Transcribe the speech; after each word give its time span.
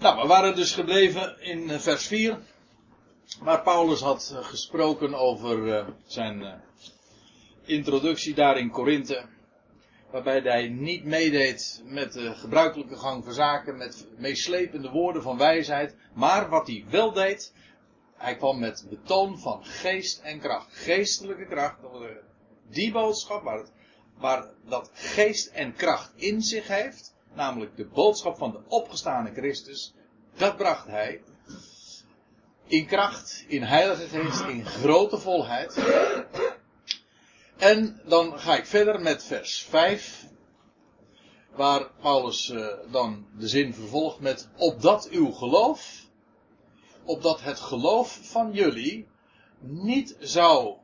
Nou, 0.00 0.20
we 0.20 0.26
waren 0.26 0.56
dus 0.56 0.72
gebleven 0.72 1.40
in 1.40 1.70
eh, 1.70 1.78
vers 1.78 2.06
4. 2.06 2.38
Waar 3.40 3.62
Paulus 3.62 4.00
had 4.00 4.32
eh, 4.34 4.44
gesproken 4.44 5.14
over 5.14 5.58
uh, 5.58 5.88
zijn 6.06 6.62
introductie 7.64 8.34
daar 8.34 8.58
in 8.58 8.70
Korinthe. 8.70 9.26
Waarbij 10.10 10.40
hij 10.40 10.68
niet 10.68 11.04
meedeed 11.04 11.82
met 11.84 12.12
de 12.12 12.34
gebruikelijke 12.34 12.96
gang 12.96 13.24
van 13.24 13.32
zaken, 13.32 13.76
met 13.76 14.06
meeslepende 14.16 14.90
woorden 14.90 15.22
van 15.22 15.38
wijsheid. 15.38 15.94
Maar 16.12 16.48
wat 16.48 16.66
hij 16.66 16.84
wel 16.90 17.12
deed, 17.12 17.52
hij 18.16 18.36
kwam 18.36 18.58
met 18.58 18.86
betoon 18.88 19.38
van 19.38 19.64
geest 19.64 20.20
en 20.20 20.40
kracht. 20.40 20.68
Geestelijke 20.70 21.46
kracht, 21.46 21.76
die 22.70 22.92
boodschap 22.92 23.42
waar, 23.42 23.64
waar 24.16 24.48
dat 24.68 24.90
geest 24.94 25.46
en 25.46 25.74
kracht 25.74 26.12
in 26.16 26.42
zich 26.42 26.68
heeft. 26.68 27.16
Namelijk 27.38 27.76
de 27.76 27.86
boodschap 27.86 28.36
van 28.36 28.50
de 28.50 28.60
opgestane 28.68 29.32
Christus. 29.32 29.94
Dat 30.36 30.56
bracht 30.56 30.86
hij 30.86 31.22
in 32.66 32.86
kracht, 32.86 33.44
in 33.48 33.62
heilige 33.62 34.08
geest, 34.08 34.40
in 34.40 34.66
grote 34.66 35.18
volheid. 35.18 35.78
En 37.56 38.00
dan 38.04 38.38
ga 38.38 38.56
ik 38.56 38.66
verder 38.66 39.00
met 39.00 39.24
vers 39.24 39.62
5. 39.62 40.26
Waar 41.50 41.90
Paulus 42.00 42.48
uh, 42.48 42.66
dan 42.90 43.26
de 43.38 43.48
zin 43.48 43.74
vervolgt 43.74 44.20
met 44.20 44.48
opdat 44.56 45.08
uw 45.08 45.30
geloof, 45.30 46.06
opdat 47.04 47.40
het 47.40 47.60
geloof 47.60 48.18
van 48.22 48.52
jullie 48.52 49.06
niet 49.60 50.16
zou 50.20 50.76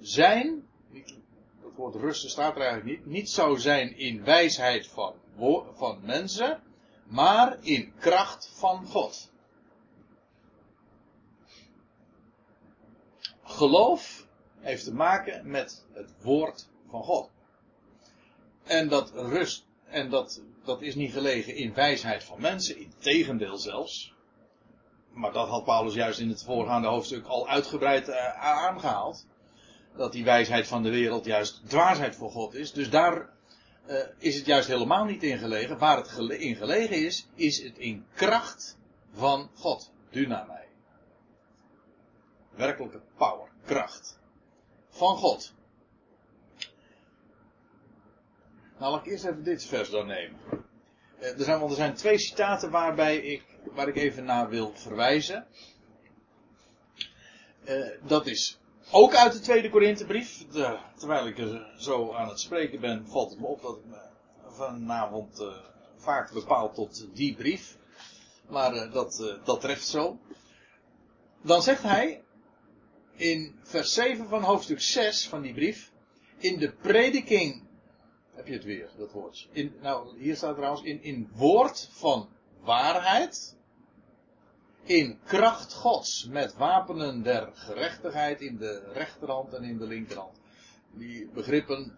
zijn, 0.00 0.68
het 0.92 1.74
woord 1.76 1.94
rusten 1.94 2.30
staat 2.30 2.56
er 2.56 2.62
eigenlijk 2.62 2.98
niet, 2.98 3.06
niet 3.06 3.30
zou 3.30 3.58
zijn 3.58 3.96
in 3.96 4.24
wijsheid 4.24 4.86
van, 4.86 5.21
van 5.74 5.98
mensen, 6.02 6.62
maar 7.04 7.56
in 7.60 7.92
kracht 7.98 8.52
van 8.54 8.86
God. 8.86 9.30
Geloof 13.42 14.26
heeft 14.60 14.84
te 14.84 14.94
maken 14.94 15.50
met 15.50 15.84
het 15.92 16.14
woord 16.22 16.68
van 16.88 17.02
God. 17.02 17.30
En 18.64 18.88
dat 18.88 19.10
rust, 19.14 19.64
en 19.84 20.10
dat, 20.10 20.42
dat 20.64 20.82
is 20.82 20.94
niet 20.94 21.12
gelegen 21.12 21.54
in 21.54 21.74
wijsheid 21.74 22.24
van 22.24 22.40
mensen, 22.40 22.78
in 22.78 22.92
tegendeel 22.98 23.58
zelfs. 23.58 24.14
Maar 25.10 25.32
dat 25.32 25.48
had 25.48 25.64
Paulus 25.64 25.94
juist 25.94 26.20
in 26.20 26.28
het 26.28 26.42
voorgaande 26.42 26.88
hoofdstuk 26.88 27.26
al 27.26 27.48
uitgebreid 27.48 28.08
uh, 28.08 28.42
aangehaald. 28.42 29.26
Dat 29.96 30.12
die 30.12 30.24
wijsheid 30.24 30.66
van 30.66 30.82
de 30.82 30.90
wereld 30.90 31.24
juist 31.24 31.68
dwaasheid 31.68 32.16
voor 32.16 32.30
God 32.30 32.54
is. 32.54 32.72
Dus 32.72 32.90
daar 32.90 33.30
uh, 33.86 33.96
is 34.18 34.36
het 34.36 34.46
juist 34.46 34.68
helemaal 34.68 35.04
niet 35.04 35.22
in 35.22 35.38
gelegen. 35.38 35.78
Waar 35.78 35.96
het 35.96 36.08
gele 36.08 36.38
in 36.38 36.56
gelegen 36.56 37.04
is, 37.04 37.28
is 37.34 37.62
het 37.62 37.78
in 37.78 38.06
kracht 38.14 38.78
van 39.12 39.50
God. 39.54 39.90
Dynamai. 40.10 40.64
Werkelijke 42.50 43.00
power, 43.16 43.48
kracht 43.64 44.18
van 44.90 45.16
God. 45.16 45.54
Nou, 48.78 48.92
laat 48.92 49.06
ik 49.06 49.12
eerst 49.12 49.24
even 49.24 49.44
dit 49.44 49.64
vers 49.64 49.90
dan 49.90 50.06
nemen. 50.06 50.38
Eh, 51.18 51.38
er 51.38 51.44
zijn, 51.44 51.58
want 51.58 51.70
er 51.70 51.76
zijn 51.76 51.94
twee 51.94 52.18
citaten 52.18 52.70
waarbij 52.70 53.16
ik, 53.16 53.44
waar 53.72 53.88
ik 53.88 53.96
even 53.96 54.24
naar 54.24 54.48
wil 54.48 54.72
verwijzen. 54.74 55.46
Uh, 57.64 57.90
dat 58.06 58.26
is 58.26 58.58
ook 58.92 59.14
uit 59.14 59.32
de 59.32 59.40
tweede 59.40 59.70
Korinthebrief. 59.70 60.44
terwijl 60.96 61.26
ik 61.26 61.38
er 61.38 61.72
zo 61.76 62.12
aan 62.12 62.28
het 62.28 62.40
spreken 62.40 62.80
ben, 62.80 63.06
valt 63.06 63.30
het 63.30 63.40
me 63.40 63.46
op 63.46 63.62
dat 63.62 63.76
ik 63.76 63.84
me 63.84 64.00
vanavond 64.48 65.40
uh, 65.40 65.46
vaak 65.96 66.32
bepaal 66.32 66.72
tot 66.72 67.06
die 67.14 67.34
brief. 67.34 67.76
Maar 68.48 68.74
uh, 68.74 68.92
dat, 68.92 69.38
dat 69.44 69.60
treft 69.60 69.86
zo. 69.86 70.18
Dan 71.42 71.62
zegt 71.62 71.82
hij, 71.82 72.22
in 73.16 73.58
vers 73.62 73.92
7 73.92 74.28
van 74.28 74.42
hoofdstuk 74.42 74.80
6 74.80 75.28
van 75.28 75.42
die 75.42 75.54
brief. 75.54 75.90
In 76.38 76.58
de 76.58 76.72
prediking. 76.72 77.62
Heb 78.34 78.46
je 78.46 78.52
het 78.52 78.64
weer, 78.64 78.90
dat 78.98 79.12
woord. 79.12 79.48
In, 79.52 79.74
nou, 79.80 80.18
hier 80.18 80.36
staat 80.36 80.56
trouwens 80.56 80.82
in, 80.82 81.02
in 81.02 81.30
woord 81.34 81.88
van 81.92 82.28
waarheid. 82.60 83.56
In 84.82 85.18
kracht 85.24 85.72
Gods. 85.72 86.26
Met 86.26 86.54
wapenen 86.54 87.22
der 87.22 87.50
gerechtigheid 87.54 88.40
in 88.40 88.56
de 88.56 88.90
rechterhand 88.92 89.52
en 89.54 89.62
in 89.62 89.78
de 89.78 89.86
linkerhand. 89.86 90.40
Die 90.90 91.28
begrippen. 91.34 91.96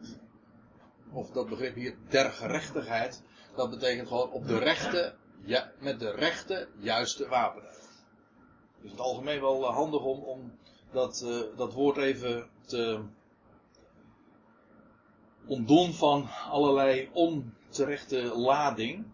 Of 1.12 1.30
dat 1.30 1.48
begrip 1.48 1.74
hier 1.74 1.96
der 2.08 2.30
gerechtigheid. 2.30 3.22
Dat 3.56 3.70
betekent 3.70 4.08
gewoon 4.08 4.30
op 4.30 4.46
de 4.46 4.58
rechte. 4.58 5.14
Ja, 5.44 5.72
met 5.78 6.00
de 6.00 6.10
rechte 6.10 6.68
juiste 6.78 7.28
wapenen. 7.28 7.70
Is 7.70 7.80
in 8.82 8.90
het 8.90 9.00
algemeen 9.00 9.40
wel 9.40 9.64
handig 9.64 10.02
om, 10.02 10.18
om 10.18 10.58
dat, 10.92 11.22
uh, 11.24 11.40
dat 11.56 11.72
woord 11.72 11.96
even 11.96 12.48
te 12.66 13.00
ontdoen 15.46 15.92
van 15.92 16.28
allerlei 16.50 17.08
onterechte 17.12 18.22
lading. 18.36 19.04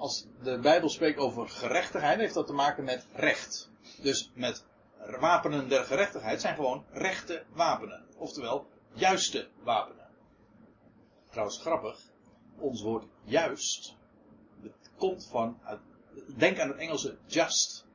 Als 0.00 0.26
de 0.42 0.58
Bijbel 0.58 0.88
spreekt 0.88 1.18
over 1.18 1.48
gerechtigheid, 1.48 2.18
heeft 2.18 2.34
dat 2.34 2.46
te 2.46 2.52
maken 2.52 2.84
met 2.84 3.06
recht. 3.12 3.70
Dus 4.02 4.30
met 4.34 4.64
wapenen 5.20 5.68
der 5.68 5.84
gerechtigheid 5.84 6.40
zijn 6.40 6.54
gewoon 6.54 6.84
rechte 6.92 7.44
wapenen. 7.52 8.04
Oftewel, 8.16 8.66
juiste 8.92 9.48
wapenen. 9.62 10.06
Trouwens 11.30 11.58
grappig, 11.58 12.00
ons 12.58 12.82
woord 12.82 13.04
juist, 13.24 13.94
komt 14.96 15.26
van, 15.26 15.60
denk 16.36 16.58
aan 16.58 16.68
het 16.68 16.78
Engelse 16.78 17.18
just. 17.26 17.86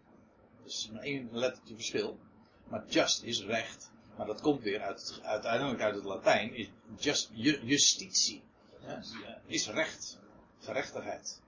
Dus 0.64 0.90
maar 0.94 1.02
één 1.02 1.30
lettertje 1.32 1.76
verschil. 1.76 2.20
Maar 2.68 2.86
just 2.88 3.24
is 3.24 3.46
recht. 3.46 3.92
Maar 4.18 4.26
dat 4.28 4.42
komt 4.42 4.62
weer 4.62 4.82
uit, 4.82 5.20
uiteindelijk 5.24 5.82
uit 5.82 5.96
het 5.96 6.04
Latijn. 6.04 6.68
Just, 6.98 7.30
justitie. 7.34 8.44
Ja, 8.82 9.02
is 9.46 9.70
recht. 9.70 10.20
Gerechtigheid. 10.60 11.44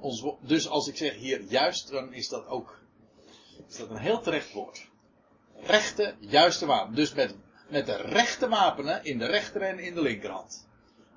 Ons, 0.00 0.24
dus 0.40 0.68
als 0.68 0.88
ik 0.88 0.96
zeg 0.96 1.14
hier 1.14 1.42
juist, 1.42 1.90
dan 1.90 2.12
is 2.12 2.28
dat 2.28 2.46
ook 2.46 2.78
is 3.68 3.76
dat 3.76 3.90
een 3.90 3.96
heel 3.96 4.20
terecht 4.20 4.52
woord. 4.52 4.88
Rechte, 5.60 6.14
juiste 6.20 6.66
wapen. 6.66 6.94
Dus 6.94 7.14
met, 7.14 7.36
met 7.68 7.86
de 7.86 7.96
rechte 7.96 8.48
wapenen 8.48 9.04
in 9.04 9.18
de 9.18 9.26
rechter 9.26 9.62
en 9.62 9.78
in 9.78 9.94
de 9.94 10.02
linkerhand. 10.02 10.68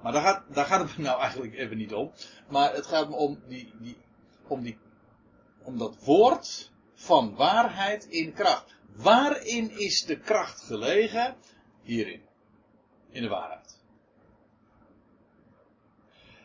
Maar 0.02 0.12
daar 0.12 0.22
gaat, 0.22 0.44
daar 0.54 0.66
gaat 0.66 0.88
het 0.88 0.98
me 0.98 1.04
nou 1.10 1.20
eigenlijk 1.20 1.54
even 1.54 1.78
niet 1.78 1.94
om. 1.94 2.12
Maar 2.50 2.74
het 2.74 2.86
gaat 2.86 3.10
me 3.10 3.16
om 3.16 3.42
die, 3.48 3.74
die, 3.80 3.98
om 4.48 4.62
die, 4.62 4.78
om 5.64 5.78
dat 5.78 6.04
woord 6.04 6.72
van 6.94 7.36
waarheid 7.36 8.06
in 8.06 8.34
kracht. 8.34 8.76
Waarin 8.96 9.78
is 9.78 10.06
de 10.06 10.20
kracht 10.20 10.62
gelegen? 10.62 11.36
Hierin. 11.82 12.22
In 13.10 13.22
de 13.22 13.28
waarheid. 13.28 13.80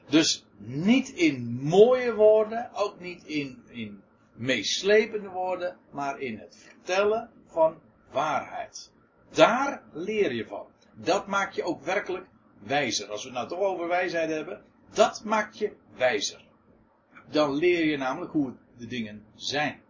Dus 0.08 0.45
niet 0.58 1.08
in 1.08 1.58
mooie 1.62 2.14
woorden, 2.14 2.70
ook 2.74 3.00
niet 3.00 3.24
in, 3.24 3.62
in 3.68 4.02
meeslepende 4.32 5.28
woorden, 5.28 5.76
maar 5.90 6.20
in 6.20 6.38
het 6.38 6.56
vertellen 6.56 7.30
van 7.46 7.80
waarheid. 8.12 8.92
Daar 9.30 9.82
leer 9.92 10.32
je 10.32 10.46
van. 10.46 10.66
Dat 10.94 11.26
maakt 11.26 11.54
je 11.54 11.62
ook 11.62 11.84
werkelijk 11.84 12.26
wijzer. 12.58 13.10
Als 13.10 13.22
we 13.22 13.28
het 13.28 13.38
nou 13.38 13.48
toch 13.48 13.58
over 13.58 13.88
wijsheid 13.88 14.30
hebben, 14.30 14.62
dat 14.94 15.24
maakt 15.24 15.58
je 15.58 15.72
wijzer. 15.96 16.44
Dan 17.30 17.54
leer 17.54 17.84
je 17.84 17.96
namelijk 17.96 18.32
hoe 18.32 18.52
de 18.76 18.86
dingen 18.86 19.24
zijn. 19.34 19.80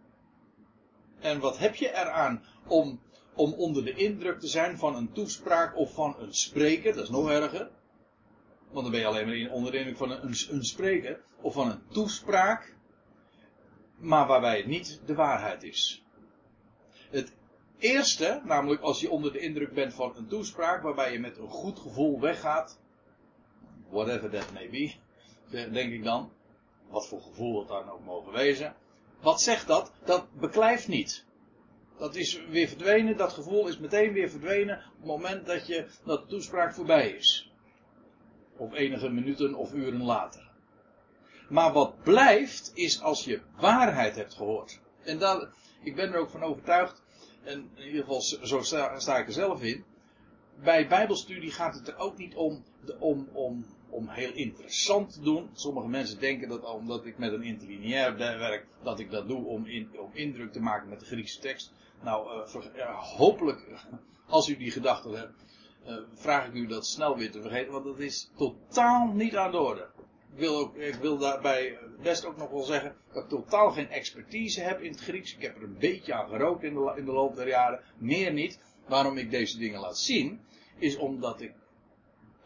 En 1.19 1.39
wat 1.39 1.57
heb 1.57 1.75
je 1.75 1.89
eraan 1.89 2.43
om, 2.67 2.99
om 3.33 3.53
onder 3.53 3.85
de 3.85 3.93
indruk 3.93 4.39
te 4.39 4.47
zijn 4.47 4.77
van 4.77 4.95
een 4.95 5.11
toespraak 5.11 5.77
of 5.77 5.93
van 5.93 6.15
een 6.19 6.33
spreker? 6.33 6.93
Dat 6.93 7.03
is 7.03 7.09
nog 7.09 7.29
erger. 7.29 7.69
Want 8.71 8.83
dan 8.83 8.91
ben 8.91 8.99
je 8.99 9.05
alleen 9.05 9.27
maar 9.27 9.51
onder 9.51 9.71
de 9.71 9.77
indruk 9.77 9.97
van 9.97 10.11
een, 10.11 10.35
een 10.49 10.63
spreker 10.63 11.21
of 11.41 11.53
van 11.53 11.71
een 11.71 11.81
toespraak. 11.89 12.75
Maar 13.97 14.27
waarbij 14.27 14.57
het 14.57 14.65
niet 14.65 15.01
de 15.05 15.15
waarheid 15.15 15.63
is. 15.63 16.03
Het 17.09 17.33
eerste, 17.77 18.41
namelijk 18.43 18.81
als 18.81 18.99
je 18.99 19.09
onder 19.09 19.33
de 19.33 19.39
indruk 19.39 19.73
bent 19.73 19.93
van 19.93 20.13
een 20.15 20.27
toespraak 20.27 20.81
waarbij 20.81 21.11
je 21.11 21.19
met 21.19 21.37
een 21.37 21.49
goed 21.49 21.79
gevoel 21.79 22.19
weggaat. 22.19 22.79
Whatever 23.89 24.29
that 24.29 24.53
may 24.53 24.69
be. 24.69 24.93
Denk 25.71 25.91
ik 25.91 26.03
dan. 26.03 26.31
Wat 26.89 27.07
voor 27.07 27.21
gevoel 27.21 27.59
het 27.59 27.67
dan 27.67 27.89
ook 27.89 28.05
mogen 28.05 28.31
wezen 28.31 28.75
wat 29.21 29.41
zegt 29.41 29.67
dat? 29.67 29.91
Dat 30.05 30.25
beklijft 30.39 30.87
niet. 30.87 31.25
Dat 31.97 32.15
is 32.15 32.41
weer 32.49 32.67
verdwenen, 32.67 33.17
dat 33.17 33.33
gevoel 33.33 33.67
is 33.67 33.77
meteen 33.77 34.13
weer 34.13 34.29
verdwenen 34.29 34.77
op 34.77 34.97
het 34.97 35.05
moment 35.05 35.45
dat, 35.45 35.67
je, 35.67 35.85
dat 36.05 36.21
de 36.21 36.27
toespraak 36.27 36.73
voorbij 36.73 37.09
is. 37.09 37.51
Of 38.57 38.73
enige 38.73 39.09
minuten 39.09 39.55
of 39.55 39.73
uren 39.73 40.03
later. 40.03 40.49
Maar 41.49 41.73
wat 41.73 42.03
blijft 42.03 42.71
is 42.73 43.01
als 43.01 43.25
je 43.25 43.41
waarheid 43.59 44.15
hebt 44.15 44.33
gehoord. 44.33 44.79
En 45.03 45.19
dat, 45.19 45.47
ik 45.83 45.95
ben 45.95 46.13
er 46.13 46.19
ook 46.19 46.29
van 46.29 46.43
overtuigd, 46.43 47.03
en 47.43 47.69
in 47.75 47.85
ieder 47.85 48.01
geval 48.01 48.21
zo 48.21 48.61
sta, 48.61 48.99
sta 48.99 49.17
ik 49.17 49.27
er 49.27 49.33
zelf 49.33 49.61
in. 49.61 49.83
bij 50.63 50.87
Bijbelstudie 50.87 51.51
gaat 51.51 51.75
het 51.75 51.87
er 51.87 51.97
ook 51.97 52.17
niet 52.17 52.35
om, 52.35 52.63
om, 52.99 53.29
om, 53.33 53.65
om 53.89 54.07
heel 54.09 54.33
interessant 54.33 55.13
te 55.13 55.21
doen. 55.21 55.49
Sommige 55.53 55.87
mensen 55.87 56.19
denken 56.19 56.49
dat 56.49 56.63
omdat 56.63 57.05
ik 57.05 57.17
met 57.17 57.33
een 57.33 57.43
interlineair 57.43 58.17
werk, 58.17 58.65
dat 58.83 58.99
ik 58.99 59.11
dat 59.11 59.27
doe 59.27 59.45
om, 59.45 59.65
in, 59.65 59.99
om 59.99 60.09
indruk 60.13 60.51
te 60.51 60.61
maken 60.61 60.89
met 60.89 60.99
de 60.99 61.05
Griekse 61.05 61.39
tekst. 61.39 61.71
Nou, 62.03 62.45
uh, 62.75 63.17
hopelijk, 63.17 63.67
als 64.27 64.49
u 64.49 64.57
die 64.57 64.71
gedachte 64.71 65.09
hebt, 65.09 65.43
uh, 65.85 65.95
vraag 66.13 66.47
ik 66.47 66.53
u 66.53 66.67
dat 66.67 66.87
snel 66.87 67.17
weer 67.17 67.31
te 67.31 67.41
vergeten, 67.41 67.71
want 67.71 67.85
dat 67.85 67.99
is 67.99 68.31
totaal 68.37 69.07
niet 69.07 69.35
aan 69.35 69.51
de 69.51 69.57
orde. 69.57 69.87
Ik 70.33 70.43
wil, 70.43 70.57
ook, 70.57 70.75
ik 70.75 70.95
wil 70.95 71.17
daarbij 71.17 71.77
best 72.01 72.25
ook 72.25 72.37
nog 72.37 72.49
wel 72.49 72.63
zeggen 72.63 72.95
dat 73.13 73.23
ik 73.23 73.29
totaal 73.29 73.71
geen 73.71 73.89
expertise 73.89 74.61
heb 74.61 74.81
in 74.81 74.91
het 74.91 74.99
Grieks. 74.99 75.35
Ik 75.35 75.41
heb 75.41 75.55
er 75.55 75.63
een 75.63 75.77
beetje 75.79 76.13
aan 76.13 76.29
gerookt 76.29 76.63
in 76.63 76.73
de, 76.73 76.93
in 76.95 77.05
de 77.05 77.11
loop 77.11 77.35
der 77.35 77.47
jaren, 77.47 77.81
meer 77.97 78.33
niet. 78.33 78.59
Waarom 78.87 79.17
ik 79.17 79.31
deze 79.31 79.57
dingen 79.57 79.79
laat 79.79 79.97
zien, 79.97 80.41
is 80.77 80.97
omdat 80.97 81.41
ik 81.41 81.53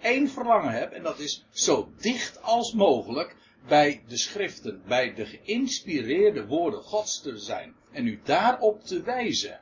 één 0.01 0.29
verlangen 0.29 0.71
heb, 0.71 0.91
en 0.91 1.03
dat 1.03 1.19
is 1.19 1.45
zo 1.49 1.89
dicht 1.97 2.41
als 2.41 2.73
mogelijk 2.73 3.35
bij 3.67 4.03
de 4.07 4.17
schriften, 4.17 4.81
bij 4.87 5.13
de 5.13 5.25
geïnspireerde 5.25 6.45
woorden 6.45 6.81
Gods 6.81 7.21
te 7.21 7.37
zijn. 7.37 7.75
En 7.91 8.07
u 8.07 8.19
daarop 8.23 8.83
te 8.83 9.01
wijzen. 9.01 9.59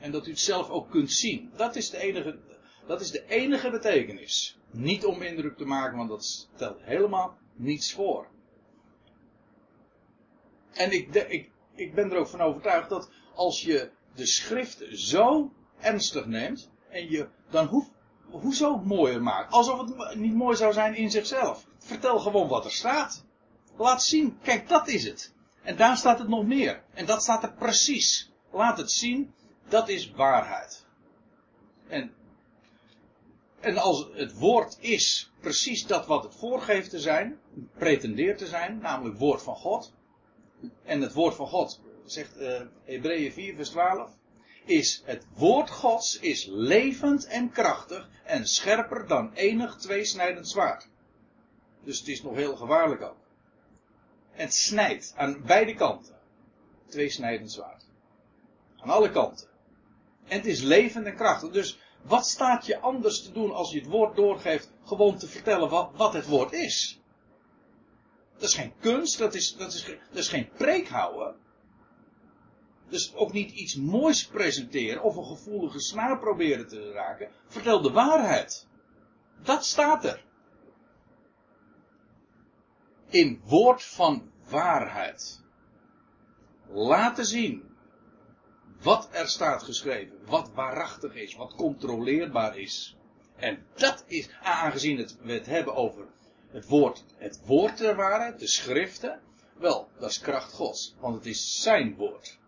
En 0.00 0.10
dat 0.10 0.26
u 0.26 0.30
het 0.30 0.40
zelf 0.40 0.70
ook 0.70 0.90
kunt 0.90 1.12
zien. 1.12 1.50
Dat 1.56 1.76
is 1.76 1.90
de 1.90 1.98
enige, 1.98 2.38
dat 2.86 3.00
is 3.00 3.10
de 3.10 3.26
enige 3.28 3.70
betekenis. 3.70 4.58
Niet 4.70 5.04
om 5.04 5.22
indruk 5.22 5.56
te 5.56 5.64
maken, 5.64 5.96
want 5.96 6.08
dat 6.08 6.24
stelt 6.24 6.78
helemaal 6.80 7.36
niets 7.54 7.92
voor. 7.92 8.26
En 10.72 10.92
ik, 10.92 11.14
ik, 11.14 11.50
ik 11.74 11.94
ben 11.94 12.10
er 12.10 12.16
ook 12.16 12.28
van 12.28 12.40
overtuigd 12.40 12.88
dat 12.88 13.10
als 13.34 13.62
je 13.62 13.90
de 14.14 14.26
schrift 14.26 14.84
zo 14.92 15.52
ernstig 15.80 16.26
neemt, 16.26 16.70
en 16.88 17.10
je 17.10 17.28
dan 17.50 17.66
hoeft, 17.66 17.90
hoezo 18.30 18.76
mooier 18.76 19.22
maakt? 19.22 19.52
Alsof 19.52 19.78
het 19.78 20.14
niet 20.14 20.34
mooi 20.34 20.56
zou 20.56 20.72
zijn 20.72 20.94
in 20.94 21.10
zichzelf. 21.10 21.66
Vertel 21.78 22.18
gewoon 22.18 22.48
wat 22.48 22.64
er 22.64 22.72
staat. 22.72 23.24
Laat 23.76 24.02
zien, 24.02 24.38
kijk, 24.42 24.68
dat 24.68 24.88
is 24.88 25.04
het. 25.04 25.32
En 25.62 25.76
daar 25.76 25.96
staat 25.96 26.18
het 26.18 26.28
nog 26.28 26.44
meer. 26.44 26.82
En 26.94 27.06
dat 27.06 27.22
staat 27.22 27.42
er 27.42 27.52
precies. 27.52 28.30
Laat 28.52 28.78
het 28.78 28.90
zien, 28.90 29.34
dat 29.70 29.88
is 29.88 30.10
waarheid. 30.10 30.86
En, 31.88 32.14
en 33.60 33.78
als 33.78 34.08
het 34.12 34.38
woord 34.38 34.76
is 34.80 35.32
precies 35.40 35.86
dat 35.86 36.06
wat 36.06 36.22
het 36.22 36.34
voorgeeft 36.34 36.90
te 36.90 37.00
zijn, 37.00 37.40
pretendeert 37.78 38.38
te 38.38 38.46
zijn, 38.46 38.78
namelijk 38.78 39.18
woord 39.18 39.42
van 39.42 39.56
God. 39.56 39.92
En 40.84 41.00
het 41.00 41.12
woord 41.12 41.34
van 41.34 41.46
God, 41.46 41.80
zegt 42.04 42.40
uh, 42.40 42.60
Hebreeën 42.84 43.32
4, 43.32 43.54
vers 43.54 43.68
12 43.68 44.18
is 44.64 45.02
het 45.04 45.26
woord 45.34 45.70
Gods 45.70 46.18
is 46.18 46.46
levend 46.46 47.26
en 47.26 47.50
krachtig 47.50 48.08
en 48.24 48.46
scherper 48.46 49.06
dan 49.06 49.32
enig 49.34 49.76
tweesnijdend 49.76 50.48
zwaard. 50.48 50.88
Dus 51.84 51.98
het 51.98 52.08
is 52.08 52.22
nog 52.22 52.34
heel 52.34 52.56
gevaarlijk 52.56 53.02
ook. 53.02 53.16
Het 54.30 54.54
snijdt 54.54 55.12
aan 55.16 55.42
beide 55.46 55.74
kanten. 55.74 56.18
Tweesnijdend 56.86 57.52
zwaard. 57.52 57.84
Aan 58.76 58.90
alle 58.90 59.10
kanten. 59.10 59.49
En 60.30 60.36
het 60.36 60.46
is 60.46 60.60
levend 60.60 61.06
en 61.06 61.16
krachtig. 61.16 61.50
Dus 61.50 61.78
wat 62.02 62.26
staat 62.26 62.66
je 62.66 62.80
anders 62.80 63.22
te 63.22 63.32
doen 63.32 63.52
als 63.52 63.72
je 63.72 63.78
het 63.78 63.88
woord 63.88 64.16
doorgeeft, 64.16 64.72
gewoon 64.84 65.18
te 65.18 65.28
vertellen 65.28 65.68
wat, 65.68 65.90
wat 65.96 66.12
het 66.12 66.26
woord 66.26 66.52
is? 66.52 67.00
Dat 68.34 68.48
is 68.48 68.54
geen 68.54 68.72
kunst, 68.80 69.18
dat 69.18 69.34
is, 69.34 69.56
dat 69.56 69.72
is, 69.72 69.84
dat 69.84 70.18
is 70.18 70.28
geen 70.28 70.48
preek 70.48 70.88
houden. 70.88 71.36
Dus 72.88 73.14
ook 73.14 73.32
niet 73.32 73.50
iets 73.50 73.76
moois 73.76 74.26
presenteren 74.26 75.02
of 75.02 75.16
een 75.16 75.24
gevoelige 75.24 75.80
snaar 75.80 76.18
proberen 76.18 76.68
te 76.68 76.92
raken. 76.92 77.30
Vertel 77.46 77.80
de 77.80 77.90
waarheid. 77.90 78.66
Dat 79.42 79.64
staat 79.64 80.04
er. 80.04 80.24
In 83.08 83.40
woord 83.44 83.82
van 83.82 84.30
waarheid. 84.48 85.40
Laten 86.68 87.26
zien 87.26 87.69
wat 88.82 89.08
er 89.12 89.28
staat 89.28 89.62
geschreven. 89.62 90.18
Wat 90.26 90.50
waarachtig 90.54 91.14
is. 91.14 91.34
Wat 91.36 91.54
controleerbaar 91.54 92.58
is. 92.58 92.96
En 93.36 93.66
dat 93.74 94.04
is, 94.06 94.28
aangezien 94.42 94.98
het, 94.98 95.16
we 95.22 95.32
het 95.32 95.46
hebben 95.46 95.74
over 95.74 96.06
het 96.50 96.66
woord, 96.66 97.04
het 97.16 97.40
woord 97.46 97.78
der 97.78 97.96
waarheid, 97.96 98.38
de 98.38 98.46
schriften. 98.46 99.20
Wel, 99.58 99.88
dat 99.98 100.10
is 100.10 100.20
kracht 100.20 100.52
Gods. 100.52 100.94
Want 101.00 101.14
het 101.14 101.26
is 101.26 101.62
zijn 101.62 101.94
woord 101.94 102.38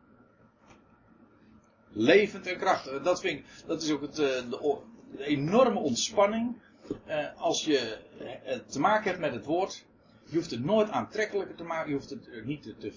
levend 1.93 2.47
en 2.47 2.59
krachtig. 2.59 3.03
Dat, 3.03 3.21
vind 3.21 3.39
ik, 3.39 3.45
dat 3.67 3.83
is 3.83 3.91
ook 3.91 4.01
het, 4.01 4.19
eh, 4.19 4.51
de, 4.51 4.83
enorme 5.19 5.79
ontspanning. 5.79 6.61
Uh, 7.07 7.41
als 7.41 7.65
je 7.65 7.99
uh, 8.21 8.53
te 8.67 8.81
maken 8.81 9.09
hebt 9.09 9.21
met 9.21 9.33
het 9.33 9.45
woord. 9.45 9.85
Je 10.25 10.37
hoeft 10.37 10.51
het 10.51 10.65
nooit 10.65 10.91
aantrekkelijker 10.91 11.57
te 11.57 11.65
maken. 11.65 11.91
Je 11.91 11.97
hoeft 11.97 12.11
het 12.11 12.45
niet 12.45 12.63
te. 12.63 12.77
te 12.77 12.93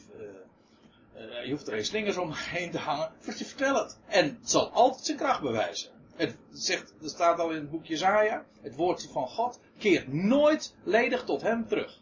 je 1.44 1.48
hoeft 1.50 1.68
er 1.68 1.74
geen 1.74 1.86
slingers 1.86 2.18
omheen 2.18 2.72
te 2.72 2.78
hangen. 2.78 3.12
Vertel 3.20 3.76
het. 3.76 4.00
En 4.08 4.26
het 4.26 4.50
zal 4.50 4.70
altijd 4.70 5.06
zijn 5.06 5.18
kracht 5.18 5.42
bewijzen. 5.42 5.92
Het 6.16 6.38
zegt, 6.52 6.94
er 7.02 7.10
staat 7.10 7.40
al 7.40 7.50
in 7.50 7.56
het 7.56 7.70
boekje 7.70 7.98
Zaja. 7.98 8.46
Het 8.62 8.76
woord 8.76 9.10
van 9.12 9.28
God 9.28 9.60
keert 9.78 10.14
nooit 10.14 10.76
ledig 10.84 11.24
tot 11.24 11.42
hem 11.42 11.68
terug. 11.68 12.00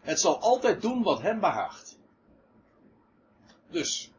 Het 0.00 0.20
zal 0.20 0.38
altijd 0.38 0.82
doen 0.82 1.02
wat 1.02 1.22
hem 1.22 1.40
behaagt. 1.40 1.98
Dus, 3.70 4.10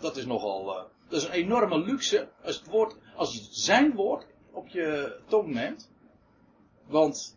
dat 0.00 0.16
is 0.16 0.26
nogal 0.26 0.88
dat 1.08 1.20
is 1.20 1.26
een 1.26 1.32
enorme 1.32 1.78
luxe 1.78 2.28
als, 2.44 2.56
het 2.56 2.66
woord, 2.66 2.96
als 3.16 3.48
zijn 3.50 3.94
woord 3.94 4.26
op 4.52 4.68
je 4.68 5.18
tong 5.26 5.54
neemt. 5.54 5.90
Want 6.86 7.36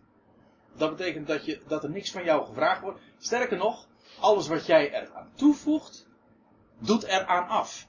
dat 0.76 0.90
betekent 0.90 1.28
dat, 1.28 1.46
je, 1.46 1.62
dat 1.68 1.84
er 1.84 1.90
niks 1.90 2.12
van 2.12 2.24
jou 2.24 2.46
gevraagd 2.46 2.82
wordt. 2.82 3.00
Sterker 3.18 3.58
nog, 3.58 3.88
alles 4.20 4.48
wat 4.48 4.66
jij 4.66 4.94
eraan 4.94 5.32
toevoegt, 5.36 6.08
doet 6.80 7.04
eraan 7.04 7.48
af. 7.48 7.88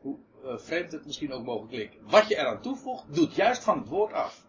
Hoe 0.00 0.18
uh, 0.44 0.58
vreemd 0.58 0.92
het 0.92 1.06
misschien 1.06 1.32
ook 1.32 1.44
mogen 1.44 1.68
klinken. 1.68 2.00
Wat 2.10 2.28
je 2.28 2.36
eraan 2.36 2.62
toevoegt, 2.62 3.14
doet 3.14 3.34
juist 3.34 3.64
van 3.64 3.78
het 3.78 3.88
woord 3.88 4.12
af. 4.12 4.46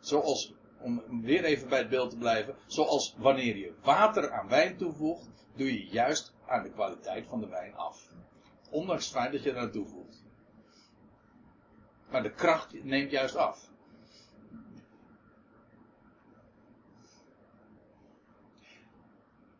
Zoals, 0.00 0.54
om 0.80 1.22
weer 1.22 1.44
even 1.44 1.68
bij 1.68 1.78
het 1.78 1.88
beeld 1.88 2.10
te 2.10 2.16
blijven, 2.16 2.56
zoals 2.66 3.14
wanneer 3.18 3.56
je 3.56 3.74
water 3.82 4.32
aan 4.32 4.48
wijn 4.48 4.76
toevoegt, 4.76 5.28
doe 5.56 5.72
je 5.72 5.86
juist 5.86 6.34
aan 6.46 6.62
de 6.62 6.70
kwaliteit 6.70 7.26
van 7.26 7.40
de 7.40 7.48
wijn 7.48 7.74
af. 7.74 8.08
Ondanks 8.70 9.04
het 9.04 9.14
feit 9.14 9.32
dat 9.32 9.42
je 9.42 9.50
eraan 9.50 9.70
toevoegt. 9.70 10.24
Maar 12.10 12.22
de 12.22 12.32
kracht 12.32 12.84
neemt 12.84 13.10
juist 13.10 13.36
af. 13.36 13.70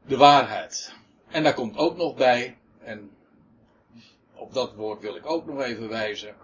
De 0.06 0.16
waarheid. 0.16 0.96
En 1.28 1.42
daar 1.42 1.54
komt 1.54 1.76
ook 1.76 1.96
nog 1.96 2.14
bij, 2.14 2.57
en 2.88 3.10
op 4.34 4.52
dat 4.52 4.74
woord 4.74 5.00
wil 5.00 5.16
ik 5.16 5.26
ook 5.26 5.46
nog 5.46 5.60
even 5.60 5.88
wijzen, 5.88 6.34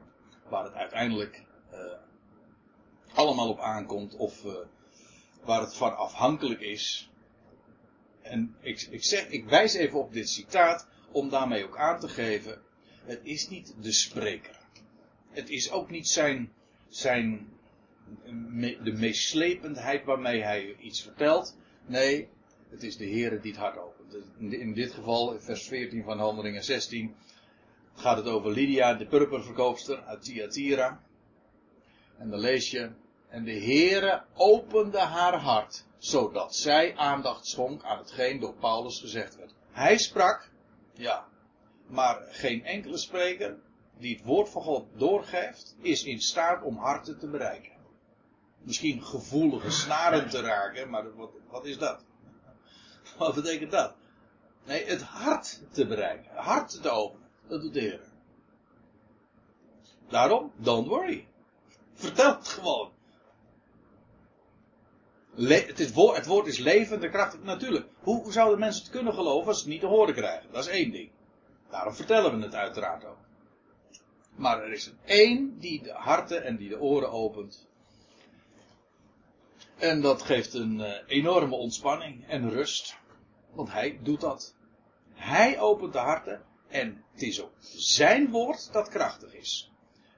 waar 0.49 0.65
het 0.65 0.75
uiteindelijk 0.75 1.43
uh, 1.73 1.79
allemaal 3.15 3.49
op 3.49 3.59
aankomt, 3.59 4.17
of 4.17 4.45
uh, 4.45 4.53
waar 5.45 5.61
het 5.61 5.77
van 5.77 5.97
afhankelijk 5.97 6.61
is. 6.61 7.11
En 8.23 8.57
ik, 8.61 8.81
ik, 8.91 9.05
zeg, 9.05 9.29
ik 9.29 9.45
wijs 9.45 9.75
even 9.75 9.99
op 9.99 10.13
dit 10.13 10.29
citaat, 10.29 10.89
om 11.13 11.29
daarmee 11.29 11.65
ook 11.65 11.79
aan 11.79 12.01
te 12.01 12.09
geven, 12.09 12.63
het 13.05 13.21
is 13.23 13.49
niet 13.49 13.75
de 13.81 13.93
spreker. 13.93 14.59
Het 15.31 15.49
is 15.51 15.71
ook 15.71 15.91
niet 15.91 16.09
zijn, 16.09 16.53
zijn 16.89 17.49
de 18.83 18.93
meeslependheid 18.97 20.05
waarmee 20.05 20.43
hij 20.43 20.77
iets 20.77 21.03
vertelt. 21.03 21.57
Nee, 21.87 22.29
het 22.71 22.83
is 22.83 22.97
de 22.97 23.05
Heer 23.05 23.41
die 23.41 23.51
het 23.53 23.61
hart 23.61 23.79
opent. 23.79 23.94
In 24.39 24.75
dit 24.75 24.93
geval, 24.93 25.41
vers 25.41 25.67
14 25.67 26.03
van 26.03 26.19
Handelingen 26.19 26.65
16, 26.65 27.15
gaat 27.95 28.17
het 28.17 28.27
over 28.27 28.51
Lydia, 28.51 28.95
de 28.95 29.07
purperverkoopster 29.07 30.03
uit 30.03 30.23
Thyatira. 30.23 31.01
En 32.19 32.31
dan 32.31 32.39
lees 32.39 32.71
je, 32.71 32.91
en 33.29 33.45
de 33.45 33.59
Heere 33.61 34.23
opende 34.35 34.99
haar 34.99 35.35
hart, 35.35 35.85
zodat 35.99 36.55
zij 36.57 36.97
aandacht 36.97 37.47
schonk 37.47 37.83
aan 37.83 37.99
hetgeen 37.99 38.41
door 38.41 38.55
Paulus 38.55 39.01
gezegd 39.01 39.37
werd. 39.37 39.55
Hij 39.71 39.99
sprak, 39.99 40.51
ja. 40.93 41.29
Maar 41.87 42.23
geen 42.29 42.65
enkele 42.65 42.97
spreker 42.97 43.59
die 43.99 44.17
het 44.17 44.25
woord 44.25 44.49
van 44.49 44.63
God 44.63 44.87
doorgeeft, 44.97 45.77
is 45.81 46.05
in 46.05 46.21
staat 46.21 46.63
om 46.63 46.77
harten 46.77 47.19
te 47.19 47.27
bereiken. 47.27 47.73
Misschien 48.63 49.05
gevoelige 49.05 49.71
snaren 49.71 50.29
te 50.29 50.41
raken, 50.41 50.91
maar 50.91 51.17
wat, 51.17 51.31
wat 51.51 51.65
is 51.65 51.79
dat? 51.79 52.05
Wat 53.19 53.35
betekent 53.35 53.71
dat? 53.71 53.95
Nee, 54.65 54.85
het 54.85 55.03
hart 55.03 55.61
te 55.71 55.87
bereiken. 55.87 56.31
Het 56.31 56.45
hart 56.45 56.83
te 56.83 56.91
openen. 56.91 57.29
Dat 57.49 57.61
doet 57.61 57.75
de 57.75 57.81
Heer. 57.81 58.01
Daarom, 60.09 60.53
don't 60.57 60.89
worry. 60.89 61.27
Vertel 61.95 62.37
het 62.37 62.49
gewoon. 62.49 62.91
het, 65.37 65.93
woord, 65.93 66.17
het 66.17 66.27
woord 66.27 66.47
is 66.47 66.59
levend 66.59 67.03
en 67.03 67.11
krachtig. 67.11 67.43
Natuurlijk. 67.43 67.87
Hoe, 68.01 68.33
zouden 68.33 68.59
mensen 68.59 68.83
het 68.83 68.93
kunnen 68.93 69.15
geloven 69.15 69.49
als 69.49 69.57
ze 69.57 69.63
het 69.63 69.73
niet 69.73 69.81
te 69.81 69.87
horen 69.87 70.15
krijgen? 70.15 70.53
Dat 70.53 70.65
is 70.65 70.71
één 70.71 70.91
ding. 70.91 71.11
Daarom 71.71 71.95
vertellen 71.95 72.39
we 72.39 72.45
het 72.45 72.55
uiteraard 72.55 73.05
ook. 73.05 73.19
Maar 74.35 74.63
er 74.63 74.73
is 74.73 74.87
er 74.87 74.95
één 75.05 75.59
die 75.59 75.83
de 75.83 75.93
harten 75.93 76.45
en 76.45 76.57
die 76.57 76.69
de 76.69 76.81
oren 76.81 77.11
opent. 77.11 77.67
En 79.79 80.01
dat 80.01 80.23
geeft 80.23 80.55
een 80.55 80.79
uh, 80.79 80.93
enorme 81.07 81.55
ontspanning 81.55 82.29
en 82.29 82.51
rust. 82.51 82.97
Want 83.55 83.73
hij 83.73 83.99
doet 84.03 84.21
dat. 84.21 84.55
Hij 85.13 85.61
opent 85.61 85.93
de 85.93 85.99
harten. 85.99 86.43
En 86.69 87.05
het 87.13 87.23
is 87.23 87.43
ook 87.43 87.53
zijn 87.61 88.31
woord 88.31 88.73
dat 88.73 88.89
krachtig 88.89 89.35
is. 89.35 89.71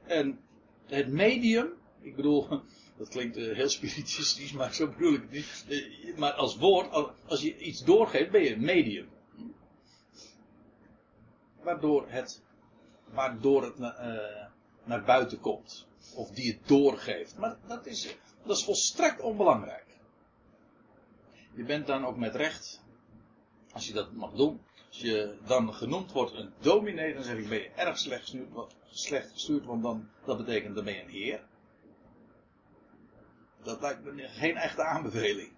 En 0.07 0.41
het 0.87 1.09
medium, 1.09 1.73
ik 2.01 2.17
bedoel, 2.17 2.49
dat 2.99 3.09
klinkt 3.09 3.37
uh, 3.37 3.55
heel 3.55 3.69
spiritistisch, 3.69 4.53
maar 4.53 4.75
zo 4.75 4.89
bedoel 4.89 5.15
ik 5.15 5.21
het 5.21 5.31
niet. 5.31 5.65
Uh, 5.69 6.17
maar 6.17 6.33
als 6.33 6.57
woord, 6.57 6.93
als, 7.27 7.43
je 7.43 7.59
iets 7.59 7.85
doorgeeft, 7.85 8.31
ben 8.31 8.43
je 8.43 8.53
een 8.53 8.65
medium. 8.65 9.09
Waardoor 11.63 12.09
het, 12.09 12.43
waardoor 13.13 13.63
het 13.63 13.79
uh, 13.79 13.89
naar 14.85 15.05
buiten 15.05 15.41
komt. 15.41 15.87
Of 16.15 16.31
die 16.31 16.53
het 16.53 16.69
doorgeeft. 16.69 17.39
Maar 17.39 17.57
dat 17.67 17.87
is, 17.87 18.17
dat 18.45 18.57
is 18.57 18.65
volstrekt 18.65 19.21
onbelangrijk. 19.21 19.87
Je 21.55 21.65
bent 21.65 21.87
dan 21.87 22.07
ook 22.07 22.17
met 22.17 22.35
recht, 22.35 22.85
als 23.77 23.87
je 23.87 23.93
dat 23.93 24.13
mag 24.13 24.33
doen, 24.33 24.61
als 24.89 25.01
je 25.01 25.39
dan 25.47 25.75
genoemd 25.75 26.13
wordt 26.13 26.35
een 26.35 26.53
dominee, 26.61 27.15
dan 27.15 27.23
zeg 27.23 27.37
ik 27.37 27.49
ben 27.49 27.59
je 27.59 27.71
erg 27.71 27.99
slecht 27.99 28.21
gestuurd, 28.21 28.77
slecht 28.91 29.31
gestuurd 29.31 29.65
want 29.65 29.83
dan, 29.83 30.09
dat 30.25 30.37
betekent 30.37 30.75
dan 30.75 30.85
ben 30.85 30.95
je 30.95 31.03
een 31.03 31.09
heer. 31.09 31.47
Dat 33.63 33.81
lijkt 33.81 34.05
me 34.05 34.29
geen 34.29 34.57
echte 34.57 34.83
aanbeveling. 34.83 35.53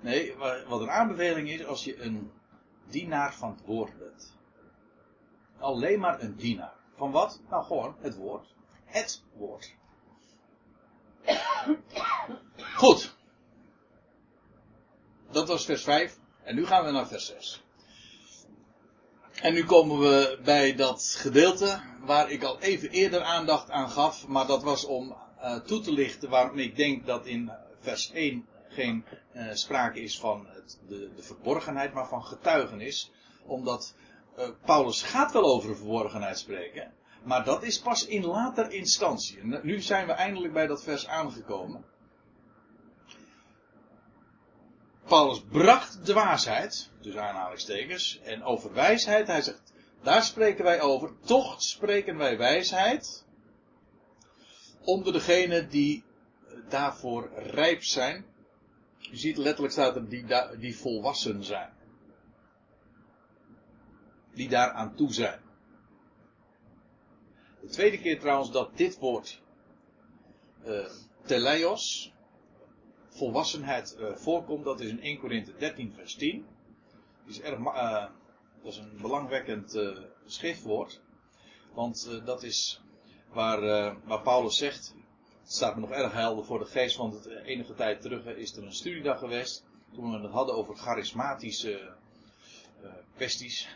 Nee, 0.00 0.36
wat 0.68 0.80
een 0.80 0.90
aanbeveling 0.90 1.48
is 1.48 1.64
als 1.64 1.84
je 1.84 2.02
een 2.02 2.32
dienaar 2.88 3.34
van 3.34 3.50
het 3.50 3.64
woord 3.64 3.98
bent. 3.98 4.36
Alleen 5.58 6.00
maar 6.00 6.22
een 6.22 6.36
dienaar. 6.36 6.74
Van 6.96 7.10
wat? 7.10 7.40
Nou 7.48 7.64
gewoon 7.64 7.96
het 8.00 8.16
woord. 8.16 8.54
Het 8.84 9.22
woord. 9.36 9.74
Goed. 12.74 13.16
Dat 15.30 15.48
was 15.48 15.64
vers 15.64 15.82
5. 15.82 16.22
En 16.44 16.54
nu 16.54 16.66
gaan 16.66 16.84
we 16.84 16.90
naar 16.90 17.08
vers 17.08 17.26
6. 17.26 17.62
En 19.42 19.52
nu 19.52 19.64
komen 19.64 19.98
we 19.98 20.38
bij 20.44 20.74
dat 20.74 21.16
gedeelte 21.18 21.80
waar 22.00 22.30
ik 22.30 22.42
al 22.42 22.60
even 22.60 22.90
eerder 22.90 23.22
aandacht 23.22 23.70
aan 23.70 23.90
gaf. 23.90 24.26
Maar 24.26 24.46
dat 24.46 24.62
was 24.62 24.84
om 24.84 25.16
uh, 25.40 25.56
toe 25.56 25.80
te 25.80 25.92
lichten 25.92 26.30
waarom 26.30 26.58
ik 26.58 26.76
denk 26.76 27.06
dat 27.06 27.26
in 27.26 27.52
vers 27.80 28.10
1 28.12 28.46
geen 28.68 29.04
uh, 29.34 29.46
sprake 29.52 30.00
is 30.00 30.18
van 30.18 30.46
het, 30.48 30.78
de, 30.88 31.10
de, 31.16 31.22
verborgenheid, 31.22 31.92
maar 31.92 32.08
van 32.08 32.24
getuigenis. 32.24 33.10
Omdat 33.46 33.94
uh, 34.38 34.48
Paulus 34.64 35.02
gaat 35.02 35.32
wel 35.32 35.44
over 35.44 35.76
verborgenheid 35.76 36.38
spreken. 36.38 36.92
Maar 37.22 37.44
dat 37.44 37.62
is 37.62 37.80
pas 37.80 38.06
in 38.06 38.24
later 38.24 38.70
instantie. 38.70 39.44
Nu 39.62 39.80
zijn 39.80 40.06
we 40.06 40.12
eindelijk 40.12 40.52
bij 40.52 40.66
dat 40.66 40.82
vers 40.82 41.06
aangekomen. 41.06 41.84
Paulus 45.04 45.42
bracht 45.42 46.04
dwaasheid, 46.04 46.90
dus 47.00 47.16
aanhalingstekens, 47.16 48.20
en 48.22 48.42
over 48.42 48.72
wijsheid, 48.72 49.26
hij 49.26 49.42
zegt, 49.42 49.72
daar 50.02 50.22
spreken 50.22 50.64
wij 50.64 50.80
over, 50.80 51.10
toch 51.24 51.62
spreken 51.62 52.16
wij 52.16 52.38
wijsheid 52.38 53.24
onder 54.84 55.12
degenen 55.12 55.68
die 55.68 56.04
daarvoor 56.68 57.30
rijp 57.36 57.82
zijn. 57.82 58.24
Je 58.98 59.16
ziet 59.16 59.36
letterlijk 59.36 59.72
staat 59.72 59.96
er 59.96 60.08
die, 60.08 60.24
die 60.58 60.76
volwassen 60.76 61.44
zijn. 61.44 61.72
Die 64.34 64.48
daaraan 64.48 64.94
toe 64.94 65.12
zijn. 65.12 65.40
De 67.60 67.68
tweede 67.68 67.98
keer 67.98 68.20
trouwens 68.20 68.50
dat 68.50 68.76
dit 68.76 68.98
woord 68.98 69.42
uh, 70.66 70.86
teleios, 71.24 72.12
volwassenheid 73.14 73.96
uh, 74.00 74.16
voorkomt, 74.16 74.64
dat 74.64 74.80
is 74.80 74.88
in 74.88 75.00
1 75.00 75.18
Korinthe 75.18 75.52
13 75.58 75.92
vers 75.92 76.14
10. 76.14 76.46
Die 77.24 77.34
is 77.34 77.40
erg, 77.40 77.58
uh, 77.58 78.04
dat 78.62 78.72
is 78.72 78.78
een 78.78 78.98
belangwekkend 79.00 79.74
uh, 79.74 79.98
schriftwoord. 80.26 81.00
Want 81.74 82.20
dat 82.24 82.42
is 82.42 82.80
waar, 83.32 83.60
waar 84.04 84.20
Paulus 84.22 84.56
zegt, 84.56 84.94
het 85.42 85.52
staat 85.52 85.74
me 85.74 85.80
nog 85.80 85.90
erg 85.90 86.12
helder 86.12 86.44
voor 86.44 86.58
de 86.58 86.64
geest, 86.64 86.96
want 86.96 87.14
het, 87.14 87.26
enige 87.26 87.74
tijd 87.74 88.00
terug 88.00 88.26
is 88.26 88.56
er 88.56 88.62
een 88.62 88.74
studiedag 88.74 89.18
geweest. 89.18 89.64
Toen 89.92 90.10
we 90.10 90.18
het 90.18 90.32
hadden 90.32 90.54
over 90.54 90.76
charismatische 90.76 91.94
kwesties. 93.16 93.68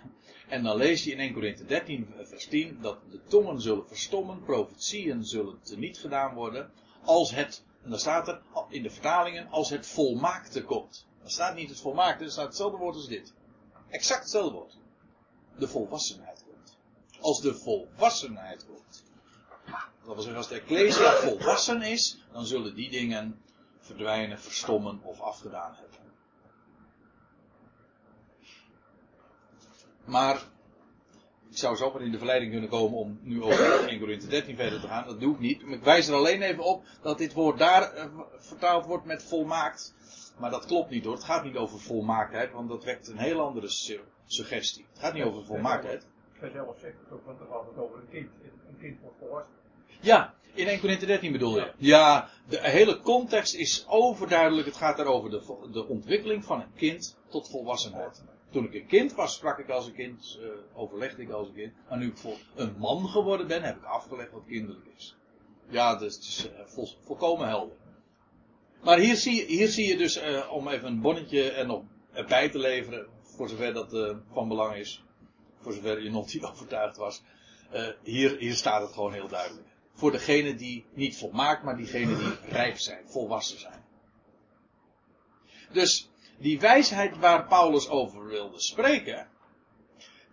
En 0.49 0.63
dan 0.63 0.77
lees 0.77 1.05
je 1.05 1.11
in 1.11 1.19
1 1.19 1.33
Korinthe 1.33 1.65
13 1.65 2.15
vers 2.23 2.47
10 2.47 2.79
dat 2.81 2.99
de 3.11 3.21
tongen 3.29 3.61
zullen 3.61 3.87
verstommen, 3.87 4.43
profetieën 4.43 5.25
zullen 5.25 5.61
teniet 5.63 5.99
gedaan 5.99 6.35
worden, 6.35 6.71
als 7.05 7.35
het 7.35 7.65
en 7.89 7.95
dan 7.95 8.03
staat 8.03 8.29
er 8.29 8.41
in 8.69 8.83
de 8.83 8.91
vertalingen 8.91 9.51
als 9.51 9.71
het 9.71 9.87
volmaakte 9.87 10.65
komt. 10.65 11.07
Er 11.25 11.31
staat 11.31 11.55
niet 11.55 11.69
het 11.69 11.81
volmaakte, 11.81 12.25
er 12.25 12.31
staat 12.31 12.47
hetzelfde 12.47 12.79
woord 12.79 12.95
als 12.95 13.09
dit. 13.09 13.35
Exact 13.89 14.21
hetzelfde 14.21 14.53
woord. 14.53 14.79
De 15.59 15.69
volwassenheid 15.69 16.45
komt. 16.45 16.77
Als 17.21 17.41
de 17.41 17.55
volwassenheid 17.55 18.67
komt. 18.67 19.05
Dat 20.05 20.15
wil 20.15 20.17
zeggen, 20.17 20.37
als 20.37 20.49
de 20.49 20.55
Ecclesia 20.55 21.13
volwassen 21.13 21.83
is, 21.83 22.19
dan 22.33 22.47
zullen 22.47 22.75
die 22.75 22.91
dingen 22.91 23.43
verdwijnen, 23.81 24.39
verstommen 24.41 25.01
of 25.03 25.21
afgedaan 25.21 25.75
hebben. 25.75 26.13
Maar 30.05 30.43
zou 31.59 31.77
zomaar 31.77 32.03
in 32.03 32.11
de 32.11 32.19
verleiding 32.19 32.51
kunnen 32.53 32.71
komen 32.71 32.99
om 32.99 33.19
nu 33.23 33.43
over 33.43 33.89
1 33.89 33.99
Corinthië 33.99 34.29
13 34.29 34.57
verder 34.57 34.81
te 34.81 34.87
gaan. 34.87 35.07
Dat 35.07 35.21
doe 35.21 35.35
ik 35.35 35.41
niet. 35.41 35.63
Ik 35.63 35.83
wijs 35.83 36.09
er 36.09 36.15
alleen 36.15 36.43
even 36.43 36.65
op 36.65 36.85
dat 37.03 37.19
dit 37.19 37.33
woord 37.33 37.59
daar 37.59 37.97
uh, 37.97 38.05
vertaald 38.37 38.87
wordt 38.87 39.05
met 39.05 39.23
volmaakt. 39.23 39.95
Maar 40.39 40.51
dat 40.51 40.67
klopt 40.67 40.91
niet 40.91 41.05
hoor. 41.05 41.15
Het 41.15 41.25
gaat 41.25 41.45
niet 41.45 41.57
over 41.57 41.81
volmaaktheid, 41.81 42.53
want 42.53 42.69
dat 42.69 42.85
wekt 42.85 43.09
een 43.09 43.19
heel 43.19 43.41
andere 43.41 43.69
su 43.69 44.01
suggestie. 44.27 44.87
Het 44.91 44.99
gaat 44.99 45.15
niet 45.15 45.25
over 45.25 45.45
volmaaktheid. 45.45 46.07
11 46.41 46.79
zegt 46.79 46.95
het 47.05 47.13
ook, 47.13 47.27
want 47.27 47.39
dan 47.39 47.49
gaat 47.49 47.67
het 47.75 47.85
over 47.85 47.99
een 47.99 48.09
kind. 48.11 48.31
Een 48.69 48.79
kind 48.81 49.01
wordt 49.01 49.17
volwassen. 49.19 49.55
Ja, 50.01 50.35
in 50.55 50.67
1 50.67 50.81
Corinthië 50.81 51.07
13 51.07 51.33
bedoel 51.33 51.57
je? 51.57 51.73
Ja, 51.77 52.29
de 52.49 52.61
hele 52.61 53.01
context 53.01 53.55
is 53.55 53.85
overduidelijk. 53.89 54.67
Het 54.67 54.77
gaat 54.77 54.97
daarover 54.97 55.31
de, 55.31 55.69
de 55.73 55.87
ontwikkeling 55.87 56.45
van 56.45 56.61
een 56.61 56.75
kind 56.77 57.17
tot 57.29 57.51
volwassenheid. 57.51 58.23
Toen 58.51 58.65
ik 58.65 58.75
een 58.75 58.87
kind 58.87 59.15
was, 59.15 59.35
sprak 59.35 59.59
ik 59.59 59.69
als 59.69 59.87
een 59.87 59.95
kind, 59.95 60.39
uh, 60.41 60.49
overlegde 60.75 61.23
ik 61.23 61.31
als 61.31 61.49
een 61.49 61.55
kind. 61.55 61.73
Maar 61.89 61.99
nu 61.99 62.07
ik 62.07 62.17
vol, 62.17 62.37
een 62.55 62.75
man 62.79 63.09
geworden 63.09 63.47
ben, 63.47 63.63
heb 63.63 63.77
ik 63.77 63.85
afgelegd 63.85 64.33
wat 64.33 64.45
kinderlijk 64.47 64.87
is. 64.97 65.17
Ja, 65.69 65.97
dus 65.97 66.15
het 66.15 66.25
is 66.25 66.49
vol, 66.67 66.89
volkomen 67.01 67.49
helder. 67.49 67.77
Maar 68.83 68.99
hier 68.99 69.17
zie, 69.17 69.45
hier 69.45 69.69
zie 69.69 69.89
je 69.89 69.97
dus, 69.97 70.23
uh, 70.23 70.53
om 70.53 70.69
even 70.69 70.87
een 70.89 71.01
bonnetje 71.01 71.51
er 71.51 71.67
nog 71.67 71.83
bij 72.29 72.49
te 72.49 72.59
leveren, 72.59 73.07
voor 73.23 73.49
zover 73.49 73.73
dat 73.73 74.17
van 74.33 74.49
belang 74.49 74.75
is, 74.75 75.05
voor 75.61 75.73
zover 75.73 76.03
je 76.03 76.11
nog 76.11 76.33
niet 76.33 76.45
overtuigd 76.53 76.97
was. 76.97 77.23
hier, 78.03 78.37
hier 78.39 78.55
staat 78.55 78.83
het 78.83 78.93
gewoon 78.93 79.13
heel 79.13 79.29
duidelijk. 79.29 79.67
Voor 79.93 80.11
degene 80.11 80.55
die 80.55 80.85
niet 80.95 81.17
volmaakt, 81.17 81.63
maar 81.63 81.77
diegenen 81.77 82.19
die 82.19 82.51
rijp 82.51 82.79
zijn, 82.79 83.09
volwassen 83.09 83.59
zijn. 83.59 83.85
Dus 85.73 86.09
die 86.39 86.61
wijsheid 86.61 87.19
waar 87.19 87.47
Paulus 87.47 87.89
over 87.89 88.27
wilde 88.27 88.61
spreken, 88.61 89.29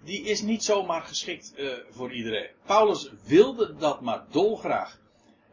die 0.04 0.24
is 0.24 0.42
niet 0.42 0.64
zomaar 0.64 1.02
geschikt 1.02 1.54
uh, 1.58 1.74
voor 1.90 2.14
iedereen. 2.14 2.50
Paulus 2.66 3.12
wilde 3.24 3.76
dat 3.76 4.02
maar 4.02 4.26
dolgraag. 4.32 5.00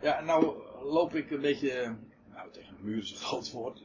Ja, 0.00 0.20
nou 0.20 0.54
loop 0.82 1.14
ik 1.14 1.30
een 1.30 1.40
beetje, 1.40 1.96
nou 2.34 2.50
tegen 2.50 2.76
de 2.76 2.82
muur 2.82 3.02
is 3.02 3.10
een 3.10 3.16
groot 3.28 3.50
woord. 3.50 3.82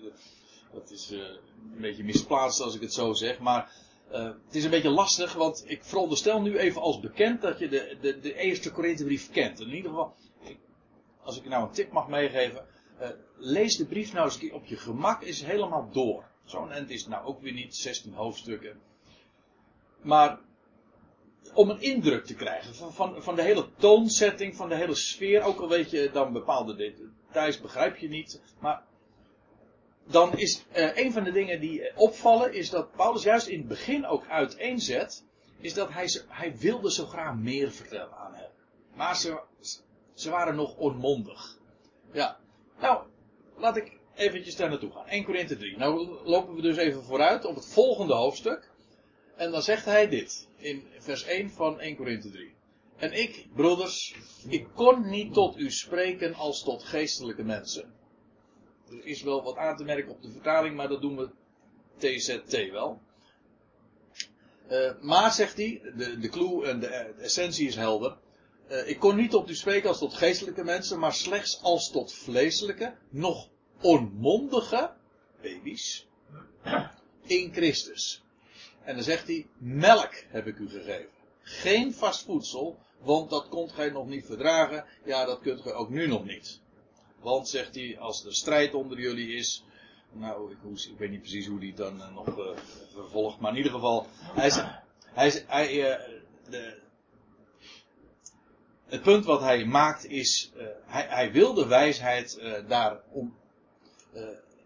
Dat 0.74 0.92
is 0.92 1.12
uh, 1.12 1.20
een 1.20 1.82
beetje 1.82 2.04
misplaatst 2.04 2.62
als 2.62 2.76
ik 2.76 2.82
het 2.82 2.94
zo 2.94 3.14
zeg, 3.14 3.40
maar 3.40 3.72
uh, 4.12 4.24
het 4.24 4.56
is 4.56 4.64
een 4.64 4.70
beetje 4.70 4.90
lastig, 4.90 5.34
want 5.34 5.64
ik 5.68 5.84
veronderstel 5.84 6.42
nu 6.42 6.58
even 6.58 6.82
als 6.82 7.00
bekend 7.00 7.42
dat 7.42 7.60
je 7.60 7.68
de, 7.68 7.98
de, 8.02 8.20
de 8.20 8.36
eerste 8.36 8.72
Korinthebrief 8.72 9.32
kent. 9.32 9.60
In 9.60 9.74
ieder 9.74 9.90
geval, 9.90 10.16
als 11.24 11.38
ik 11.38 11.46
nou 11.46 11.64
een 11.64 11.74
tip 11.74 11.92
mag 11.92 12.08
meegeven, 12.08 12.66
lees 13.38 13.78
de 13.78 13.86
brief 13.86 14.14
nou 14.14 14.26
eens 14.26 14.52
op 14.52 14.66
je 14.66 14.78
gemak 14.78 15.22
is 15.22 15.44
helemaal 15.44 15.90
door. 15.92 16.26
Zo'n 16.48 16.72
end 16.72 16.90
is 16.90 17.08
nou 17.08 17.26
ook 17.26 17.42
weer 17.42 17.54
niet, 17.54 17.76
16 17.76 18.14
hoofdstukken. 18.14 18.82
Maar 20.02 20.40
om 21.54 21.70
een 21.70 21.82
indruk 21.82 22.26
te 22.26 22.36
krijgen 22.36 22.76
van, 22.76 22.94
van, 22.94 23.24
van 23.24 23.36
de 23.36 23.42
hele 23.42 23.68
toonzetting, 23.78 24.56
van 24.56 24.70
de 24.70 24.76
hele 24.76 24.96
sfeer, 24.96 25.42
ook 25.42 25.60
al 25.60 25.70
weet 25.70 25.90
je 25.90 26.10
dan 26.14 26.34
bepaalde 26.34 26.76
details, 26.76 27.62
begrijp 27.62 27.98
je 27.98 28.10
niet. 28.10 28.42
Maar 28.60 28.84
dan 30.04 30.38
is 30.38 30.66
uh, 30.76 30.98
een 30.98 31.12
van 31.12 31.24
de 31.24 31.32
dingen 31.32 31.60
die 31.60 31.92
opvallen, 31.96 32.54
is 32.54 32.70
dat 32.70 32.92
Paulus 32.92 33.24
juist 33.24 33.48
in 33.48 33.58
het 33.58 33.68
begin 33.68 34.06
ook 34.06 34.28
uiteenzet, 34.28 35.24
is 35.60 35.74
dat 35.74 35.90
hij, 35.90 36.10
hij 36.28 36.58
wilde 36.58 36.92
zo 36.92 37.06
graag 37.06 37.36
meer 37.36 37.72
vertellen 37.72 38.18
aan 38.18 38.34
hen. 38.34 38.50
Maar 38.96 39.16
ze, 39.18 39.40
ze 40.14 40.30
waren 40.30 40.56
nog 40.56 40.76
onmondig. 40.76 41.58
Ja, 42.12 42.38
nou, 42.80 43.04
laat 43.58 43.78
ik 43.78 44.00
eventjes 44.18 44.56
daar 44.56 44.70
naartoe 44.70 44.92
gaan. 44.92 45.08
1 45.08 45.24
Korinthe 45.24 45.58
3. 45.58 45.78
Nou 45.78 46.20
lopen 46.24 46.56
we 46.56 46.62
dus 46.62 46.78
even 46.78 47.04
vooruit 47.04 47.46
op 47.46 47.56
het 47.56 47.66
volgende 47.66 48.14
hoofdstuk. 48.14 48.70
En 49.36 49.52
dan 49.52 49.62
zegt 49.62 49.86
hij 49.86 50.08
dit. 50.08 50.48
In 50.58 50.84
vers 51.00 51.24
1 51.24 51.50
van 51.50 51.80
1 51.80 51.96
Korinthe 51.96 52.30
3. 52.30 52.56
En 52.98 53.14
ik, 53.14 53.46
broeders, 53.56 54.16
ik 54.50 54.68
kon 54.74 55.10
niet 55.10 55.34
tot 55.34 55.58
u 55.58 55.72
spreken 55.72 56.34
als 56.34 56.64
tot 56.64 56.84
geestelijke 56.84 57.44
mensen. 57.44 57.94
Er 58.90 59.06
is 59.06 59.22
wel 59.22 59.44
wat 59.44 59.58
aan 59.58 59.78
te 59.78 59.84
merken 59.84 60.12
op 60.12 60.22
de 60.22 60.32
vertaling, 60.32 60.76
maar 60.76 60.88
dat 60.88 61.02
doen 61.02 61.18
we 61.18 61.30
TZT 61.98 62.72
wel. 62.72 63.02
Uh, 64.72 64.92
maar, 65.02 65.34
zegt 65.34 65.58
hij, 65.58 65.82
de, 65.96 66.20
de 66.20 66.30
clue 66.30 66.66
en 66.66 66.80
de, 66.80 66.88
essentie 67.20 67.68
is 67.68 67.76
helder. 67.76 68.18
Uh, 68.72 68.90
ik 68.90 69.00
kon 69.00 69.16
niet 69.16 69.32
tot 69.32 69.50
u 69.50 69.56
spreken 69.56 69.90
als 69.90 69.98
tot 69.98 70.14
geestelijke 70.14 70.64
mensen, 70.64 71.00
maar 71.00 71.14
slechts 71.14 71.62
als 71.62 71.92
tot 71.92 72.14
vleeselijke, 72.14 72.94
nog 73.10 73.50
onmondige 73.82 74.92
baby's 75.42 76.08
in 77.22 77.54
Christus. 77.54 78.22
En 78.84 78.96
dan 78.96 79.04
zegt 79.04 79.28
hij, 79.28 79.48
melk 79.58 80.14
heb 80.28 80.48
ik 80.48 80.58
u 80.58 80.70
gegeven. 80.70 81.10
Geen 81.42 81.94
vast 81.94 82.24
voedsel, 82.24 82.78
want 83.00 83.30
dat 83.30 83.48
kon 83.50 83.70
gij 83.70 83.90
nog 83.90 84.08
niet 84.08 84.26
verdragen. 84.26 84.86
Ja, 85.06 85.26
dat 85.26 85.40
kunt 85.42 85.62
gij 85.62 85.74
ook 85.74 85.90
nu 85.90 86.08
nog 86.08 86.26
niet. 86.26 86.62
Want, 87.20 87.50
zegt 87.50 87.76
hij, 87.76 88.00
als 88.00 88.26
er 88.26 88.34
strijd 88.34 88.74
onder 88.74 89.00
jullie 89.00 89.36
is. 89.36 89.64
Nou, 90.12 90.52
ik, 90.52 90.98
weet 90.98 91.10
niet 91.10 91.22
precies 91.22 91.48
hoe 91.48 91.60
hij 91.60 91.74
dan 91.76 91.98
uh, 91.98 92.16
nog 92.16 92.28
uh, 92.28 92.58
vervolgt. 92.94 93.40
Maar 93.40 93.52
in 93.52 93.58
ieder 93.58 93.72
geval. 93.72 94.08
Hij, 94.20 94.52
hij, 95.04 95.44
hij, 95.48 95.74
uh, 95.74 96.20
de, 96.50 96.80
het 98.86 99.02
punt 99.02 99.26
wat 99.26 99.42
hij 99.42 99.66
maakt 99.66 100.06
is. 100.06 100.52
hij, 100.86 101.06
hij 101.10 101.32
wil 101.32 101.54
de 101.54 101.68
wijsheid 101.68 102.42
daar 102.68 103.02
om. 103.12 103.36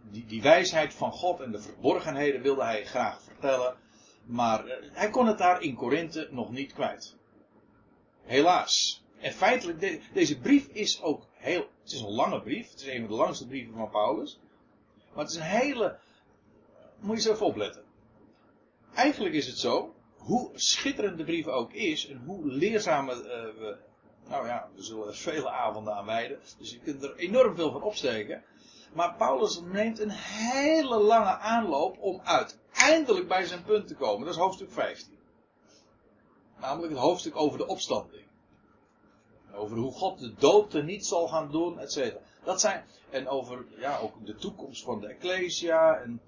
Die, 0.09 0.25
die, 0.25 0.41
wijsheid 0.41 0.93
van 0.93 1.11
God 1.11 1.39
en 1.39 1.51
de 1.51 1.61
verborgenheden 1.61 2.41
wilde 2.41 2.63
hij 2.63 2.85
graag 2.85 3.21
vertellen. 3.21 3.75
Maar 4.25 4.63
hij 4.91 5.09
kon 5.09 5.27
het 5.27 5.37
daar 5.37 5.61
in 5.61 5.75
Korinthe 5.75 6.27
nog 6.31 6.51
niet 6.51 6.73
kwijt. 6.73 7.15
Helaas. 8.21 9.03
En 9.19 9.31
feitelijk, 9.31 9.79
de, 9.79 9.99
deze 10.13 10.39
brief 10.39 10.67
is 10.67 11.01
ook 11.01 11.25
heel. 11.33 11.69
Het 11.81 11.91
is 11.91 12.01
een 12.01 12.11
lange 12.11 12.41
brief. 12.41 12.71
Het 12.71 12.81
is 12.81 12.87
een 12.87 12.99
van 12.99 13.09
de 13.09 13.15
langste 13.15 13.47
brieven 13.47 13.73
van 13.73 13.89
Paulus. 13.89 14.39
Maar 15.13 15.23
het 15.23 15.33
is 15.33 15.39
een 15.39 15.43
hele. 15.43 15.97
Moet 16.99 17.15
je 17.15 17.21
zo 17.21 17.31
even 17.31 17.45
opletten. 17.45 17.83
Eigenlijk 18.93 19.35
is 19.35 19.47
het 19.47 19.57
zo. 19.57 19.95
Hoe 20.17 20.49
schitterend 20.53 21.17
de 21.17 21.23
brief 21.23 21.47
ook 21.47 21.73
is. 21.73 22.07
En 22.07 22.21
hoe 22.25 22.45
leerzaam 22.45 23.09
uh, 23.09 23.15
we. 23.15 23.77
Nou 24.27 24.47
ja, 24.47 24.69
we 24.75 24.83
zullen 24.83 25.07
er 25.07 25.15
vele 25.31 25.49
avonden 25.49 25.93
aan 25.93 26.05
wijden. 26.05 26.39
Dus 26.57 26.71
je 26.71 26.79
kunt 26.79 27.03
er 27.03 27.15
enorm 27.15 27.55
veel 27.55 27.71
van 27.71 27.83
opsteken. 27.83 28.43
Maar 28.93 29.15
Paulus 29.15 29.61
neemt 29.61 29.99
een 29.99 30.09
hele 30.11 30.97
lange 30.97 31.37
aanloop 31.37 31.97
om 31.99 32.21
uiteindelijk 32.23 33.27
bij 33.27 33.45
zijn 33.45 33.63
punt 33.63 33.87
te 33.87 33.95
komen. 33.95 34.25
Dat 34.25 34.35
is 34.35 34.41
hoofdstuk 34.41 34.71
15. 34.71 35.19
Namelijk 36.59 36.93
het 36.93 37.01
hoofdstuk 37.01 37.35
over 37.35 37.57
de 37.57 37.67
opstanding. 37.67 38.23
Over 39.53 39.77
hoe 39.77 39.91
God 39.91 40.19
de 40.19 40.33
dood 40.33 40.73
er 40.73 40.83
niet 40.83 41.05
zal 41.05 41.27
gaan 41.27 41.51
doen, 41.51 41.79
et 41.79 41.91
cetera. 41.91 42.19
Dat 42.43 42.61
zijn, 42.61 42.85
en 43.09 43.27
over 43.27 43.65
ja, 43.77 43.97
ook 43.97 44.25
de 44.25 44.35
toekomst 44.35 44.83
van 44.83 44.99
de 44.99 45.07
Ecclesia. 45.07 45.95
En 45.95 46.21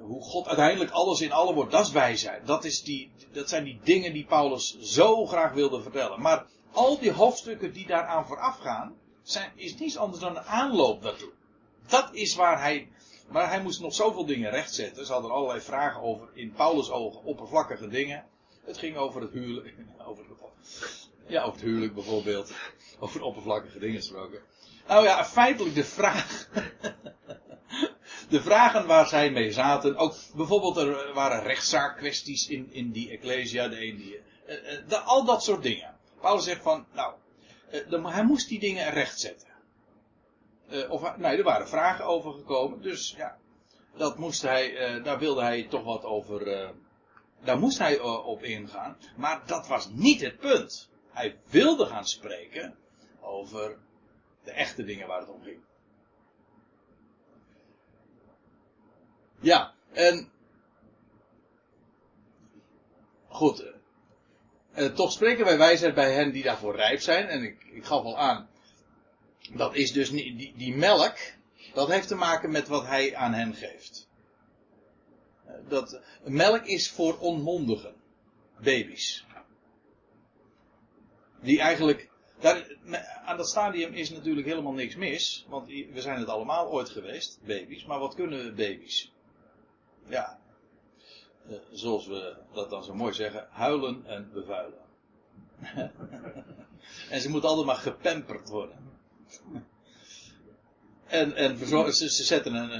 hoe 0.00 0.22
God 0.22 0.46
uiteindelijk 0.46 0.90
alles 0.90 1.20
in 1.20 1.32
alle 1.32 1.54
wordt. 1.54 1.72
Dat 1.72 1.86
is 1.86 1.92
wijsheid. 1.92 2.46
Dat, 2.46 2.64
is 2.64 2.82
die, 2.82 3.12
dat 3.32 3.48
zijn 3.48 3.64
die 3.64 3.80
dingen 3.84 4.12
die 4.12 4.24
Paulus 4.24 4.78
zo 4.80 5.26
graag 5.26 5.52
wilde 5.52 5.82
vertellen. 5.82 6.20
Maar 6.20 6.46
al 6.72 6.98
die 6.98 7.12
hoofdstukken 7.12 7.72
die 7.72 7.86
daaraan 7.86 8.26
vooraf 8.26 8.58
gaan. 8.58 8.96
Zijn, 9.22 9.52
is 9.54 9.76
niets 9.76 9.96
anders 9.96 10.20
dan 10.20 10.36
een 10.36 10.42
aanloop 10.42 11.02
daartoe. 11.02 11.32
Dat 11.88 12.08
is 12.12 12.34
waar 12.34 12.60
hij. 12.60 12.88
Maar 13.28 13.48
hij 13.48 13.62
moest 13.62 13.80
nog 13.80 13.94
zoveel 13.94 14.26
dingen 14.26 14.50
rechtzetten. 14.50 15.06
Ze 15.06 15.12
hadden 15.12 15.30
allerlei 15.30 15.60
vragen 15.60 16.02
over, 16.02 16.28
in 16.34 16.52
Paulus' 16.52 16.90
ogen, 16.90 17.22
oppervlakkige 17.22 17.88
dingen. 17.88 18.24
Het 18.64 18.78
ging 18.78 18.96
over 18.96 19.20
het 19.20 19.32
huwelijk. 19.32 19.74
Over 20.06 20.24
ja, 21.28 21.42
over 21.42 21.52
het 21.52 21.68
huwelijk 21.68 21.94
bijvoorbeeld. 21.94 22.52
Over 22.98 23.22
oppervlakkige 23.22 23.78
dingen 23.78 23.96
gesproken. 23.96 24.40
Nou 24.86 25.04
ja, 25.04 25.24
feitelijk 25.24 25.74
de 25.74 25.84
vraag. 25.84 26.48
de 28.28 28.42
vragen 28.42 28.86
waar 28.86 29.06
zij 29.06 29.30
mee 29.30 29.52
zaten. 29.52 29.96
Ook 29.96 30.14
bijvoorbeeld 30.34 30.76
er 30.76 31.12
waren 31.14 31.42
rechtszaakkwesties 31.42 32.48
in, 32.48 32.72
in 32.72 32.90
die 32.90 33.10
Ecclesia. 33.10 33.68
De 33.68 33.86
uh, 33.86 33.94
uh, 33.96 34.88
de, 34.88 34.98
al 34.98 35.24
dat 35.24 35.42
soort 35.42 35.62
dingen. 35.62 35.96
Paulus 36.20 36.44
zegt 36.44 36.62
van, 36.62 36.86
nou, 36.92 37.14
de, 37.70 38.08
hij 38.08 38.24
moest 38.24 38.48
die 38.48 38.60
dingen 38.60 38.90
rechtzetten. 38.90 39.47
Of, 40.88 41.16
nee, 41.16 41.36
er 41.36 41.44
waren 41.44 41.68
vragen 41.68 42.04
over 42.04 42.32
gekomen. 42.32 42.82
Dus 42.82 43.14
ja, 43.16 43.36
dat 43.96 44.18
moest 44.18 44.42
hij, 44.42 45.00
daar 45.02 45.18
wilde 45.18 45.42
hij 45.42 45.62
toch 45.62 45.84
wat 45.84 46.04
over. 46.04 46.72
daar 47.44 47.58
moest 47.58 47.78
hij 47.78 48.00
op 48.00 48.42
ingaan. 48.42 48.96
Maar 49.16 49.42
dat 49.46 49.66
was 49.66 49.88
niet 49.90 50.20
het 50.20 50.38
punt. 50.38 50.90
Hij 51.10 51.36
wilde 51.50 51.86
gaan 51.86 52.06
spreken 52.06 52.74
over 53.20 53.78
de 54.44 54.50
echte 54.50 54.84
dingen 54.84 55.06
waar 55.06 55.20
het 55.20 55.28
om 55.28 55.42
ging. 55.42 55.60
Ja, 59.40 59.74
en. 59.92 60.30
Goed. 63.28 63.72
Eh, 64.72 64.86
toch 64.86 65.12
spreken 65.12 65.44
wij 65.44 65.58
wijsheid 65.58 65.94
bij 65.94 66.12
hen 66.12 66.32
die 66.32 66.42
daarvoor 66.42 66.76
rijp 66.76 67.00
zijn. 67.00 67.26
En 67.26 67.42
ik, 67.42 67.64
ik 67.64 67.84
gaf 67.84 68.04
al 68.04 68.18
aan. 68.18 68.48
Dat 69.54 69.74
is 69.74 69.92
dus 69.92 70.10
niet. 70.10 70.38
Die, 70.38 70.52
die 70.56 70.76
melk. 70.76 71.16
Dat 71.74 71.88
heeft 71.88 72.08
te 72.08 72.14
maken 72.14 72.50
met 72.50 72.68
wat 72.68 72.86
hij 72.86 73.16
aan 73.16 73.32
hen 73.32 73.54
geeft. 73.54 74.08
Eh, 75.46 75.54
dat, 75.68 76.00
melk 76.24 76.64
is 76.64 76.90
voor 76.90 77.18
onmondigen. 77.18 77.94
Baby's. 78.60 79.26
Die 81.40 81.60
eigenlijk. 81.60 82.10
Daar, 82.40 82.76
aan 83.24 83.36
dat 83.36 83.48
stadium 83.48 83.92
is 83.92 84.10
natuurlijk 84.10 84.46
helemaal 84.46 84.72
niks 84.72 84.96
mis. 84.96 85.46
Want 85.48 85.66
we 85.66 86.00
zijn 86.00 86.18
het 86.18 86.28
allemaal 86.28 86.70
ooit 86.70 86.88
geweest, 86.88 87.38
baby's. 87.46 87.84
Maar 87.84 87.98
wat 87.98 88.14
kunnen 88.14 88.54
baby's? 88.54 89.12
Ja. 90.08 90.38
Uh, 91.48 91.56
zoals 91.70 92.06
we 92.06 92.36
dat 92.52 92.70
dan 92.70 92.84
zo 92.84 92.94
mooi 92.94 93.12
zeggen, 93.12 93.48
huilen 93.50 94.06
en 94.06 94.30
bevuilen. 94.32 94.80
en 97.10 97.20
ze 97.20 97.30
moeten 97.30 97.48
altijd 97.48 97.66
maar 97.66 97.76
gepamperd 97.76 98.48
worden. 98.48 98.87
en, 101.06 101.34
en 101.34 101.58
ze, 101.58 102.10
ze 102.10 102.24
zetten 102.24 102.54
een, 102.54 102.70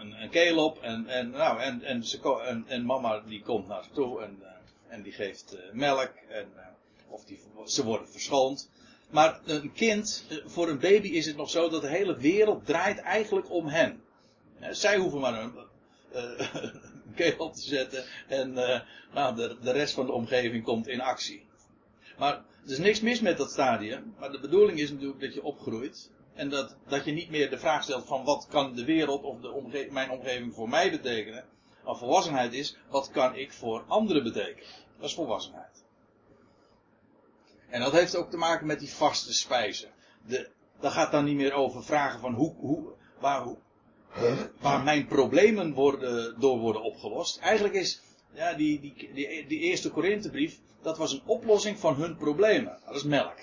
een, 0.00 0.22
een, 0.22 0.30
keel 0.30 0.64
op 0.64 0.82
en, 0.82 1.06
en, 1.06 1.30
nou, 1.30 1.60
en, 1.60 1.82
en, 1.82 2.04
ze, 2.04 2.42
en, 2.46 2.64
en 2.68 2.84
mama 2.84 3.20
die 3.20 3.42
komt 3.42 3.68
naar 3.68 3.84
ze 3.84 3.90
toe 3.90 4.22
en, 4.22 4.38
uh, 4.42 4.48
en 4.88 5.02
die 5.02 5.12
geeft 5.12 5.54
uh, 5.54 5.60
melk. 5.72 6.12
En, 6.28 6.46
of 7.08 7.24
die, 7.24 7.40
ze 7.64 7.84
worden 7.84 8.08
verschoond. 8.08 8.70
Maar 9.10 9.40
een 9.44 9.72
kind, 9.72 10.24
eh, 10.28 10.36
voor 10.44 10.68
een 10.68 10.78
baby 10.78 11.08
is 11.08 11.26
het 11.26 11.36
nog 11.36 11.50
zo 11.50 11.68
dat 11.68 11.80
de 11.80 11.88
hele 11.88 12.16
wereld 12.16 12.66
draait 12.66 12.98
eigenlijk 12.98 13.50
om 13.50 13.66
hen. 13.66 14.02
Zij 14.70 14.96
hoeven 14.96 15.20
maar 15.20 15.42
een, 15.42 15.52
een 17.06 17.14
keel 17.14 17.38
op 17.38 17.54
te 17.54 17.62
zetten 17.62 18.04
en 18.28 18.52
nou, 19.12 19.36
de, 19.36 19.56
de 19.62 19.72
rest 19.72 19.94
van 19.94 20.06
de 20.06 20.12
omgeving 20.12 20.64
komt 20.64 20.88
in 20.88 21.00
actie. 21.00 21.46
Maar 22.18 22.44
er 22.66 22.72
is 22.72 22.78
niks 22.78 23.00
mis 23.00 23.20
met 23.20 23.36
dat 23.36 23.50
stadium. 23.50 24.14
Maar 24.18 24.32
de 24.32 24.40
bedoeling 24.40 24.78
is 24.78 24.90
natuurlijk 24.90 25.20
dat 25.20 25.34
je 25.34 25.42
opgroeit. 25.42 26.10
En 26.34 26.48
dat, 26.48 26.76
dat 26.88 27.04
je 27.04 27.12
niet 27.12 27.30
meer 27.30 27.50
de 27.50 27.58
vraag 27.58 27.82
stelt 27.82 28.06
van 28.06 28.24
wat 28.24 28.46
kan 28.50 28.74
de 28.74 28.84
wereld 28.84 29.22
of 29.22 29.40
de 29.40 29.50
omge 29.50 29.88
mijn 29.90 30.10
omgeving 30.10 30.54
voor 30.54 30.68
mij 30.68 30.90
betekenen. 30.90 31.44
Maar 31.84 31.96
volwassenheid 31.96 32.52
is, 32.52 32.76
wat 32.88 33.10
kan 33.10 33.34
ik 33.34 33.52
voor 33.52 33.84
anderen 33.86 34.22
betekenen. 34.22 34.68
Dat 34.98 35.08
is 35.08 35.14
volwassenheid. 35.14 35.84
En 37.68 37.80
dat 37.80 37.92
heeft 37.92 38.16
ook 38.16 38.30
te 38.30 38.36
maken 38.36 38.66
met 38.66 38.78
die 38.78 38.92
vaste 38.92 39.34
spijzen. 39.34 39.90
De, 40.26 40.48
dat 40.80 40.92
gaat 40.92 41.12
dan 41.12 41.24
niet 41.24 41.36
meer 41.36 41.52
over 41.52 41.84
vragen 41.84 42.20
van 42.20 42.34
hoe, 42.34 42.54
hoe, 42.56 42.92
waar, 43.20 43.42
hoe, 43.42 43.56
waar 44.60 44.82
mijn 44.82 45.06
problemen 45.06 45.72
worden, 45.72 46.40
door 46.40 46.58
worden 46.58 46.82
opgelost. 46.82 47.38
Eigenlijk 47.38 47.74
is 47.74 48.02
ja, 48.36 48.54
die, 48.54 48.80
die, 48.80 49.10
die, 49.14 49.46
die 49.46 49.60
eerste 49.60 49.90
Korinthebrief, 49.90 50.58
dat 50.82 50.98
was 50.98 51.12
een 51.12 51.22
oplossing 51.24 51.78
van 51.78 51.94
hun 51.94 52.16
problemen. 52.16 52.78
Dat 52.86 52.94
is 52.94 53.04
melk. 53.04 53.36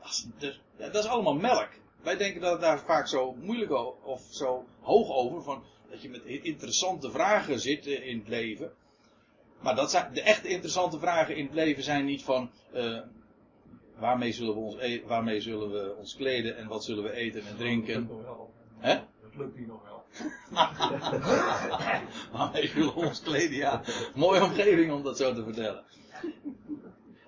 Dat 0.00 0.10
is, 0.38 0.60
dat 0.76 0.94
is 0.94 1.06
allemaal 1.06 1.34
melk. 1.34 1.68
Wij 2.02 2.16
denken 2.16 2.40
dat 2.40 2.60
daar 2.60 2.80
vaak 2.80 3.06
zo 3.06 3.34
moeilijk 3.40 3.72
of 4.04 4.22
zo 4.30 4.64
hoog 4.80 5.10
over, 5.10 5.42
van, 5.42 5.62
dat 5.90 6.02
je 6.02 6.08
met 6.08 6.24
interessante 6.24 7.10
vragen 7.10 7.60
zit 7.60 7.86
in 7.86 8.18
het 8.18 8.28
leven. 8.28 8.72
Maar 9.60 9.74
dat 9.74 9.90
zijn, 9.90 10.14
de 10.14 10.22
echt 10.22 10.44
interessante 10.44 10.98
vragen 10.98 11.36
in 11.36 11.44
het 11.44 11.54
leven 11.54 11.82
zijn 11.82 12.04
niet 12.04 12.22
van, 12.22 12.50
uh, 12.74 13.00
waarmee 13.96 14.32
zullen 14.32 14.54
we 14.54 14.60
ons, 14.60 14.76
e 14.78 15.02
waarmee 15.06 15.40
zullen 15.40 15.70
we 15.70 15.94
ons 15.98 16.16
kleden 16.16 16.56
en 16.56 16.68
wat 16.68 16.84
zullen 16.84 17.04
we 17.04 17.12
eten 17.12 17.46
en 17.46 17.56
drinken. 17.56 18.08
Hè? 18.78 18.94
Dat 18.94 19.36
lukt 19.36 19.56
hier 19.56 19.66
nog 19.66 19.82
wel. 19.82 20.01
We 22.74 22.92
ons 22.94 23.22
kleden, 23.22 23.56
ja. 23.56 23.82
Mooie 24.14 24.44
omgeving 24.44 24.92
om 24.92 25.02
dat 25.02 25.16
zo 25.16 25.34
te 25.34 25.44
vertellen. 25.44 25.84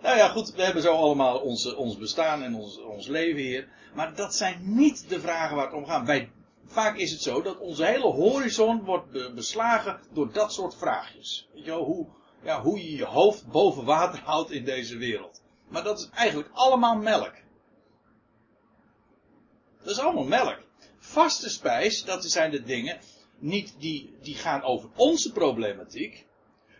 Nou 0.02 0.16
ja, 0.16 0.28
goed, 0.28 0.54
we 0.54 0.62
hebben 0.62 0.82
zo 0.82 0.94
allemaal 0.94 1.38
onze, 1.38 1.76
ons 1.76 1.98
bestaan 1.98 2.42
en 2.42 2.54
ons, 2.54 2.80
ons 2.80 3.06
leven 3.06 3.40
hier. 3.40 3.68
Maar 3.94 4.14
dat 4.14 4.34
zijn 4.34 4.60
niet 4.62 5.08
de 5.08 5.20
vragen 5.20 5.56
waar 5.56 5.64
het 5.64 5.74
om 5.74 5.86
gaat. 5.86 6.26
Vaak 6.66 6.96
is 6.96 7.10
het 7.10 7.22
zo 7.22 7.42
dat 7.42 7.58
onze 7.58 7.84
hele 7.84 8.06
horizon 8.06 8.84
wordt 8.84 9.34
beslagen 9.34 10.00
door 10.12 10.32
dat 10.32 10.52
soort 10.52 10.74
vraagjes. 10.74 11.48
Weet 11.54 11.64
je 11.64 11.70
wel, 11.70 11.84
hoe, 11.84 12.06
ja, 12.42 12.62
hoe 12.62 12.78
je 12.78 12.96
je 12.96 13.04
hoofd 13.04 13.46
boven 13.46 13.84
water 13.84 14.20
houdt 14.24 14.50
in 14.50 14.64
deze 14.64 14.96
wereld. 14.96 15.42
Maar 15.68 15.82
dat 15.82 15.98
is 15.98 16.08
eigenlijk 16.14 16.50
allemaal 16.52 16.96
melk. 16.96 17.32
Dat 19.82 19.90
is 19.90 19.98
allemaal 19.98 20.24
melk. 20.24 20.58
Vaste 21.14 21.50
spijs, 21.50 22.04
dat 22.04 22.24
zijn 22.24 22.50
de 22.50 22.62
dingen, 22.62 22.98
niet 23.38 23.74
die, 23.78 24.16
die 24.22 24.34
gaan 24.34 24.62
over 24.62 24.88
onze 24.96 25.32
problematiek, 25.32 26.26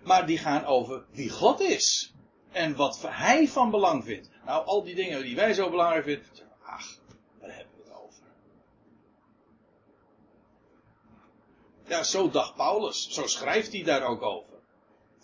maar 0.03 0.27
die 0.27 0.39
gaan 0.39 0.65
over 0.65 1.05
wie 1.11 1.31
God 1.31 1.61
is. 1.61 2.13
En 2.53 2.77
wat 2.77 3.03
hij 3.07 3.49
van 3.49 3.71
belang 3.71 4.05
vindt. 4.05 4.31
Nou, 4.45 4.67
al 4.67 4.83
die 4.83 4.95
dingen 4.95 5.23
die 5.23 5.37
wij 5.37 5.55
zo 5.55 5.71
belangrijk 5.71 6.05
vinden, 6.05 6.27
ach, 6.63 6.99
daar 7.41 7.55
hebben 7.55 7.75
we 7.77 7.83
het 7.83 7.93
over. 7.93 8.23
Ja, 11.87 12.03
zo 12.03 12.31
dacht 12.31 12.55
Paulus. 12.55 13.09
Zo 13.11 13.27
schrijft 13.27 13.73
hij 13.73 13.83
daar 13.83 14.03
ook 14.03 14.23
over. 14.23 14.55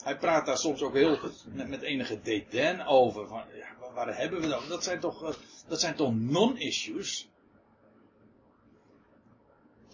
Hij 0.03 0.19
praat 0.19 0.47
daar 0.47 0.59
soms 0.59 0.83
ook 0.83 0.95
heel 0.95 1.19
met, 1.47 1.69
met 1.69 1.83
enige 1.83 2.21
dédain 2.23 2.87
over. 2.87 3.29
Van, 3.29 3.43
ja, 3.55 3.93
waar 3.95 4.17
hebben 4.17 4.41
we 4.41 4.55
over? 4.55 4.69
Dat 4.69 4.85
zijn 4.85 5.01
toch, 5.01 5.25
eh, 5.25 5.35
dat 5.69 5.81
zijn 5.81 5.95
toch 5.95 6.15
non-issues? 6.15 7.30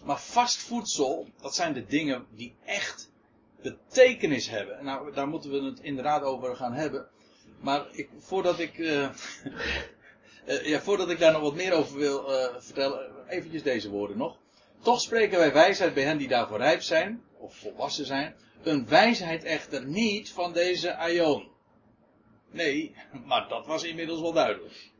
Maar 0.07 0.19
vast 0.19 0.57
voedsel, 0.57 1.27
dat 1.41 1.55
zijn 1.55 1.73
de 1.73 1.85
dingen 1.85 2.25
die 2.29 2.55
echt 2.65 3.11
betekenis 3.61 4.49
hebben. 4.49 4.85
Nou, 4.85 5.13
daar 5.13 5.27
moeten 5.27 5.51
we 5.51 5.63
het 5.63 5.79
inderdaad 5.79 6.21
over 6.21 6.55
gaan 6.55 6.73
hebben. 6.73 7.07
Maar 7.59 7.85
ik, 7.91 8.09
voordat 8.19 8.59
ik, 8.59 8.77
uh, 8.77 9.09
ja, 10.71 10.81
voordat 10.81 11.09
ik 11.09 11.19
daar 11.19 11.31
nog 11.31 11.41
wat 11.41 11.53
meer 11.53 11.73
over 11.73 11.97
wil 11.97 12.31
uh, 12.31 12.45
vertellen, 12.57 13.27
eventjes 13.27 13.63
deze 13.63 13.89
woorden 13.89 14.17
nog. 14.17 14.37
Toch 14.81 15.01
spreken 15.01 15.37
wij 15.37 15.53
wijsheid 15.53 15.93
bij 15.93 16.03
hen 16.03 16.17
die 16.17 16.27
daarvoor 16.27 16.57
rijp 16.57 16.81
zijn, 16.81 17.23
of 17.37 17.55
volwassen 17.55 18.05
zijn. 18.05 18.35
Een 18.63 18.87
wijsheid 18.87 19.43
echter 19.43 19.85
niet 19.85 20.31
van 20.31 20.53
deze 20.53 20.95
aion. 20.95 21.47
Nee, 22.51 22.95
maar 23.25 23.47
dat 23.49 23.65
was 23.65 23.83
inmiddels 23.83 24.21
wel 24.21 24.33
duidelijk. 24.33 24.91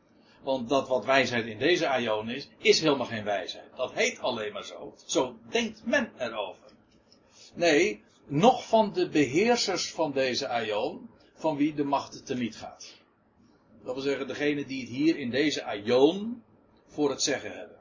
Want 0.42 0.68
dat 0.68 0.88
wat 0.88 1.04
wijsheid 1.04 1.46
in 1.46 1.58
deze 1.58 1.88
aion 1.88 2.30
is, 2.30 2.48
is 2.58 2.80
helemaal 2.80 3.06
geen 3.06 3.24
wijsheid. 3.24 3.76
Dat 3.76 3.92
heet 3.92 4.20
alleen 4.20 4.52
maar 4.52 4.64
zo. 4.64 4.94
Zo 5.06 5.36
denkt 5.50 5.82
men 5.84 6.12
erover. 6.18 6.62
Nee, 7.54 8.02
nog 8.26 8.68
van 8.68 8.92
de 8.92 9.08
beheersers 9.08 9.92
van 9.92 10.12
deze 10.12 10.48
aion, 10.48 11.10
van 11.34 11.56
wie 11.56 11.74
de 11.74 11.84
macht 11.84 12.26
teniet 12.26 12.56
gaat. 12.56 12.96
Dat 13.84 13.94
wil 13.94 14.02
zeggen, 14.02 14.26
degene 14.26 14.64
die 14.64 14.80
het 14.80 14.90
hier 14.90 15.16
in 15.16 15.30
deze 15.30 15.64
aion 15.64 16.42
voor 16.86 17.10
het 17.10 17.22
zeggen 17.22 17.52
hebben. 17.56 17.76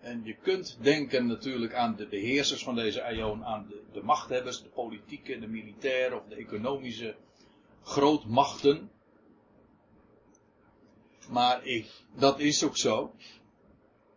En 0.00 0.20
je 0.24 0.36
kunt 0.36 0.78
denken 0.80 1.26
natuurlijk 1.26 1.74
aan 1.74 1.96
de 1.96 2.06
beheersers 2.06 2.62
van 2.62 2.74
deze 2.74 3.02
aion, 3.02 3.44
aan 3.44 3.66
de, 3.68 3.82
de 3.92 4.02
machthebbers, 4.02 4.62
de 4.62 4.68
politieke, 4.68 5.38
de 5.38 5.46
militaire 5.46 6.16
of 6.16 6.22
de 6.28 6.34
economische 6.34 7.14
grootmachten. 7.82 8.90
Maar 11.28 11.64
ik, 11.64 11.90
dat 12.16 12.38
is 12.38 12.64
ook 12.64 12.76
zo. 12.76 13.12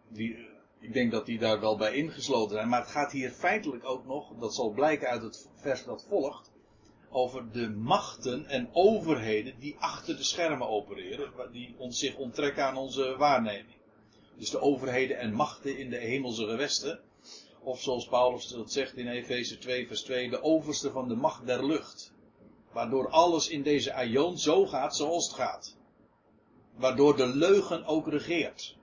Die, 0.08 0.48
ik 0.80 0.94
denk 0.94 1.12
dat 1.12 1.26
die 1.26 1.40
daar 1.40 1.60
wel 1.60 1.78
bij 1.78 1.94
ingesloten 1.94 2.56
zijn. 2.56 2.70
Maar 2.70 2.82
het 2.82 2.92
gaat 2.92 3.12
hier 3.12 3.32
feitelijk 3.32 3.86
ook 3.86 4.06
nog, 4.06 4.32
dat 4.40 4.56
zal 4.56 4.70
blijken 4.70 5.08
uit 5.08 5.22
het 5.22 5.50
vers 5.56 5.84
dat 5.84 6.06
volgt, 6.10 6.52
over 7.10 7.52
de 7.52 7.70
machten 7.70 8.46
en 8.46 8.70
overheden 8.74 9.60
die 9.60 9.76
achter 9.80 10.18
de 10.18 10.24
schermen 10.24 10.68
opereren, 10.68 11.52
die 11.52 11.76
ons 11.78 12.00
zich 12.00 12.16
onttrekken 12.16 12.64
aan 12.64 12.78
onze 12.78 13.16
waarneming. 13.18 13.76
Dus 14.38 14.50
de 14.50 14.60
overheden 14.60 15.18
en 15.18 15.34
machten 15.34 15.78
in 15.78 15.90
de 15.90 15.98
hemelse 15.98 16.46
gewesten. 16.46 17.00
Of 17.60 17.82
zoals 17.82 18.08
Paulus 18.08 18.48
dat 18.48 18.72
zegt 18.72 18.98
in 18.98 19.08
Efeze 19.08 19.58
2 19.58 19.88
vers 19.88 20.02
2, 20.02 20.30
de 20.30 20.42
overste 20.42 20.92
van 20.92 21.08
de 21.08 21.16
macht 21.16 21.46
der 21.46 21.66
lucht. 21.66 22.14
Waardoor 22.72 23.10
alles 23.10 23.50
in 23.50 23.64
deze 23.64 23.94
aion 23.94 24.38
zo 24.38 24.66
gaat 24.66 24.96
zoals 24.96 25.28
het 25.28 25.36
gaat. 25.36 25.76
Waardoor 26.76 27.16
de 27.16 27.28
leugen 27.28 27.86
ook 27.86 28.08
regeert. 28.08 28.76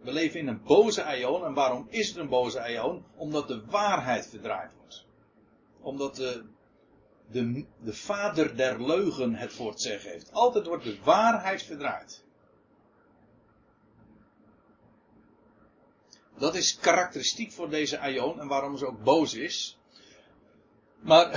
We 0.00 0.12
leven 0.12 0.40
in 0.40 0.48
een 0.48 0.62
boze 0.62 1.04
aion. 1.04 1.44
En 1.44 1.54
waarom 1.54 1.86
is 1.90 2.08
het 2.08 2.16
een 2.16 2.28
boze 2.28 2.60
aion? 2.60 3.04
Omdat 3.16 3.48
de 3.48 3.64
waarheid 3.66 4.26
verdraaid 4.26 4.70
wordt. 4.78 5.06
Omdat 5.80 6.16
de, 6.16 6.44
de, 7.30 7.64
de 7.80 7.94
vader 7.94 8.56
der 8.56 8.86
leugen 8.86 9.34
het 9.34 9.52
voor 9.52 9.70
het 9.70 9.80
zeggen 9.80 10.10
heeft. 10.10 10.32
Altijd 10.32 10.66
wordt 10.66 10.84
de 10.84 10.98
waarheid 11.04 11.62
verdraaid. 11.62 12.24
Dat 16.38 16.54
is 16.54 16.78
karakteristiek 16.78 17.52
voor 17.52 17.70
deze 17.70 17.98
aion 17.98 18.40
en 18.40 18.46
waarom 18.46 18.76
ze 18.76 18.86
ook 18.86 19.02
boos 19.02 19.34
is. 19.34 19.78
Maar 21.00 21.30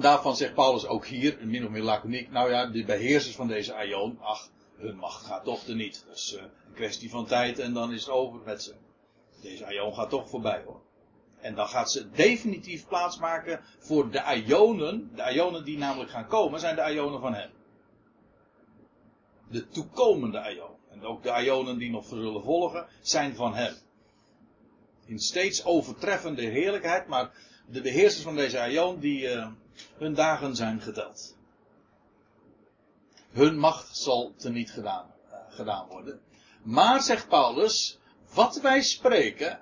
daarvan 0.00 0.36
zegt 0.36 0.54
Paulus 0.54 0.86
ook 0.86 1.06
hier, 1.06 1.38
min 1.42 1.64
of 1.64 1.70
meer 1.70 1.82
laconiek, 1.82 2.30
nou 2.30 2.50
ja, 2.50 2.66
de 2.66 2.84
beheersers 2.84 3.36
van 3.36 3.48
deze 3.48 3.74
aion, 3.74 4.18
ach, 4.20 4.50
hun 4.76 4.96
macht 4.96 5.24
gaat 5.24 5.44
toch 5.44 5.66
er 5.66 5.74
niet. 5.74 6.04
Dat 6.06 6.16
is 6.16 6.34
uh, 6.34 6.42
een 6.42 6.74
kwestie 6.74 7.10
van 7.10 7.26
tijd 7.26 7.58
en 7.58 7.72
dan 7.72 7.92
is 7.92 8.00
het 8.00 8.10
over 8.10 8.40
met 8.44 8.62
ze. 8.62 8.74
Deze 9.40 9.66
aion 9.66 9.94
gaat 9.94 10.10
toch 10.10 10.28
voorbij 10.28 10.62
hoor. 10.66 10.80
En 11.40 11.54
dan 11.54 11.68
gaat 11.68 11.90
ze 11.90 12.10
definitief 12.10 12.86
plaatsmaken 12.86 13.60
voor 13.78 14.10
de 14.10 14.22
aionen. 14.22 15.10
De 15.14 15.22
aionen 15.22 15.64
die 15.64 15.78
namelijk 15.78 16.10
gaan 16.10 16.26
komen, 16.26 16.60
zijn 16.60 16.74
de 16.74 16.82
aionen 16.82 17.20
van 17.20 17.34
hem. 17.34 17.50
De 19.48 19.68
toekomende 19.68 20.40
aion. 20.40 20.74
En 20.90 21.04
ook 21.04 21.22
de 21.22 21.30
aionen 21.30 21.78
die 21.78 21.90
nog 21.90 22.06
zullen 22.06 22.42
volgen, 22.42 22.86
zijn 23.00 23.34
van 23.34 23.54
hem. 23.54 23.74
In 25.06 25.18
steeds 25.18 25.64
overtreffende 25.64 26.42
heerlijkheid, 26.42 27.06
maar 27.06 27.30
de 27.66 27.80
beheersers 27.80 28.22
van 28.22 28.36
deze 28.36 28.60
aion, 28.60 28.98
die, 29.00 29.34
uh, 29.34 29.48
hun 29.96 30.14
dagen 30.14 30.56
zijn 30.56 30.80
geteld. 30.80 31.36
Hun 33.30 33.58
macht 33.58 33.96
zal 33.96 34.34
teniet 34.36 34.70
gedaan, 34.70 35.14
uh, 35.28 35.34
gedaan 35.48 35.88
worden. 35.88 36.20
Maar, 36.62 37.02
zegt 37.02 37.28
Paulus, 37.28 37.98
wat 38.34 38.60
wij 38.60 38.82
spreken, 38.82 39.60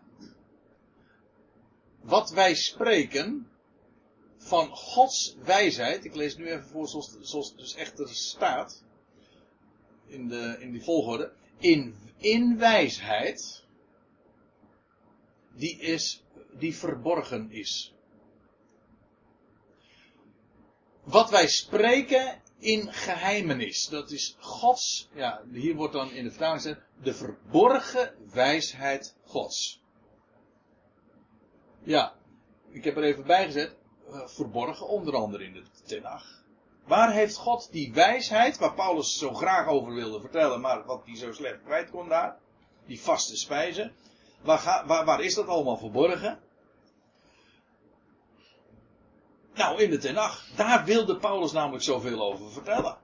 wat 2.00 2.30
wij 2.30 2.54
spreken 2.54 3.48
van 4.38 4.68
Gods 4.68 5.36
wijsheid, 5.44 6.04
ik 6.04 6.14
lees 6.14 6.36
nu 6.36 6.46
even 6.46 6.66
voor 6.66 6.88
zoals, 6.88 7.16
zoals 7.20 7.48
het 7.48 7.58
dus 7.58 7.74
echt 7.74 7.98
er 7.98 8.08
staat, 8.08 8.82
in, 10.06 10.28
de, 10.28 10.56
in 10.60 10.72
die 10.72 10.82
volgorde, 10.82 11.32
in, 11.58 11.94
in 12.16 12.58
wijsheid, 12.58 13.64
die 15.52 15.78
is, 15.78 16.22
die 16.58 16.76
verborgen 16.76 17.50
is. 17.50 17.93
Wat 21.04 21.30
wij 21.30 21.48
spreken 21.48 22.42
in 22.64 22.92
geheimenis. 22.92 23.88
Dat 23.88 24.10
is 24.10 24.36
Gods, 24.40 25.08
ja, 25.14 25.42
hier 25.52 25.74
wordt 25.74 25.92
dan 25.92 26.10
in 26.10 26.24
de 26.24 26.30
vertaling 26.30 26.62
gezegd, 26.62 26.80
de 27.02 27.14
verborgen 27.14 28.14
wijsheid 28.32 29.14
Gods. 29.24 29.82
Ja, 31.82 32.14
ik 32.70 32.84
heb 32.84 32.96
er 32.96 33.02
even 33.02 33.26
bij 33.26 33.44
gezet, 33.44 33.76
uh, 34.10 34.26
verborgen 34.26 34.88
onder 34.88 35.14
andere 35.14 35.44
in 35.44 35.52
de 35.52 35.62
Tenach. 35.84 36.42
Waar 36.86 37.12
heeft 37.12 37.36
God 37.36 37.68
die 37.72 37.92
wijsheid, 37.92 38.58
waar 38.58 38.74
Paulus 38.74 39.18
zo 39.18 39.34
graag 39.34 39.66
over 39.66 39.94
wilde 39.94 40.20
vertellen, 40.20 40.60
maar 40.60 40.84
wat 40.84 41.02
hij 41.04 41.16
zo 41.16 41.32
slecht 41.32 41.62
kwijt 41.64 41.90
kon 41.90 42.08
daar, 42.08 42.38
die 42.86 43.00
vaste 43.00 43.36
spijzen, 43.36 43.92
waar, 44.42 44.84
waar 44.86 45.20
is 45.20 45.34
dat 45.34 45.46
allemaal 45.46 45.76
verborgen? 45.76 46.38
Nou, 49.54 49.82
in 49.82 49.90
de 49.90 49.98
Tenach, 49.98 50.48
daar 50.56 50.84
wilde 50.84 51.16
Paulus 51.16 51.52
namelijk 51.52 51.84
zoveel 51.84 52.20
over 52.20 52.50
vertellen. 52.50 52.98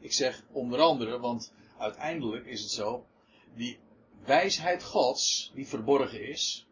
Ik 0.00 0.12
zeg 0.12 0.42
onder 0.52 0.80
andere, 0.80 1.18
want 1.18 1.52
uiteindelijk 1.78 2.46
is 2.46 2.60
het 2.60 2.70
zo, 2.70 3.06
die 3.54 3.78
wijsheid 4.24 4.84
Gods, 4.84 5.52
die 5.54 5.68
verborgen 5.68 6.28
is, 6.28 6.66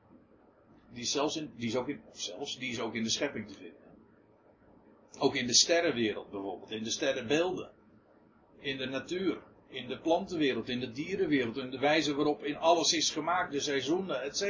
die, 0.92 1.04
zelfs 1.04 1.37
in, 1.37 1.52
die, 1.56 1.68
is 1.68 1.76
ook 1.76 1.88
in, 1.88 2.00
zelfs, 2.12 2.58
die 2.58 2.70
is 2.70 2.80
ook 2.80 2.94
in 2.94 3.02
de 3.02 3.11
schepping 3.11 3.48
te 3.48 3.54
vinden. 3.54 3.80
Ook 5.18 5.35
in 5.35 5.46
de 5.46 5.54
sterrenwereld 5.54 6.30
bijvoorbeeld, 6.30 6.70
in 6.70 6.82
de 6.82 6.90
sterrenbeelden, 6.90 7.70
in 8.58 8.76
de 8.76 8.87
natuur, 8.87 9.42
in 9.68 9.88
de 9.88 9.98
plantenwereld, 9.98 10.68
in 10.68 10.80
de 10.80 10.92
dierenwereld, 10.92 11.56
in 11.56 11.70
de 11.70 11.78
wijze 11.78 12.14
waarop 12.14 12.44
in 12.44 12.56
alles 12.56 12.92
is 12.92 13.11
gemaakt, 13.11 13.52
de 13.52 13.61
seizoenen, 13.61 14.22
etc. 14.22 14.42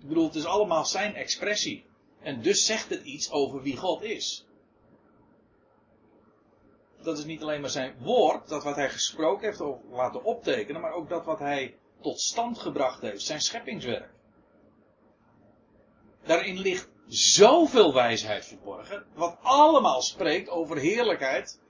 Ik 0.00 0.08
bedoel, 0.08 0.24
het 0.24 0.34
is 0.34 0.44
allemaal 0.44 0.84
zijn 0.84 1.14
expressie. 1.14 1.84
En 2.26 2.42
dus 2.42 2.66
zegt 2.66 2.90
het 2.90 3.02
iets 3.02 3.30
over 3.30 3.62
wie 3.62 3.76
God 3.76 4.02
is. 4.02 4.46
Dat 7.02 7.18
is 7.18 7.24
niet 7.24 7.42
alleen 7.42 7.60
maar 7.60 7.70
zijn 7.70 7.98
woord, 7.98 8.48
dat 8.48 8.64
wat 8.64 8.76
hij 8.76 8.90
gesproken 8.90 9.46
heeft 9.46 9.60
of 9.60 9.78
laten 9.90 10.24
optekenen, 10.24 10.80
maar 10.80 10.92
ook 10.92 11.08
dat 11.08 11.24
wat 11.24 11.38
hij 11.38 11.76
tot 12.00 12.20
stand 12.20 12.58
gebracht 12.58 13.00
heeft, 13.00 13.22
zijn 13.22 13.40
scheppingswerk. 13.40 14.10
Daarin 16.24 16.58
ligt 16.58 16.88
zoveel 17.06 17.94
wijsheid 17.94 18.44
verborgen, 18.44 19.06
wat 19.14 19.36
allemaal 19.42 20.02
spreekt 20.02 20.48
over 20.48 20.76
heerlijkheid. 20.76 21.60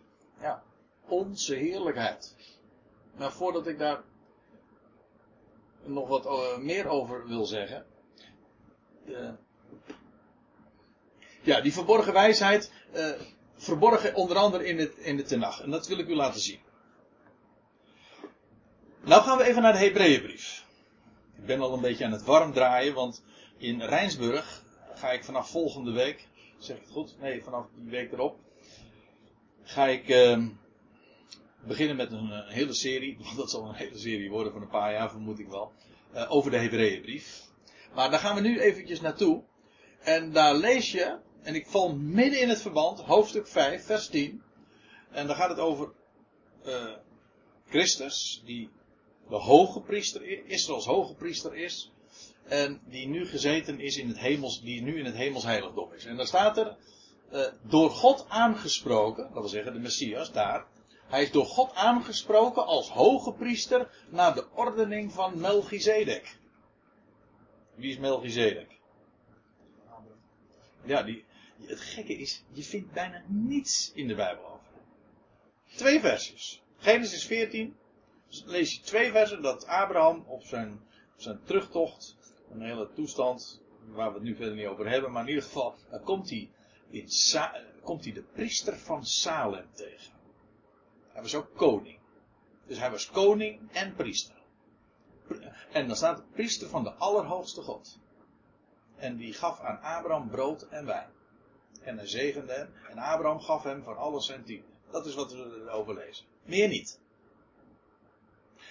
Ja, 0.40 0.62
onze 1.08 1.54
heerlijkheid. 1.54 2.36
Maar 3.16 3.32
voordat 3.32 3.66
ik 3.66 3.78
daar 3.78 4.02
nog 5.82 6.08
wat 6.08 6.26
eh, 6.26 6.58
meer 6.58 6.86
over 6.86 7.26
wil 7.26 7.44
zeggen. 7.44 7.86
Ja, 11.46 11.60
die 11.60 11.72
verborgen 11.72 12.12
wijsheid. 12.12 12.72
Uh, 12.94 13.10
verborgen 13.56 14.14
onder 14.14 14.36
andere 14.36 14.66
in, 14.66 14.78
het, 14.78 14.96
in 14.96 15.16
de 15.16 15.22
Tenach. 15.22 15.60
En 15.60 15.70
dat 15.70 15.86
wil 15.86 15.98
ik 15.98 16.08
u 16.08 16.14
laten 16.14 16.40
zien. 16.40 16.58
Nou 19.00 19.22
gaan 19.22 19.38
we 19.38 19.44
even 19.44 19.62
naar 19.62 19.72
de 19.72 19.78
Hebreeënbrief. 19.78 20.64
Ik 21.36 21.46
ben 21.46 21.60
al 21.60 21.72
een 21.72 21.80
beetje 21.80 22.04
aan 22.04 22.12
het 22.12 22.24
warm 22.24 22.52
draaien, 22.52 22.94
want 22.94 23.22
in 23.58 23.82
Rijnsburg 23.82 24.62
ga 24.94 25.10
ik 25.10 25.24
vanaf 25.24 25.50
volgende 25.50 25.92
week, 25.92 26.28
zeg 26.58 26.76
ik 26.76 26.82
het 26.82 26.92
goed? 26.92 27.16
Nee, 27.20 27.42
vanaf 27.42 27.66
die 27.74 27.90
week 27.90 28.12
erop, 28.12 28.38
ga 29.62 29.86
ik 29.86 30.08
uh, 30.08 30.46
beginnen 31.66 31.96
met 31.96 32.12
een, 32.12 32.30
een, 32.30 32.48
hele 32.48 32.72
serie, 32.72 33.16
want 33.22 33.36
dat 33.36 33.50
zal 33.50 33.68
een 33.68 33.74
hele 33.74 33.98
serie 33.98 34.30
worden 34.30 34.52
van 34.52 34.62
een 34.62 34.68
paar 34.68 34.92
jaar, 34.92 35.10
vermoed 35.10 35.38
ik 35.38 35.48
wel, 35.48 35.72
uh, 36.14 36.32
over 36.32 36.50
de 36.50 36.56
Hebreeënbrief. 36.56 37.44
Maar 37.94 38.10
daar 38.10 38.20
gaan 38.20 38.34
we 38.34 38.40
nu 38.40 38.60
eventjes 38.60 39.00
naartoe. 39.00 39.42
En 40.00 40.32
daar 40.32 40.54
lees 40.54 40.92
je, 40.92 41.18
en 41.46 41.54
ik 41.54 41.66
val 41.66 41.96
midden 41.96 42.40
in 42.40 42.48
het 42.48 42.60
verband, 42.60 43.00
hoofdstuk 43.00 43.46
5, 43.46 43.84
vers 43.84 44.08
10. 44.08 44.42
En 45.10 45.26
daar 45.26 45.36
gaat 45.36 45.48
het 45.48 45.58
over 45.58 45.92
uh, 46.64 46.92
Christus, 47.68 48.42
die 48.44 48.70
de 49.28 49.36
hoge 49.36 49.80
priester, 49.80 50.46
Israëls 50.46 50.86
hoge 50.86 51.14
priester 51.14 51.54
is. 51.54 51.92
En 52.44 52.80
die 52.84 53.08
nu 53.08 53.26
gezeten 53.26 53.80
is 53.80 53.96
in 53.96 54.08
het 54.08 54.18
hemels, 54.18 54.60
die 54.60 54.82
nu 54.82 54.98
in 54.98 55.04
het 55.04 55.14
hemelsheiligdom 55.14 55.92
is. 55.92 56.04
En 56.04 56.16
daar 56.16 56.26
staat 56.26 56.58
er, 56.58 56.76
uh, 57.32 57.46
door 57.62 57.90
God 57.90 58.26
aangesproken, 58.28 59.24
dat 59.24 59.40
wil 59.40 59.48
zeggen 59.48 59.72
de 59.72 59.78
Messias 59.78 60.32
daar. 60.32 60.66
Hij 61.06 61.22
is 61.22 61.30
door 61.30 61.46
God 61.46 61.74
aangesproken 61.74 62.66
als 62.66 62.90
hoge 62.90 63.32
priester 63.32 63.90
naar 64.08 64.34
de 64.34 64.46
ordening 64.54 65.12
van 65.12 65.40
Melchizedek. 65.40 66.38
Wie 67.74 67.90
is 67.90 67.98
Melchizedek? 67.98 68.74
Ja, 70.84 71.02
die, 71.02 71.24
het 71.64 71.80
gekke 71.80 72.18
is, 72.18 72.42
je 72.52 72.62
vindt 72.62 72.92
bijna 72.92 73.22
niets 73.26 73.92
in 73.94 74.08
de 74.08 74.14
Bijbel 74.14 74.44
over. 74.44 74.66
Twee 75.74 76.00
versjes. 76.00 76.62
Genesis 76.76 77.24
14, 77.26 77.76
lees 78.44 78.74
je 78.74 78.80
twee 78.80 79.10
versen 79.10 79.42
dat 79.42 79.66
Abraham 79.66 80.24
op 80.26 80.42
zijn, 80.42 80.72
op 81.14 81.20
zijn 81.20 81.40
terugtocht, 81.44 82.16
een 82.50 82.62
hele 82.62 82.88
toestand 82.94 83.60
waar 83.86 84.08
we 84.08 84.14
het 84.14 84.22
nu 84.22 84.36
verder 84.36 84.54
niet 84.54 84.66
over 84.66 84.88
hebben, 84.88 85.12
maar 85.12 85.22
in 85.22 85.28
ieder 85.28 85.42
geval, 85.42 85.74
komt 86.04 86.30
hij, 86.30 86.50
in 86.90 87.08
komt 87.82 88.04
hij 88.04 88.12
de 88.12 88.22
priester 88.22 88.78
van 88.78 89.06
Salem 89.06 89.66
tegen. 89.72 90.12
Hij 91.12 91.22
was 91.22 91.34
ook 91.34 91.54
koning. 91.54 91.98
Dus 92.66 92.78
hij 92.78 92.90
was 92.90 93.10
koning 93.10 93.72
en 93.72 93.94
priester. 93.94 94.34
En 95.72 95.86
dan 95.86 95.96
staat 95.96 96.16
de 96.16 96.22
priester 96.32 96.68
van 96.68 96.82
de 96.82 96.92
Allerhoogste 96.92 97.62
God. 97.62 97.98
En 98.96 99.16
die 99.16 99.32
gaf 99.32 99.60
aan 99.60 99.80
Abraham 99.80 100.28
brood 100.28 100.62
en 100.62 100.86
wijn. 100.86 101.10
En 101.86 101.96
hij 101.96 102.06
zegende 102.06 102.52
hem. 102.52 102.72
En 102.90 102.98
Abraham 102.98 103.40
gaf 103.40 103.62
hem 103.62 103.82
van 103.82 103.96
alles 103.96 104.26
zijn 104.26 104.44
tiende. 104.44 104.66
Dat 104.90 105.06
is 105.06 105.14
wat 105.14 105.32
we 105.32 105.64
erover 105.66 105.94
lezen. 105.94 106.24
Meer 106.44 106.68
niet. 106.68 107.00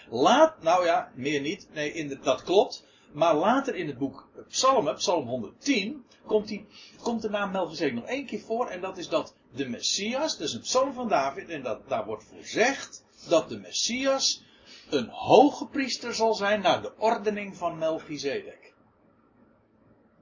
Laat, 0.10 0.62
nou 0.62 0.86
ja, 0.86 1.12
meer 1.14 1.42
niet. 1.42 1.68
Nee, 1.74 1.92
in 1.92 2.20
dat 2.24 2.44
klopt. 2.44 2.86
Maar 3.12 3.36
later 3.36 3.76
in 3.76 3.88
het 3.88 3.98
boek 3.98 4.28
Psalmen, 4.48 4.96
Psalm 4.96 5.28
110, 5.28 6.06
komt, 6.26 6.48
die, 6.48 6.66
komt 7.02 7.22
de 7.22 7.30
naam 7.30 7.52
Melchizedek 7.52 7.94
nog 7.94 8.06
één 8.06 8.26
keer 8.26 8.40
voor. 8.40 8.68
En 8.68 8.82
dat 8.82 8.98
is 8.98 9.10
dat 9.10 9.36
de 9.52 9.70
Messias, 9.70 10.38
dus 10.38 10.54
een 10.54 10.62
psalm 10.62 10.94
van 10.94 11.08
David, 11.08 11.50
en 11.50 11.64
dat, 11.64 11.90
daar 11.90 12.06
wordt 12.06 12.24
voorzegd 12.24 13.04
dat 13.30 13.50
de 13.50 13.58
Messias 13.58 14.44
een 14.90 15.08
hoge 15.10 15.68
priester 15.68 16.14
zal 16.14 16.34
zijn 16.34 16.62
naar 16.62 16.82
de 16.82 16.98
ordening 16.98 17.58
van 17.58 17.78
Melchizedek. 17.78 18.74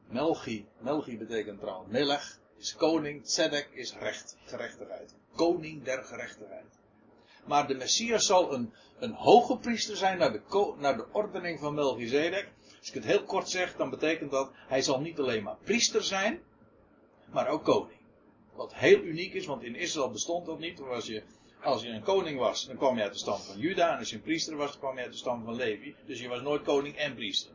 Melchi, 0.07 0.67
Melchi 0.77 1.17
betekent 1.17 1.59
trouwens 1.59 1.91
Melech, 1.91 2.39
is 2.63 2.75
koning, 2.75 3.23
Tzedek 3.23 3.69
is 3.73 3.93
recht, 3.99 4.37
gerechtigheid. 4.45 5.13
Koning 5.35 5.83
der 5.83 6.03
gerechtigheid. 6.03 6.71
Maar 7.45 7.67
de 7.67 7.75
Messias 7.75 8.25
zal 8.25 8.53
een, 8.53 8.73
een 8.99 9.13
hoge 9.13 9.57
priester 9.57 9.97
zijn 9.97 10.17
naar 10.17 10.31
de, 10.31 10.73
naar 10.77 10.97
de 10.97 11.05
ordening 11.11 11.59
van 11.59 11.73
Melchizedek. 11.73 12.51
Als 12.79 12.87
ik 12.87 12.93
het 12.93 13.03
heel 13.03 13.23
kort 13.23 13.49
zeg, 13.49 13.75
dan 13.75 13.89
betekent 13.89 14.31
dat 14.31 14.51
hij 14.67 14.81
zal 14.81 14.99
niet 14.99 15.19
alleen 15.19 15.43
maar 15.43 15.57
priester 15.63 16.03
zijn, 16.03 16.41
maar 17.31 17.47
ook 17.47 17.63
koning. 17.63 17.99
Wat 18.53 18.73
heel 18.75 18.99
uniek 18.99 19.33
is, 19.33 19.45
want 19.45 19.63
in 19.63 19.75
Israël 19.75 20.11
bestond 20.11 20.45
dat 20.45 20.59
niet. 20.59 20.81
Als 20.81 21.05
je, 21.05 21.23
als 21.63 21.81
je 21.81 21.87
een 21.87 22.03
koning 22.03 22.39
was, 22.39 22.65
dan 22.65 22.77
kwam 22.77 22.95
je 22.95 23.03
uit 23.03 23.13
de 23.13 23.19
stam 23.19 23.39
van 23.39 23.59
Juda. 23.59 23.91
En 23.91 23.97
als 23.97 24.09
je 24.09 24.15
een 24.15 24.21
priester 24.21 24.55
was, 24.55 24.71
dan 24.71 24.79
kwam 24.79 24.95
je 24.95 25.01
uit 25.01 25.11
de 25.11 25.17
stam 25.17 25.43
van 25.43 25.55
Levi. 25.55 25.95
Dus 26.05 26.19
je 26.19 26.27
was 26.27 26.41
nooit 26.41 26.63
koning 26.63 26.95
en 26.95 27.15
priester. 27.15 27.51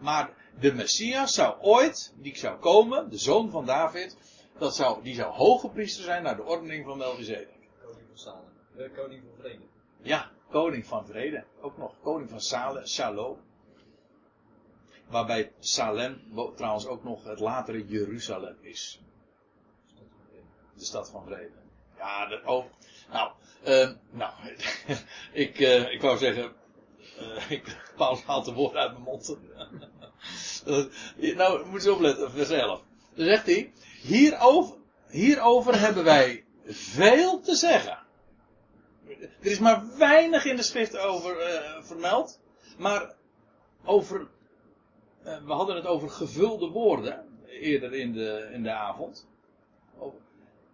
Maar 0.00 0.34
de 0.60 0.72
Messias 0.72 1.34
zou 1.34 1.60
ooit, 1.60 2.12
die 2.16 2.38
zou 2.38 2.58
komen, 2.58 3.10
de 3.10 3.18
zoon 3.18 3.50
van 3.50 3.66
David, 3.66 4.16
dat 4.58 4.74
zou, 4.74 5.02
die 5.02 5.14
zou 5.14 5.32
hoge 5.32 5.68
priester 5.68 6.04
zijn 6.04 6.22
naar 6.22 6.36
de 6.36 6.42
ordening 6.42 6.84
van 6.84 6.98
Melchizedek. 6.98 7.48
Koning 7.82 8.06
van 8.08 8.18
Salem. 8.18 8.44
Uh, 8.76 8.96
koning 8.96 9.22
van 9.22 9.34
vrede. 9.40 9.62
Ja, 10.02 10.30
koning 10.50 10.86
van 10.86 11.06
vrede. 11.06 11.44
Ook 11.60 11.78
nog 11.78 11.94
koning 12.02 12.30
van 12.30 12.40
Salem, 12.40 12.86
Shalom. 12.86 13.38
Waarbij 15.06 15.52
Salem 15.58 16.20
trouwens 16.56 16.86
ook 16.86 17.04
nog 17.04 17.24
het 17.24 17.40
latere 17.40 17.86
Jeruzalem 17.86 18.56
is. 18.60 19.00
De 20.74 20.84
stad 20.84 21.10
van 21.10 21.24
vrede. 21.24 21.56
Ja, 21.96 22.26
de, 22.26 22.42
oh, 22.44 22.64
nou, 23.12 23.32
uh, 23.66 23.90
nou, 24.10 24.32
ik, 25.32 25.58
uh, 25.58 25.92
ik 25.92 26.00
wou 26.00 26.18
zeggen, 26.18 26.52
uh, 27.20 27.50
ik, 27.56 27.76
Paulus 27.96 28.22
haalt 28.22 28.44
de 28.44 28.52
woorden 28.52 28.80
uit 28.80 28.92
mijn 28.92 29.02
mond. 29.02 29.36
nou, 31.36 31.66
moet 31.66 31.82
je 31.82 31.92
opletten, 31.92 32.30
vers 32.30 32.50
11. 32.50 32.82
Dan 33.18 33.26
zegt 33.26 33.46
hij, 33.46 33.72
hierover, 34.02 34.76
hierover 35.08 35.80
hebben 35.80 36.04
wij 36.04 36.44
veel 36.66 37.40
te 37.40 37.54
zeggen. 37.54 37.98
Er 39.40 39.50
is 39.50 39.58
maar 39.58 39.84
weinig 39.96 40.44
in 40.44 40.56
de 40.56 40.62
schrift 40.62 40.98
over 40.98 41.36
uh, 41.36 41.82
vermeld. 41.82 42.40
Maar 42.76 43.14
over. 43.84 44.28
Uh, 45.26 45.36
we 45.44 45.52
hadden 45.52 45.76
het 45.76 45.86
over 45.86 46.10
gevulde 46.10 46.68
woorden. 46.68 47.24
Eerder 47.46 47.94
in 47.94 48.12
de, 48.12 48.50
in 48.52 48.62
de 48.62 48.72
avond. 48.72 49.26
Over, 49.98 50.18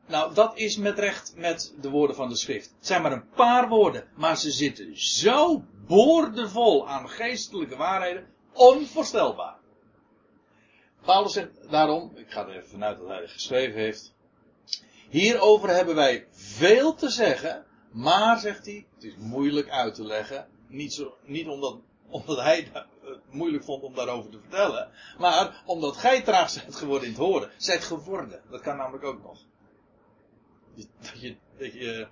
nou, 0.06 0.34
dat 0.34 0.58
is 0.58 0.76
met 0.76 0.98
recht 0.98 1.32
met 1.36 1.74
de 1.80 1.90
woorden 1.90 2.16
van 2.16 2.28
de 2.28 2.36
schrift. 2.36 2.74
Het 2.76 2.86
zijn 2.86 3.02
maar 3.02 3.12
een 3.12 3.28
paar 3.28 3.68
woorden. 3.68 4.08
Maar 4.14 4.36
ze 4.36 4.50
zitten 4.50 5.00
zo 5.00 5.64
boordevol 5.86 6.88
aan 6.88 7.08
geestelijke 7.08 7.76
waarheden. 7.76 8.26
Onvoorstelbaar. 8.52 9.62
Paulus 11.04 11.32
zegt 11.32 11.70
daarom. 11.70 12.12
Ik 12.14 12.30
ga 12.30 12.46
er 12.46 12.56
even 12.56 12.68
vanuit 12.68 12.98
dat 12.98 13.08
hij 13.08 13.26
geschreven 13.26 13.80
heeft. 13.80 14.14
Hierover 15.08 15.68
hebben 15.68 15.94
wij 15.94 16.26
veel 16.30 16.94
te 16.94 17.08
zeggen. 17.08 17.64
Maar, 17.90 18.38
zegt 18.38 18.66
hij, 18.66 18.86
het 18.94 19.04
is 19.04 19.16
moeilijk 19.16 19.70
uit 19.70 19.94
te 19.94 20.04
leggen. 20.04 20.48
Niet, 20.66 20.92
zo, 20.92 21.16
niet 21.24 21.48
omdat, 21.48 21.78
omdat 22.08 22.40
hij 22.40 22.68
het 22.72 22.86
moeilijk 23.30 23.64
vond 23.64 23.82
om 23.82 23.94
daarover 23.94 24.30
te 24.30 24.38
vertellen. 24.38 24.90
Maar 25.18 25.62
omdat 25.66 25.96
gij 25.96 26.22
traag 26.22 26.50
zijt 26.50 26.74
geworden 26.74 27.08
in 27.08 27.14
het 27.14 27.22
horen. 27.22 27.50
Zijt 27.56 27.84
geworden. 27.84 28.42
Dat 28.50 28.60
kan 28.60 28.76
namelijk 28.76 29.04
ook 29.04 29.22
nog. 29.22 29.38
Dat 31.00 31.20
je, 31.20 32.08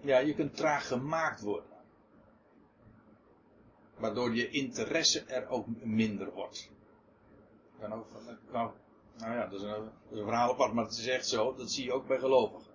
ja, 0.00 0.18
je 0.18 0.34
kunt 0.34 0.56
traag 0.56 0.86
gemaakt 0.86 1.40
worden. 1.40 1.70
Waardoor 3.96 4.34
je 4.34 4.50
interesse 4.50 5.24
er 5.24 5.48
ook 5.48 5.66
minder 5.82 6.32
wordt. 6.32 6.70
Nou, 9.16 9.32
ja, 9.34 9.46
dat 9.46 9.60
is, 9.60 9.66
een, 9.66 9.90
dat 10.10 10.24
verhaal 10.24 10.50
apart, 10.50 10.72
maar 10.72 10.84
het 10.84 10.98
is 10.98 11.06
echt 11.06 11.28
zo. 11.28 11.54
Dat 11.54 11.70
zie 11.70 11.84
je 11.84 11.92
ook 11.92 12.06
bij 12.06 12.18
gelovigen. 12.18 12.72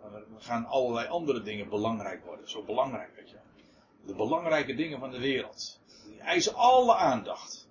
Dan 0.00 0.22
gaan 0.38 0.66
allerlei 0.66 1.08
andere 1.08 1.42
dingen 1.42 1.68
belangrijk 1.68 2.24
worden. 2.24 2.50
Zo 2.50 2.62
belangrijk, 2.62 3.16
weet 3.16 3.30
je. 3.30 3.36
De 4.06 4.14
belangrijke 4.14 4.74
dingen 4.74 4.98
van 4.98 5.10
de 5.10 5.18
wereld. 5.18 5.80
Die 6.04 6.20
eisen 6.20 6.54
alle 6.54 6.94
aandacht. 6.94 7.68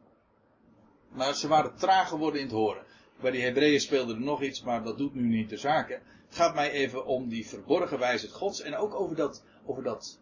Maar 1.10 1.34
ze 1.34 1.48
waren 1.48 1.76
traag 1.76 2.10
geworden 2.10 2.40
in 2.40 2.46
het 2.46 2.56
horen. 2.56 2.86
Bij 3.22 3.32
die 3.32 3.44
Hebreeën 3.44 3.80
speelde 3.80 4.14
er 4.14 4.22
nog 4.22 4.42
iets, 4.42 4.62
maar 4.64 4.84
dat 4.84 4.98
doet 4.98 5.14
nu 5.14 5.28
niet 5.28 5.50
de 5.50 5.58
zaken. 5.58 6.02
Het 6.26 6.36
gaat 6.36 6.56
mij 6.56 6.72
even 6.72 7.06
om 7.06 7.30
die 7.30 7.48
verborgen 7.48 8.00
wijsheid 8.00 8.34
Gods. 8.34 8.62
En 8.62 8.76
ook 8.76 8.94
over 8.94 9.16
dat, 9.16 9.44
over 9.66 9.84
dat 9.84 10.20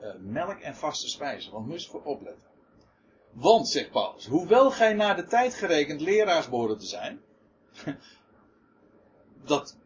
uh, 0.00 0.14
melk 0.18 0.58
en 0.58 0.76
vaste 0.76 1.08
spijzen. 1.08 1.52
Want 1.52 1.66
moet 1.66 1.82
je 1.82 1.90
voor 1.90 2.02
opletten. 2.02 2.48
Want, 3.36 3.68
zegt 3.68 3.90
Paulus, 3.90 4.26
hoewel 4.26 4.70
gij 4.70 4.92
naar 4.92 5.16
de 5.16 5.24
tijd 5.24 5.54
gerekend 5.54 6.00
leraars 6.00 6.48
behoren 6.48 6.78
te 6.78 6.86
zijn. 6.86 7.20
dat 9.44 9.76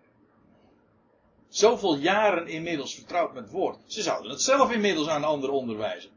zoveel 1.48 1.96
jaren 1.96 2.46
inmiddels 2.46 2.94
vertrouwd 2.94 3.34
met 3.34 3.50
woord. 3.50 3.78
Ze 3.86 4.02
zouden 4.02 4.30
het 4.30 4.42
zelf 4.42 4.72
inmiddels 4.72 5.08
aan 5.08 5.24
anderen 5.24 5.54
onderwijzen. 5.54 6.10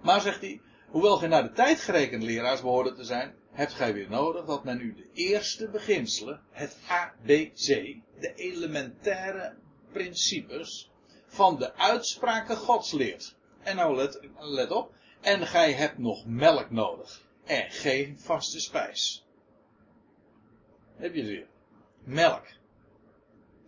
Maar 0.00 0.20
zegt 0.20 0.40
hij, 0.40 0.60
hoewel 0.88 1.16
gij 1.16 1.28
naar 1.28 1.42
de 1.42 1.52
tijd 1.52 1.80
gerekend 1.80 2.22
leraars 2.22 2.60
behoorde 2.60 2.94
te 2.94 3.04
zijn, 3.04 3.34
hebt 3.50 3.72
gij 3.72 3.92
weer 3.94 4.10
nodig 4.10 4.44
dat 4.44 4.64
men 4.64 4.80
u 4.80 4.94
de 4.94 5.08
eerste 5.12 5.68
beginselen, 5.68 6.42
het 6.50 6.76
ABC, 6.88 7.96
de 8.20 8.32
elementaire 8.34 9.54
principes 9.92 10.90
van 11.26 11.58
de 11.58 11.74
uitspraken 11.74 12.56
Gods 12.56 12.92
leert. 12.92 13.36
En 13.62 13.76
nou 13.76 13.96
let, 13.96 14.20
let 14.38 14.70
op, 14.70 14.94
en 15.20 15.46
gij 15.46 15.72
hebt 15.72 15.98
nog 15.98 16.26
melk 16.26 16.70
nodig 16.70 17.26
en 17.44 17.70
geen 17.70 18.20
vaste 18.20 18.60
spijs. 18.60 19.26
Heb 20.96 21.14
je 21.14 21.20
het 21.20 21.30
weer? 21.30 21.46
Melk. 22.04 22.46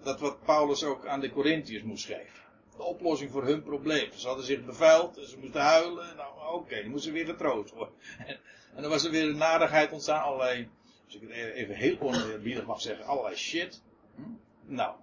Dat 0.02 0.20
wat 0.20 0.44
Paulus 0.44 0.84
ook 0.84 1.06
aan 1.06 1.20
de 1.20 1.30
Corinthiërs 1.30 1.82
moest 1.82 2.04
geven. 2.04 2.38
De 2.76 2.82
oplossing 2.82 3.30
voor 3.30 3.44
hun 3.44 3.62
probleem. 3.62 4.12
Ze 4.12 4.26
hadden 4.26 4.44
zich 4.44 4.64
bevuild, 4.64 5.14
ze 5.14 5.38
moesten 5.38 5.60
huilen. 5.60 6.16
Nou, 6.16 6.54
oké, 6.54 6.82
dan 6.82 6.90
moesten 6.90 7.12
ze 7.12 7.16
weer 7.16 7.26
getroost 7.26 7.74
worden. 7.74 7.94
En 8.74 8.84
dan 8.84 8.92
was 8.92 9.04
er 9.04 9.10
weer 9.10 9.28
een 9.28 9.36
nadigheid 9.36 9.92
ontstaan, 9.92 10.22
allerlei, 10.22 10.68
als 11.04 11.14
ik 11.14 11.20
het 11.20 11.30
even 11.30 11.74
heel 11.74 12.00
oneerbiedig 12.00 12.66
mag 12.66 12.80
zeggen, 12.80 13.04
allerlei 13.04 13.36
shit. 13.36 13.82
Hm? 14.14 14.22
Nou, 14.64 14.96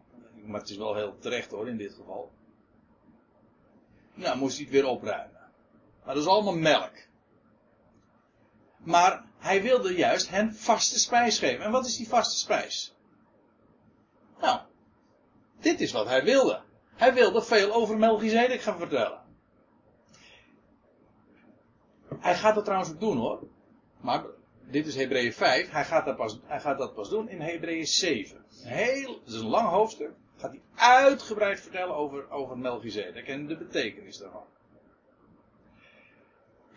maar 0.46 0.60
het 0.60 0.70
is 0.70 0.78
wel 0.78 0.96
heel 0.96 1.18
terecht 1.20 1.52
hoor, 1.52 1.68
in 1.68 1.78
dit 1.78 1.94
geval. 1.94 2.32
Nou, 4.14 4.38
moest 4.38 4.56
hij 4.56 4.66
het 4.66 4.74
weer 4.74 4.86
opruimen. 4.86 5.35
Maar 6.06 6.14
dat 6.14 6.24
is 6.24 6.30
allemaal 6.30 6.56
melk. 6.56 6.94
Maar 8.78 9.26
hij 9.38 9.62
wilde 9.62 9.96
juist 9.96 10.30
hen 10.30 10.56
vaste 10.56 11.00
spijs 11.00 11.40
geven. 11.40 11.66
En 11.66 11.72
wat 11.72 11.86
is 11.86 11.98
die 11.98 12.08
vaste 12.08 12.38
spijs? 12.38 12.96
Nou, 14.40 14.60
dit 15.60 15.82
is 15.82 15.92
wat 15.92 16.08
hij 16.08 16.24
wilde. 16.24 16.62
Hij 16.96 17.14
wilde 17.14 17.42
veel 17.42 17.74
over 17.74 17.98
Melchizedek 17.98 18.62
gaan 18.62 18.78
vertellen. 18.78 19.20
Hij 22.20 22.36
gaat 22.36 22.56
dat 22.56 22.64
trouwens 22.64 22.92
ook 22.92 23.00
doen 23.00 23.18
hoor. 23.18 23.48
Maar 24.02 24.24
dit 24.62 24.88
is 24.88 24.96
Hebreeën 24.96 25.34
5. 25.34 25.72
Hij 25.72 25.86
gaat, 25.86 26.06
dat 26.06 26.16
pas, 26.16 26.40
hij 26.46 26.60
gaat 26.60 26.78
dat 26.78 26.94
pas 26.94 27.10
doen 27.10 27.30
in 27.30 27.42
Hebreeën 27.42 27.86
7. 27.86 28.46
Heel, 28.64 29.20
het 29.24 29.34
is 29.34 29.40
een 29.40 29.48
lang 29.48 29.68
hoofdstuk. 29.68 30.12
Gaat 30.38 30.52
hij 30.52 30.62
uitgebreid 30.76 31.62
vertellen 31.62 31.96
over, 31.96 32.32
over 32.32 32.58
Melchizedek 32.58 33.28
en 33.28 33.48
de 33.48 33.58
betekenis 33.58 34.18
daarvan. 34.18 34.46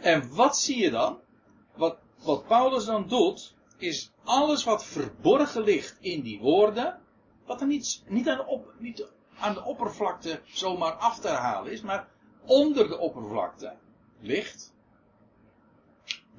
En 0.01 0.35
wat 0.35 0.59
zie 0.59 0.79
je 0.79 0.91
dan? 0.91 1.21
Wat, 1.77 1.99
wat 2.23 2.47
Paulus 2.47 2.85
dan 2.85 3.09
doet, 3.09 3.55
is 3.79 4.13
alles 4.25 4.65
wat 4.65 4.85
verborgen 4.85 5.63
ligt 5.63 5.97
in 6.01 6.23
die 6.23 6.41
woorden, 6.41 7.01
wat 7.47 7.61
er 7.61 7.67
niet, 7.67 8.03
niet, 8.07 8.29
aan, 8.29 8.37
de 8.37 8.47
op, 8.47 8.75
niet 8.79 9.07
aan 9.39 9.55
de 9.55 9.65
oppervlakte 9.65 10.41
zomaar 10.47 10.93
af 10.93 11.19
te 11.19 11.29
herhalen 11.29 11.73
is, 11.73 11.81
maar 11.81 12.09
onder 12.45 12.89
de 12.89 12.99
oppervlakte 12.99 13.77
ligt, 14.21 14.73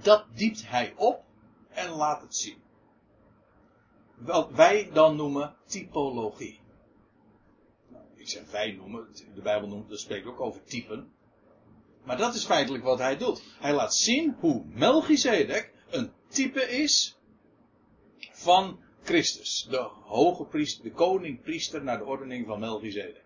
dat 0.02 0.26
diept 0.34 0.70
hij 0.70 0.94
op 0.96 1.24
en 1.70 1.90
laat 1.90 2.22
het 2.22 2.36
zien. 2.36 2.62
Wat 4.16 4.52
wij 4.52 4.90
dan 4.94 5.16
noemen 5.16 5.56
typologie. 5.66 6.60
Nou, 7.88 8.04
ik 8.16 8.30
zeg 8.30 8.52
wij 8.52 8.72
noemen, 8.72 9.08
de 9.36 9.42
Bijbel 9.42 9.68
noemt, 9.68 9.90
dat 9.90 10.00
spreekt 10.00 10.26
ook 10.26 10.40
over 10.40 10.64
typen. 10.64 11.14
Maar 12.04 12.18
dat 12.18 12.36
is 12.36 12.46
feitelijk 12.46 12.84
wat 12.84 13.00
hij 13.00 13.18
doet. 13.18 13.44
Hij 13.60 13.74
laat 13.74 13.96
zien 13.96 14.36
hoe 14.40 14.64
Melchizedek 14.66 15.72
een 15.90 16.12
type 16.28 16.62
is 16.62 17.18
van 18.32 18.80
Christus. 19.04 19.68
De 19.70 19.90
hoge 20.04 20.46
priester, 20.46 20.84
de 20.84 20.92
koning 20.92 21.42
priester 21.42 21.84
naar 21.84 21.98
de 21.98 22.06
ordening 22.06 22.46
van 22.46 22.60
Melchizedek. 22.60 23.26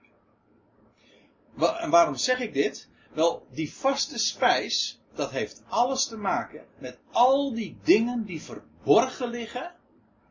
En 1.57 1.89
waarom 1.89 2.15
zeg 2.15 2.39
ik 2.39 2.53
dit? 2.53 2.89
Wel, 3.13 3.47
die 3.51 3.73
vaste 3.73 4.17
spijs, 4.17 4.99
dat 5.13 5.31
heeft 5.31 5.63
alles 5.67 6.05
te 6.05 6.17
maken 6.17 6.65
met 6.77 6.99
al 7.12 7.53
die 7.53 7.77
dingen 7.83 8.25
die 8.25 8.41
verborgen 8.41 9.29
liggen. 9.29 9.75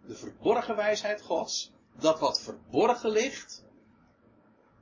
De 0.07 0.15
verborgen 0.15 0.77
wijsheid 0.77 1.23
Gods. 1.23 1.73
Dat 2.01 2.21
wat 2.21 2.41
verborgen 2.41 3.11
ligt 3.11 3.65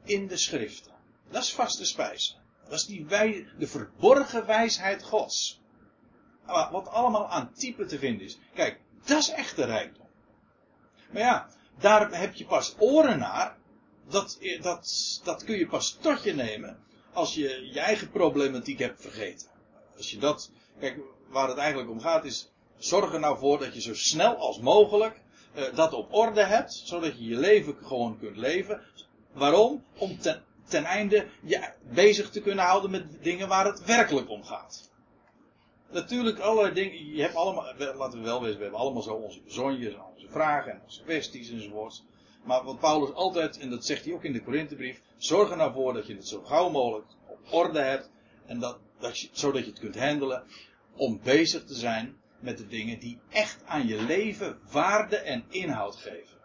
in 0.05 0.27
de 0.27 0.37
schriften. 0.37 0.93
Dat 1.31 1.43
is 1.43 1.53
vaste 1.53 1.85
spijs. 1.85 2.40
Dat 2.71 2.79
is 2.79 2.87
die 2.87 3.07
wij, 3.07 3.47
de 3.59 3.67
verborgen 3.67 4.47
wijsheid 4.47 5.03
Gods. 5.03 5.61
Wat 6.47 6.89
allemaal 6.89 7.29
aan 7.29 7.53
type 7.53 7.87
te 7.87 7.99
vinden 7.99 8.27
is. 8.27 8.39
Kijk, 8.55 8.81
dat 9.05 9.19
is 9.19 9.31
echte 9.31 9.65
rijkdom. 9.65 10.07
Maar 11.11 11.23
ja, 11.23 11.49
daar 11.79 12.19
heb 12.19 12.35
je 12.35 12.45
pas 12.45 12.75
oren 12.79 13.19
naar. 13.19 13.57
Dat, 14.09 14.39
dat, 14.61 15.21
dat 15.25 15.45
kun 15.45 15.59
je 15.59 15.67
pas 15.67 15.99
tot 16.01 16.23
je 16.23 16.35
nemen 16.35 16.79
als 17.13 17.35
je 17.35 17.69
je 17.73 17.81
eigen 17.81 18.11
problematiek 18.11 18.79
hebt 18.79 19.01
vergeten. 19.01 19.49
Als 19.97 20.11
je 20.11 20.19
dat, 20.19 20.51
kijk, 20.79 20.99
waar 21.29 21.49
het 21.49 21.59
eigenlijk 21.59 21.91
om 21.91 22.01
gaat 22.01 22.25
is, 22.25 22.51
zorg 22.79 23.13
er 23.13 23.21
nou 23.21 23.39
voor 23.39 23.59
dat 23.59 23.75
je 23.75 23.81
zo 23.81 23.95
snel 23.95 24.37
als 24.37 24.59
mogelijk 24.59 25.21
uh, 25.55 25.75
dat 25.75 25.93
op 25.93 26.15
orde 26.15 26.45
hebt, 26.45 26.73
zodat 26.73 27.19
je 27.19 27.25
je 27.25 27.37
leven 27.37 27.77
gewoon 27.83 28.19
kunt 28.19 28.37
leven. 28.37 28.81
Waarom? 29.33 29.85
Om 29.99 30.19
ten, 30.19 30.43
ten 30.71 30.85
einde 30.85 31.27
je 31.43 31.73
bezig 31.83 32.31
te 32.31 32.41
kunnen 32.41 32.65
houden 32.65 32.91
met 32.91 33.23
dingen 33.23 33.49
waar 33.49 33.67
het 33.67 33.85
werkelijk 33.85 34.29
om 34.29 34.45
gaat. 34.45 34.91
Natuurlijk, 35.91 36.39
allerlei 36.39 36.75
dingen, 36.75 37.15
je 37.15 37.23
hebt 37.23 37.35
allemaal, 37.35 37.75
laten 37.79 38.19
we 38.19 38.25
wel 38.25 38.41
wezen, 38.41 38.57
we 38.57 38.63
hebben 38.63 38.81
allemaal 38.81 39.03
zo 39.03 39.15
onze 39.15 39.41
zonjes 39.47 39.95
en 39.95 40.05
onze 40.15 40.29
vragen 40.29 40.73
en 40.73 40.81
onze 40.85 41.03
kwesties 41.03 41.51
enzovoorts. 41.51 42.05
Maar 42.45 42.65
wat 42.65 42.81
Paulus 42.81 43.13
altijd, 43.13 43.59
en 43.59 43.71
dat 43.71 43.85
zegt 43.85 44.05
hij 44.05 44.15
ook 44.15 44.25
in 44.25 44.33
de 44.33 44.43
Korinthebrief, 44.43 45.01
zorg 45.17 45.51
er 45.51 45.57
nou 45.57 45.73
voor 45.73 45.93
dat 45.93 46.07
je 46.07 46.15
het 46.15 46.29
zo 46.29 46.43
gauw 46.43 46.71
mogelijk 46.71 47.07
op 47.27 47.39
orde 47.51 47.81
hebt. 47.81 48.11
En 48.47 48.59
dat, 48.59 48.79
dat 48.99 49.19
je, 49.19 49.29
zodat 49.33 49.65
je 49.65 49.71
het 49.71 49.81
kunt 49.81 49.99
handelen 49.99 50.45
om 50.97 51.21
bezig 51.23 51.65
te 51.65 51.75
zijn 51.75 52.17
met 52.41 52.59
de 52.59 52.67
dingen 52.67 52.99
die 52.99 53.19
echt 53.29 53.63
aan 53.65 53.87
je 53.87 54.03
leven 54.03 54.59
waarde 54.71 55.17
en 55.17 55.45
inhoud 55.49 55.97
geven. 55.97 56.39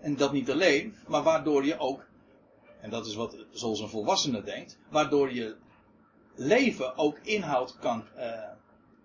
En 0.00 0.16
dat 0.16 0.32
niet 0.32 0.50
alleen, 0.50 0.96
maar 1.06 1.22
waardoor 1.22 1.64
je 1.64 1.78
ook, 1.78 2.06
en 2.82 2.90
dat 2.90 3.06
is 3.06 3.14
wat 3.14 3.36
zoals 3.50 3.80
een 3.80 3.88
volwassene 3.88 4.42
denkt, 4.42 4.78
waardoor 4.90 5.32
je 5.32 5.56
leven 6.34 6.96
ook 6.96 7.18
inhoud 7.22 7.78
kan 7.78 8.04
uh, 8.16 8.48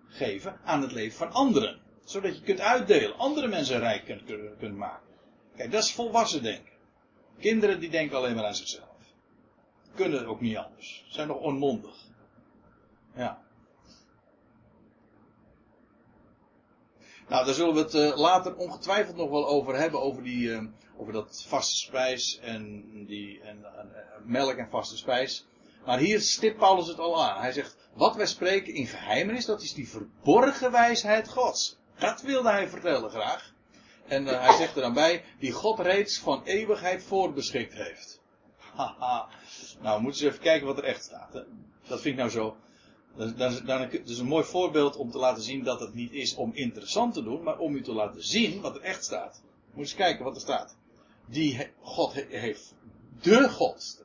geven 0.07 0.59
aan 0.63 0.81
het 0.81 0.91
leven 0.91 1.17
van 1.17 1.31
anderen. 1.31 1.79
Zodat 2.03 2.35
je 2.37 2.43
kunt 2.43 2.59
uitdelen, 2.59 3.17
andere 3.17 3.47
mensen 3.47 3.79
rijk 3.79 4.05
kunt, 4.05 4.23
kunt 4.59 4.75
maken. 4.75 5.07
Kijk, 5.55 5.71
dat 5.71 5.83
is 5.83 5.93
volwassen 5.93 6.43
denken. 6.43 6.73
Kinderen 7.39 7.79
die 7.79 7.89
denken 7.89 8.17
alleen 8.17 8.35
maar 8.35 8.45
aan 8.45 8.55
zichzelf. 8.55 8.85
Kunnen 9.95 10.25
ook 10.25 10.41
niet 10.41 10.57
anders. 10.57 11.05
Zijn 11.09 11.27
nog 11.27 11.39
onmondig. 11.39 11.95
Ja. 13.15 13.46
Nou, 17.27 17.45
daar 17.45 17.53
zullen 17.53 17.73
we 17.73 17.79
het 17.79 17.93
uh, 17.93 18.17
later 18.17 18.55
ongetwijfeld 18.55 19.15
nog 19.15 19.29
wel 19.29 19.47
over 19.47 19.75
hebben. 19.75 20.01
Over, 20.01 20.23
die, 20.23 20.47
uh, 20.47 20.61
over 20.97 21.13
dat 21.13 21.45
vaste 21.47 21.75
spijs 21.75 22.39
en, 22.39 22.83
die, 23.05 23.41
en, 23.41 23.65
en 23.77 23.91
melk 24.23 24.55
en 24.55 24.69
vaste 24.69 24.97
spijs. 24.97 25.45
Maar 25.85 25.97
hier 25.97 26.19
stipt 26.19 26.57
Paulus 26.57 26.87
het 26.87 26.99
al 26.99 27.23
aan. 27.25 27.41
Hij 27.41 27.51
zegt, 27.51 27.77
wat 27.93 28.15
wij 28.15 28.25
spreken 28.25 28.73
in 28.73 28.85
geheimenis, 28.85 29.45
dat 29.45 29.61
is 29.61 29.73
die 29.73 29.89
verborgen 29.89 30.71
wijsheid 30.71 31.29
Gods. 31.29 31.77
Dat 31.97 32.21
wilde 32.21 32.49
hij 32.49 32.67
vertellen 32.67 33.09
graag. 33.09 33.53
En 34.07 34.25
hij 34.25 34.53
zegt 34.57 34.75
er 34.75 34.81
dan 34.81 34.93
bij, 34.93 35.23
die 35.39 35.51
God 35.51 35.79
reeds 35.79 36.19
van 36.19 36.43
eeuwigheid 36.43 37.03
voorbeschikt 37.03 37.73
heeft. 37.73 38.21
Haha. 38.75 39.27
nou, 39.81 40.01
moeten 40.01 40.19
ze 40.19 40.27
even 40.27 40.39
kijken 40.39 40.67
wat 40.67 40.77
er 40.77 40.83
echt 40.83 41.03
staat. 41.03 41.31
Dat 41.87 42.01
vind 42.01 42.05
ik 42.05 42.15
nou 42.15 42.29
zo. 42.29 42.57
Dat, 43.17 43.91
is 44.05 44.19
een 44.19 44.25
mooi 44.25 44.43
voorbeeld 44.43 44.95
om 44.95 45.11
te 45.11 45.17
laten 45.17 45.43
zien 45.43 45.63
dat 45.63 45.79
het 45.79 45.93
niet 45.93 46.11
is 46.11 46.35
om 46.35 46.51
interessant 46.53 47.13
te 47.13 47.23
doen, 47.23 47.43
maar 47.43 47.57
om 47.57 47.75
u 47.75 47.81
te 47.81 47.93
laten 47.93 48.23
zien 48.23 48.61
wat 48.61 48.75
er 48.75 48.81
echt 48.81 49.03
staat. 49.03 49.41
Moet 49.71 49.85
eens 49.85 49.95
kijken 49.95 50.25
wat 50.25 50.35
er 50.35 50.41
staat. 50.41 50.77
Die 51.25 51.67
God 51.81 52.13
heeft 52.13 52.75
de 53.21 53.49
God. 53.49 54.03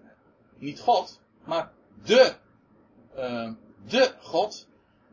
Niet 0.58 0.80
God, 0.80 1.20
maar 1.44 1.72
de, 2.04 2.34
uh, 3.16 3.52
de 3.88 4.14
God 4.20 4.68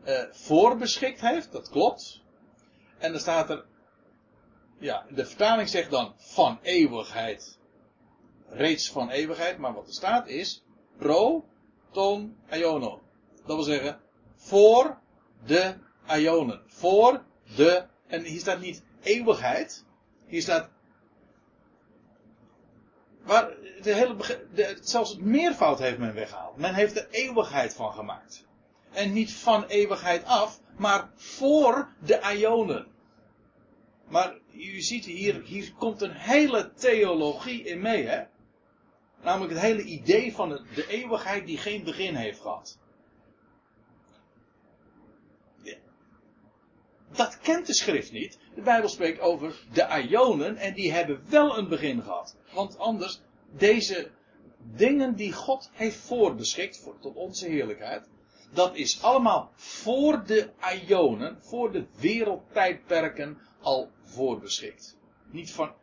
uh, 0.05 0.21
voorbeschikt 0.31 1.21
heeft, 1.21 1.51
dat 1.51 1.69
klopt. 1.69 2.21
En 2.97 3.11
dan 3.11 3.21
staat 3.21 3.49
er, 3.49 3.65
ja, 4.79 5.05
de 5.09 5.25
vertaling 5.25 5.69
zegt 5.69 5.91
dan 5.91 6.13
van 6.17 6.59
eeuwigheid, 6.61 7.57
reeds 8.49 8.89
van 8.89 9.09
eeuwigheid, 9.09 9.57
maar 9.57 9.73
wat 9.73 9.87
er 9.87 9.93
staat 9.93 10.27
is 10.27 10.63
pro, 10.97 11.45
ton, 11.91 12.37
iono. 12.51 13.01
Dat 13.49 13.57
wil 13.57 13.67
zeggen, 13.67 13.99
voor 14.35 14.97
de 15.45 15.75
ionen. 16.07 16.61
Voor 16.67 17.23
de, 17.55 17.85
en 18.07 18.23
hier 18.23 18.39
staat 18.39 18.59
niet 18.59 18.83
eeuwigheid, 19.01 19.85
hier 20.25 20.41
staat 20.41 20.69
maar 23.25 23.49
de 23.81 23.93
hele, 23.93 24.15
zelfs 24.81 25.09
het 25.09 25.21
meervoud 25.21 25.79
heeft 25.79 25.97
men 25.97 26.13
weggehaald. 26.13 26.57
Men 26.57 26.73
heeft 26.73 26.97
er 26.97 27.07
eeuwigheid 27.09 27.73
van 27.73 27.93
gemaakt. 27.93 28.45
En 28.91 29.13
niet 29.13 29.33
van 29.33 29.65
eeuwigheid 29.65 30.25
af, 30.25 30.59
maar 30.77 31.09
voor 31.15 31.87
de 32.05 32.35
Ionen. 32.37 32.87
Maar 34.07 34.37
u 34.53 34.81
ziet 34.81 35.05
hier, 35.05 35.41
hier 35.43 35.73
komt 35.77 36.01
een 36.01 36.15
hele 36.15 36.73
theologie 36.73 37.63
in 37.63 37.81
mee, 37.81 38.07
hè? 38.07 38.23
Namelijk 39.21 39.53
het 39.53 39.61
hele 39.61 39.83
idee 39.83 40.33
van 40.33 40.49
de 40.49 40.87
eeuwigheid 40.87 41.45
die 41.45 41.57
geen 41.57 41.83
begin 41.83 42.15
heeft 42.15 42.39
gehad. 42.39 42.77
Dat 47.19 47.39
kent 47.39 47.67
de 47.67 47.73
schrift 47.73 48.11
niet. 48.11 48.39
De 48.55 48.61
Bijbel 48.61 48.89
spreekt 48.89 49.19
over 49.19 49.55
de 49.73 50.05
Ionen 50.09 50.57
en 50.57 50.73
die 50.73 50.91
hebben 50.91 51.21
wel 51.29 51.57
een 51.57 51.67
begin 51.67 52.01
gehad. 52.01 52.35
Want 52.53 52.77
anders, 52.77 53.21
deze 53.51 54.11
dingen 54.57 55.15
die 55.15 55.33
God 55.33 55.69
heeft 55.73 55.97
voorbeschikt 55.97 56.79
voor, 56.79 56.99
tot 56.99 57.15
onze 57.15 57.47
heerlijkheid, 57.47 58.09
dat 58.53 58.75
is 58.75 59.01
allemaal 59.01 59.51
voor 59.55 60.23
de 60.25 60.49
Ionen, 60.87 61.37
voor 61.41 61.71
de 61.71 61.85
wereldtijdperken 61.99 63.37
al 63.61 63.91
voorbeschikt. 64.03 64.97
Niet 65.31 65.51
van, 65.51 65.73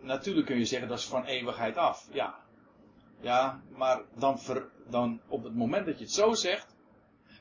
natuurlijk 0.00 0.46
kun 0.46 0.58
je 0.58 0.64
zeggen 0.64 0.88
dat 0.88 0.98
is 0.98 1.04
van 1.04 1.24
eeuwigheid 1.24 1.76
af. 1.76 2.08
Ja. 2.12 2.38
Ja, 3.20 3.62
maar 3.76 4.02
dan, 4.14 4.38
dan 4.88 5.20
op 5.28 5.44
het 5.44 5.54
moment 5.54 5.86
dat 5.86 5.98
je 5.98 6.04
het 6.04 6.12
zo 6.12 6.32
zegt, 6.32 6.74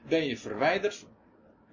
ben 0.08 0.26
je 0.26 0.38
verwijderd 0.38 1.06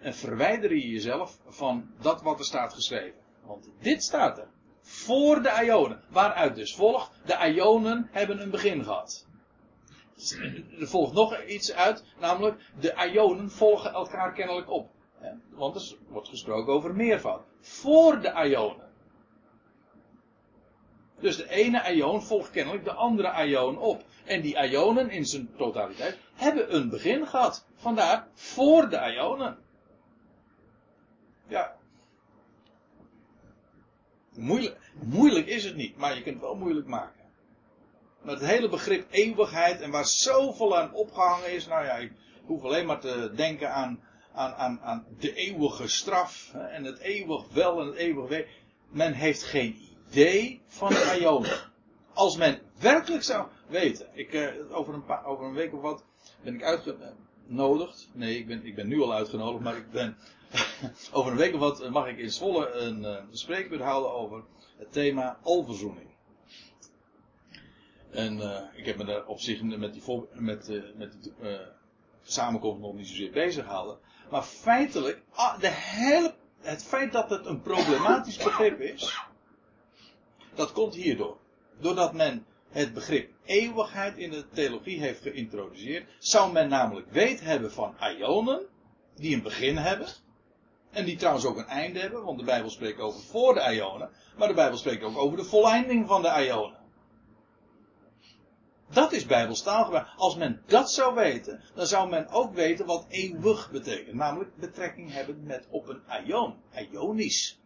en 0.00 0.14
verwijder 0.14 0.74
je 0.74 0.90
jezelf 0.90 1.38
van 1.48 1.90
dat 2.00 2.22
wat 2.22 2.38
er 2.38 2.44
staat 2.44 2.72
geschreven. 2.72 3.18
Want 3.44 3.70
dit 3.80 4.02
staat 4.02 4.38
er. 4.38 4.48
Voor 4.80 5.42
de 5.42 5.60
Ionen. 5.64 6.02
Waaruit 6.08 6.54
dus 6.54 6.74
volgt, 6.74 7.10
de 7.26 7.52
Ionen 7.54 8.08
hebben 8.10 8.40
een 8.40 8.50
begin 8.50 8.84
gehad. 8.84 9.26
Er 10.80 10.88
volgt 10.88 11.12
nog 11.12 11.42
iets 11.44 11.72
uit, 11.72 12.04
namelijk 12.18 12.60
de 12.80 13.10
Ionen 13.12 13.50
volgen 13.50 13.92
elkaar 13.92 14.32
kennelijk 14.32 14.70
op. 14.70 14.90
Want 15.50 15.74
er 15.74 15.96
wordt 16.08 16.28
gesproken 16.28 16.72
over 16.72 16.94
meervoud. 16.94 17.42
Voor 17.60 18.20
de 18.20 18.48
Ionen. 18.48 18.88
Dus 21.20 21.36
de 21.36 21.48
ene 21.48 21.92
Ion 21.94 22.22
volgt 22.22 22.50
kennelijk 22.50 22.84
de 22.84 22.92
andere 22.92 23.46
Ion 23.46 23.78
op. 23.78 24.04
En 24.24 24.40
die 24.40 24.68
Ionen 24.68 25.10
in 25.10 25.24
zijn 25.24 25.50
totaliteit 25.56 26.18
hebben 26.34 26.74
een 26.74 26.88
begin 26.88 27.26
gehad. 27.26 27.66
Vandaar 27.74 28.26
voor 28.34 28.88
de 28.88 29.12
Ionen. 29.14 29.58
Ja. 31.50 31.76
Moeilijk, 35.02 35.46
is 35.46 35.64
het 35.64 35.76
niet, 35.76 35.96
maar 35.96 36.14
je 36.14 36.22
kunt 36.22 36.34
het 36.34 36.44
wel 36.44 36.56
moeilijk 36.56 36.86
maken. 36.86 37.20
Met 38.22 38.40
het 38.40 38.48
hele 38.48 38.68
begrip 38.68 39.06
eeuwigheid 39.10 39.80
en 39.80 39.90
waar 39.90 40.06
zoveel 40.06 40.78
aan 40.78 40.94
opgehangen 40.94 41.52
is. 41.52 41.66
Nou 41.66 41.84
ja, 41.84 41.96
ik 41.96 42.12
hoef 42.44 42.62
alleen 42.62 42.86
maar 42.86 43.00
te 43.00 43.32
denken 43.36 43.72
aan, 43.72 44.00
aan, 44.34 44.54
aan, 44.54 44.80
aan 44.80 45.06
de 45.18 45.34
eeuwige 45.34 45.88
straf. 45.88 46.54
En 46.54 46.84
het 46.84 46.98
eeuwig 46.98 47.48
wel 47.52 47.80
en 47.80 47.86
het 47.86 47.96
eeuwig 47.96 48.28
wee. 48.28 48.46
Men 48.88 49.12
heeft 49.12 49.42
geen 49.42 49.76
idee 50.08 50.60
van 50.66 50.92
Ionen. 51.18 51.58
Als 52.14 52.36
men 52.36 52.60
werkelijk 52.78 53.22
zou 53.22 53.48
weten. 53.66 54.06
Ik, 54.12 54.32
uh, 54.32 54.76
over, 54.76 54.94
een 54.94 55.04
paar, 55.04 55.24
over 55.24 55.44
een 55.44 55.54
week 55.54 55.74
of 55.74 55.80
wat 55.80 56.04
ben 56.42 56.54
ik 56.54 56.62
uitgenodigd. 56.62 58.08
Nee, 58.12 58.38
ik 58.38 58.46
ben, 58.46 58.64
ik 58.64 58.74
ben 58.74 58.88
nu 58.88 59.00
al 59.00 59.14
uitgenodigd, 59.14 59.64
maar 59.64 59.76
ik 59.76 59.90
ben. 59.90 60.16
over 61.12 61.30
een 61.30 61.38
week 61.38 61.54
of 61.54 61.60
wat 61.60 61.90
mag 61.90 62.08
ik 62.08 62.18
in 62.18 62.30
Zwolle 62.30 62.70
een 62.70 63.02
uh, 63.02 63.16
spreekbeurt 63.30 63.82
houden 63.82 64.12
over 64.12 64.42
het 64.78 64.92
thema 64.92 65.38
alverzoening. 65.42 66.08
En 68.10 68.36
uh, 68.36 68.60
ik 68.74 68.86
heb 68.86 68.96
me 68.96 69.04
daar 69.04 69.26
op 69.26 69.40
zich 69.40 69.62
met 69.62 69.92
die, 69.92 70.02
met, 70.32 70.68
uh, 70.68 70.82
met 70.94 71.22
die 71.22 71.32
samenkomst 72.22 72.80
nog 72.80 72.94
niet 72.94 73.06
zozeer 73.06 73.30
bezig 73.30 73.64
gehouden. 73.64 73.98
Maar 74.30 74.42
feitelijk, 74.42 75.22
ah, 75.30 75.60
de 75.60 75.70
hele, 75.70 76.34
het 76.60 76.84
feit 76.84 77.12
dat 77.12 77.30
het 77.30 77.46
een 77.46 77.60
problematisch 77.60 78.36
begrip 78.36 78.80
is, 78.80 79.24
dat 80.54 80.72
komt 80.72 80.94
hierdoor. 80.94 81.38
Doordat 81.78 82.14
men 82.14 82.46
het 82.68 82.94
begrip 82.94 83.30
eeuwigheid 83.44 84.16
in 84.16 84.30
de 84.30 84.48
theologie 84.48 85.00
heeft 85.00 85.22
geïntroduceerd, 85.22 86.08
zou 86.18 86.52
men 86.52 86.68
namelijk 86.68 87.10
weet 87.10 87.40
hebben 87.40 87.72
van 87.72 87.94
ionen, 88.00 88.66
die 89.14 89.34
een 89.34 89.42
begin 89.42 89.76
hebben, 89.76 90.08
en 90.90 91.04
die 91.04 91.16
trouwens 91.16 91.44
ook 91.44 91.56
een 91.56 91.66
einde 91.66 91.98
hebben, 91.98 92.24
want 92.24 92.38
de 92.38 92.44
Bijbel 92.44 92.70
spreekt 92.70 93.00
over 93.00 93.20
voor 93.20 93.54
de 93.54 93.74
ionen, 93.74 94.10
maar 94.36 94.48
de 94.48 94.54
Bijbel 94.54 94.78
spreekt 94.78 95.02
ook 95.02 95.16
over 95.16 95.36
de 95.36 95.44
volleinding 95.44 96.06
van 96.06 96.22
de 96.22 96.44
ionen. 96.46 96.78
Dat 98.92 99.12
is 99.12 99.26
Bijbels 99.26 99.62
taalgebruik. 99.62 100.08
Als 100.16 100.36
men 100.36 100.62
dat 100.66 100.90
zou 100.90 101.14
weten, 101.14 101.62
dan 101.74 101.86
zou 101.86 102.08
men 102.08 102.28
ook 102.28 102.54
weten 102.54 102.86
wat 102.86 103.06
eeuwig 103.08 103.70
betekent. 103.70 104.14
Namelijk 104.14 104.56
betrekking 104.56 105.12
hebben 105.12 105.42
met 105.42 105.66
op 105.70 105.88
een 105.88 106.02
ion. 106.26 106.54
Ionisch. 106.90 107.58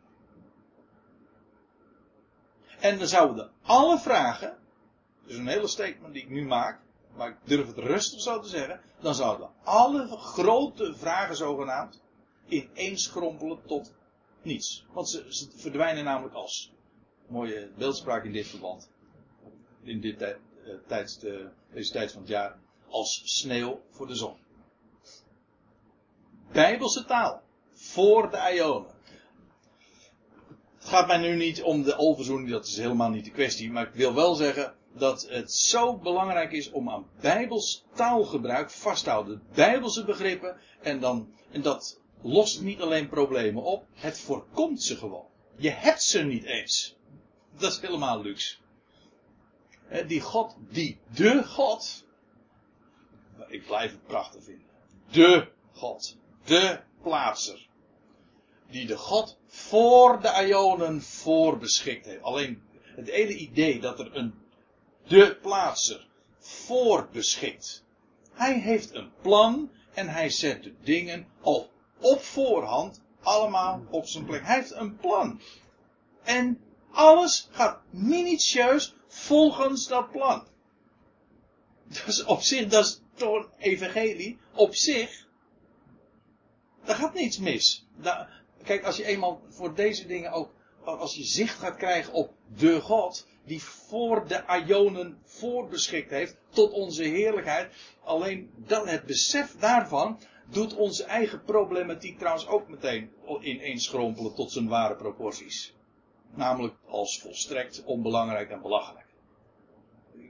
En 2.81 2.99
dan 2.99 3.07
zouden 3.07 3.51
alle 3.63 3.99
vragen, 3.99 4.59
dus 5.27 5.37
een 5.37 5.47
hele 5.47 5.69
statement 5.69 6.13
die 6.13 6.23
ik 6.23 6.31
nu 6.31 6.47
maak, 6.47 6.81
maar 7.17 7.29
ik 7.29 7.37
durf 7.45 7.67
het 7.67 7.79
rustig 7.79 8.21
zo 8.21 8.41
te 8.41 8.49
zeggen, 8.49 8.81
dan 9.01 9.15
zouden 9.15 9.51
alle 9.63 10.07
grote 10.17 10.95
vragen 10.97 11.37
zogenaamd 11.37 12.03
ineens 12.49 13.03
schrompelen 13.03 13.59
tot 13.67 13.93
niets. 14.43 14.87
Want 14.93 15.09
ze, 15.09 15.27
ze 15.29 15.51
verdwijnen 15.57 16.05
namelijk 16.05 16.35
als 16.35 16.73
mooie 17.27 17.71
beeldspraak 17.77 18.25
in 18.25 18.33
dit 18.33 18.47
verband. 18.47 18.91
In 19.83 20.01
dit 20.01 20.37
tijds, 20.87 21.19
de, 21.19 21.49
deze 21.73 21.93
tijd 21.93 22.13
van 22.13 22.21
het 22.21 22.31
jaar. 22.31 22.59
Als 22.89 23.23
sneeuw 23.25 23.81
voor 23.91 24.07
de 24.07 24.15
zon. 24.15 24.37
Bijbelse 26.53 27.05
taal. 27.05 27.43
Voor 27.71 28.31
de 28.31 28.53
Ionen. 28.55 28.93
Het 30.77 30.93
gaat 30.93 31.07
mij 31.07 31.19
nu 31.19 31.37
niet 31.37 31.63
om 31.63 31.83
de 31.83 31.95
alverzoening, 31.95 32.51
dat 32.51 32.67
is 32.67 32.77
helemaal 32.77 33.11
niet 33.11 33.25
de 33.25 33.31
kwestie. 33.31 33.71
Maar 33.71 33.87
ik 33.87 33.95
wil 33.95 34.15
wel 34.15 34.35
zeggen 34.35 34.75
dat 34.93 35.27
het 35.29 35.53
zo 35.53 35.97
belangrijk 35.97 36.53
is 36.53 36.71
om 36.71 36.91
aan 36.91 37.07
Bijbels 37.21 37.85
taalgebruik 37.95 38.71
vast 38.71 39.05
te 39.05 39.11
houden. 39.11 39.43
Bijbelse 39.55 40.05
begrippen. 40.05 40.57
En, 40.83 41.01
dan, 41.01 41.33
en 41.51 41.63
dat 41.63 42.01
lost 42.25 42.61
niet 42.61 42.81
alleen 42.81 43.09
problemen 43.09 43.63
op, 43.63 43.87
het 43.93 44.19
voorkomt 44.19 44.83
ze 44.83 44.97
gewoon. 44.97 45.27
Je 45.57 45.71
hebt 45.71 46.03
ze 46.03 46.23
niet 46.23 46.45
eens. 46.45 46.97
Dat 47.57 47.73
is 47.73 47.81
helemaal 47.81 48.23
luxe. 48.23 48.57
Die 50.07 50.21
God, 50.21 50.57
die 50.71 50.99
de 51.15 51.45
God. 51.45 52.05
Ik 53.49 53.67
blijf 53.67 53.91
het 53.91 54.07
prachtig 54.07 54.45
vinden. 54.45 54.67
De 55.11 55.49
God. 55.73 56.17
De 56.45 56.81
plaatser. 57.03 57.69
Die 58.71 58.87
de 58.87 58.97
God 58.97 59.39
voor 59.47 60.21
de 60.21 60.47
Ionen 60.47 61.03
voorbeschikt 61.03 62.07
heeft. 62.07 62.23
Alleen 62.23 62.63
het 62.97 63.11
hele 63.11 63.37
idee 63.37 63.81
dat 63.81 63.99
er 63.99 64.17
een 64.17 64.35
de 65.07 65.39
plaatser 65.43 66.07
voorbeschikt. 66.39 67.85
Hij 68.33 68.61
heeft 68.61 68.95
een 68.95 69.11
plan 69.23 69.71
en 69.95 70.09
hij 70.09 70.31
zet 70.31 70.63
de 70.63 70.75
dingen 70.83 71.27
al 71.41 71.71
op 72.05 72.23
voorhand 72.23 73.01
allemaal 73.23 73.83
op 73.91 74.07
zijn 74.07 74.25
plek. 74.25 74.45
Hij 74.45 74.55
heeft 74.55 74.75
een 74.75 74.97
plan. 74.97 75.41
En 76.23 76.61
alles 76.91 77.49
gaat 77.51 77.81
minutieus 77.91 78.95
volgens 79.07 79.87
dat 79.87 80.11
plan. 80.11 80.47
Dus 82.05 82.25
op 82.25 82.43
zich, 82.43 82.69
dat 82.69 82.85
is 82.85 83.01
toch 83.15 83.51
evangelie. 83.59 84.39
Op 84.55 84.75
zich, 84.75 85.27
daar 86.85 86.97
gaat 86.97 87.15
niets 87.15 87.39
mis. 87.39 87.87
kijk, 88.63 88.85
als 88.85 88.97
je 88.97 89.05
eenmaal 89.05 89.43
voor 89.49 89.75
deze 89.75 90.07
dingen 90.07 90.33
ook, 90.33 90.51
als 90.85 91.15
je 91.15 91.25
zicht 91.25 91.59
gaat 91.59 91.77
krijgen 91.77 92.13
op 92.13 92.33
de 92.57 92.81
God, 92.81 93.27
die 93.45 93.63
voor 93.63 94.29
de 94.29 94.45
Ionen 94.67 95.19
voorbeschikt 95.25 96.11
heeft, 96.11 96.37
tot 96.49 96.73
onze 96.73 97.03
heerlijkheid. 97.03 97.73
Alleen 98.05 98.51
dan 98.57 98.89
het 98.89 99.05
besef 99.05 99.57
daarvan, 99.59 100.21
doet 100.51 100.75
onze 100.75 101.05
eigen 101.05 101.43
problematiek 101.43 102.19
trouwens 102.19 102.47
ook 102.47 102.69
meteen 102.69 103.11
ineens 103.41 103.85
schrompelen 103.85 104.35
tot 104.35 104.53
zijn 104.53 104.69
ware 104.69 104.97
proporties. 104.97 105.75
Namelijk 106.35 106.75
als 106.87 107.21
volstrekt 107.21 107.85
onbelangrijk 107.85 108.51
en 108.51 108.63
belachelijk 108.63 109.05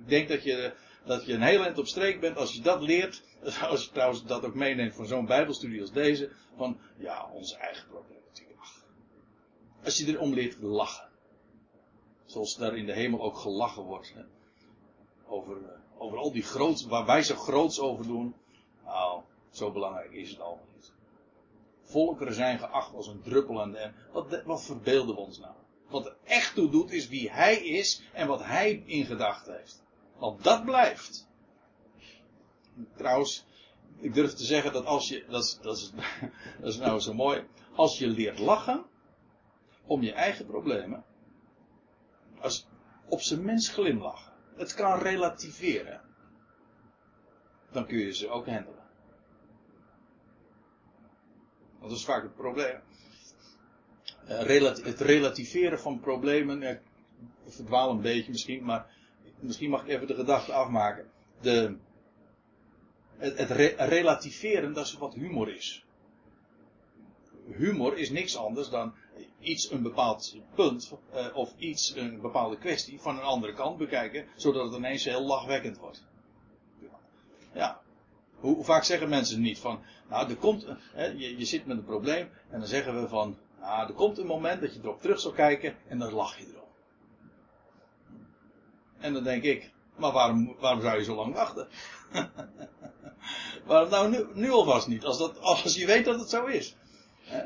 ik 0.04 0.10
denk 0.10 0.28
dat 0.28 0.42
je, 0.42 0.72
dat 1.04 1.26
je 1.26 1.32
een 1.32 1.42
heel 1.42 1.62
eind 1.62 1.78
op 1.78 1.86
streek 1.86 2.20
bent 2.20 2.36
als 2.36 2.52
je 2.52 2.60
dat 2.60 2.82
leert. 2.82 3.22
Als 3.70 3.84
je 3.84 3.90
trouwens 3.90 4.24
dat 4.24 4.44
ook 4.44 4.54
meeneemt 4.54 4.94
van 4.94 5.06
zo'n 5.06 5.26
bijbelstudie 5.26 5.80
als 5.80 5.92
deze. 5.92 6.30
Van, 6.56 6.78
ja, 6.96 7.30
onze 7.32 7.56
eigen 7.56 7.88
problematiek. 7.88 8.48
Ach. 8.58 8.84
Als 9.84 9.98
je 9.98 10.06
erom 10.06 10.34
leert 10.34 10.56
lachen. 10.60 11.08
Zoals 12.24 12.56
daar 12.56 12.76
in 12.76 12.86
de 12.86 12.92
hemel 12.92 13.22
ook 13.22 13.36
gelachen 13.36 13.82
wordt. 13.82 14.14
Hè. 14.14 14.22
Over, 15.26 15.56
eh, 15.56 15.78
over 15.98 16.18
al 16.18 16.32
die 16.32 16.42
groots, 16.42 16.84
waar 16.84 17.06
wij 17.06 17.22
zo 17.22 17.34
groots 17.34 17.80
over 17.80 18.06
doen. 18.06 18.34
Nou, 18.84 19.22
zo 19.56 19.72
belangrijk 19.72 20.12
is 20.12 20.30
het 20.30 20.40
allemaal 20.40 20.68
niet. 20.74 20.92
Volkeren 21.82 22.34
zijn 22.34 22.58
geacht 22.58 22.94
als 22.94 23.06
een 23.06 23.22
druppel 23.22 23.60
aan 23.60 23.70
de 23.70 23.78
em. 23.78 23.94
Wat, 24.12 24.42
wat 24.44 24.64
verbeelden 24.64 25.14
we 25.14 25.20
ons 25.20 25.38
nou? 25.38 25.54
Wat 25.88 26.06
er 26.06 26.16
echt 26.24 26.54
toe 26.54 26.70
doet 26.70 26.90
is 26.92 27.08
wie 27.08 27.30
hij 27.30 27.56
is 27.56 28.02
en 28.12 28.26
wat 28.26 28.44
hij 28.44 28.82
in 28.86 29.04
gedachten 29.04 29.56
heeft. 29.56 29.82
Want 30.16 30.44
dat 30.44 30.64
blijft. 30.64 31.28
Trouwens, 32.96 33.46
ik 33.98 34.14
durf 34.14 34.32
te 34.32 34.44
zeggen 34.44 34.72
dat 34.72 34.84
als 34.84 35.08
je, 35.08 35.24
dat 35.28 35.42
is, 35.44 35.58
dat 35.62 35.76
is, 35.76 35.92
dat 36.60 36.68
is 36.68 36.78
nou 36.78 37.00
zo 37.00 37.14
mooi, 37.14 37.46
als 37.74 37.98
je 37.98 38.06
leert 38.06 38.38
lachen 38.38 38.84
om 39.86 40.02
je 40.02 40.12
eigen 40.12 40.46
problemen, 40.46 41.04
als 42.40 42.66
op 43.08 43.20
zijn 43.20 43.44
mens 43.44 43.68
glimlachen, 43.68 44.32
het 44.56 44.74
kan 44.74 44.98
relativeren, 44.98 46.00
dan 47.70 47.86
kun 47.86 47.98
je 47.98 48.14
ze 48.14 48.28
ook 48.28 48.46
handelen. 48.46 48.83
Dat 51.88 51.96
is 51.96 52.04
vaak 52.04 52.22
het 52.22 52.34
probleem. 52.34 52.80
Uh, 54.28 54.38
het 54.84 55.00
relativeren 55.00 55.80
van 55.80 56.00
problemen, 56.00 56.62
ik 56.62 56.80
verdwaal 57.46 57.90
een 57.90 58.00
beetje 58.00 58.30
misschien, 58.30 58.64
maar 58.64 58.86
misschien 59.38 59.70
mag 59.70 59.82
ik 59.82 59.88
even 59.88 60.06
de 60.06 60.14
gedachte 60.14 60.52
afmaken. 60.52 61.10
De, 61.40 61.76
het, 63.16 63.38
het 63.38 63.50
relativeren, 63.90 64.72
dat 64.72 64.86
is 64.86 64.94
wat 64.94 65.14
humor 65.14 65.54
is. 65.54 65.84
Humor 67.46 67.98
is 67.98 68.10
niks 68.10 68.36
anders 68.36 68.68
dan 68.68 68.94
iets 69.40 69.70
een 69.70 69.82
bepaald 69.82 70.36
punt 70.54 70.92
eh, 71.12 71.36
of 71.36 71.54
iets 71.56 71.96
een 71.96 72.20
bepaalde 72.20 72.58
kwestie 72.58 73.00
van 73.00 73.16
een 73.16 73.22
andere 73.22 73.52
kant 73.52 73.78
bekijken, 73.78 74.26
zodat 74.36 74.64
het 74.64 74.74
ineens 74.74 75.04
heel 75.04 75.22
lachwekkend 75.22 75.78
wordt. 75.78 76.04
Ja. 77.52 77.83
Hoe, 78.44 78.64
vaak 78.64 78.84
zeggen 78.84 79.08
mensen 79.08 79.40
niet 79.40 79.58
van, 79.58 79.80
nou, 80.08 80.30
er 80.30 80.36
komt, 80.36 80.66
hè, 80.92 81.06
je, 81.06 81.44
zit 81.44 81.66
met 81.66 81.76
een 81.76 81.84
probleem 81.84 82.28
en 82.50 82.58
dan 82.58 82.68
zeggen 82.68 83.02
we 83.02 83.08
van, 83.08 83.38
nou, 83.60 83.88
er 83.88 83.94
komt 83.94 84.18
een 84.18 84.26
moment 84.26 84.60
dat 84.60 84.74
je 84.74 84.80
erop 84.82 85.00
terug 85.00 85.20
zal 85.20 85.32
kijken 85.32 85.76
en 85.88 85.98
dan 85.98 86.12
lach 86.12 86.38
je 86.38 86.46
erop. 86.46 86.68
En 88.98 89.12
dan 89.12 89.24
denk 89.24 89.42
ik, 89.42 89.72
maar 89.96 90.12
waarom, 90.12 90.56
waarom 90.58 90.80
zou 90.80 90.98
je 90.98 91.04
zo 91.04 91.14
lang 91.14 91.34
wachten? 91.34 91.68
waarom 93.66 93.90
nou 93.90 94.10
nu, 94.10 94.26
nu 94.34 94.50
alvast 94.50 94.86
niet, 94.86 95.04
als, 95.04 95.18
dat, 95.18 95.40
als 95.40 95.74
je 95.74 95.86
weet 95.86 96.04
dat 96.04 96.20
het 96.20 96.30
zo 96.30 96.46
is. 96.46 96.76
Hè? 97.22 97.42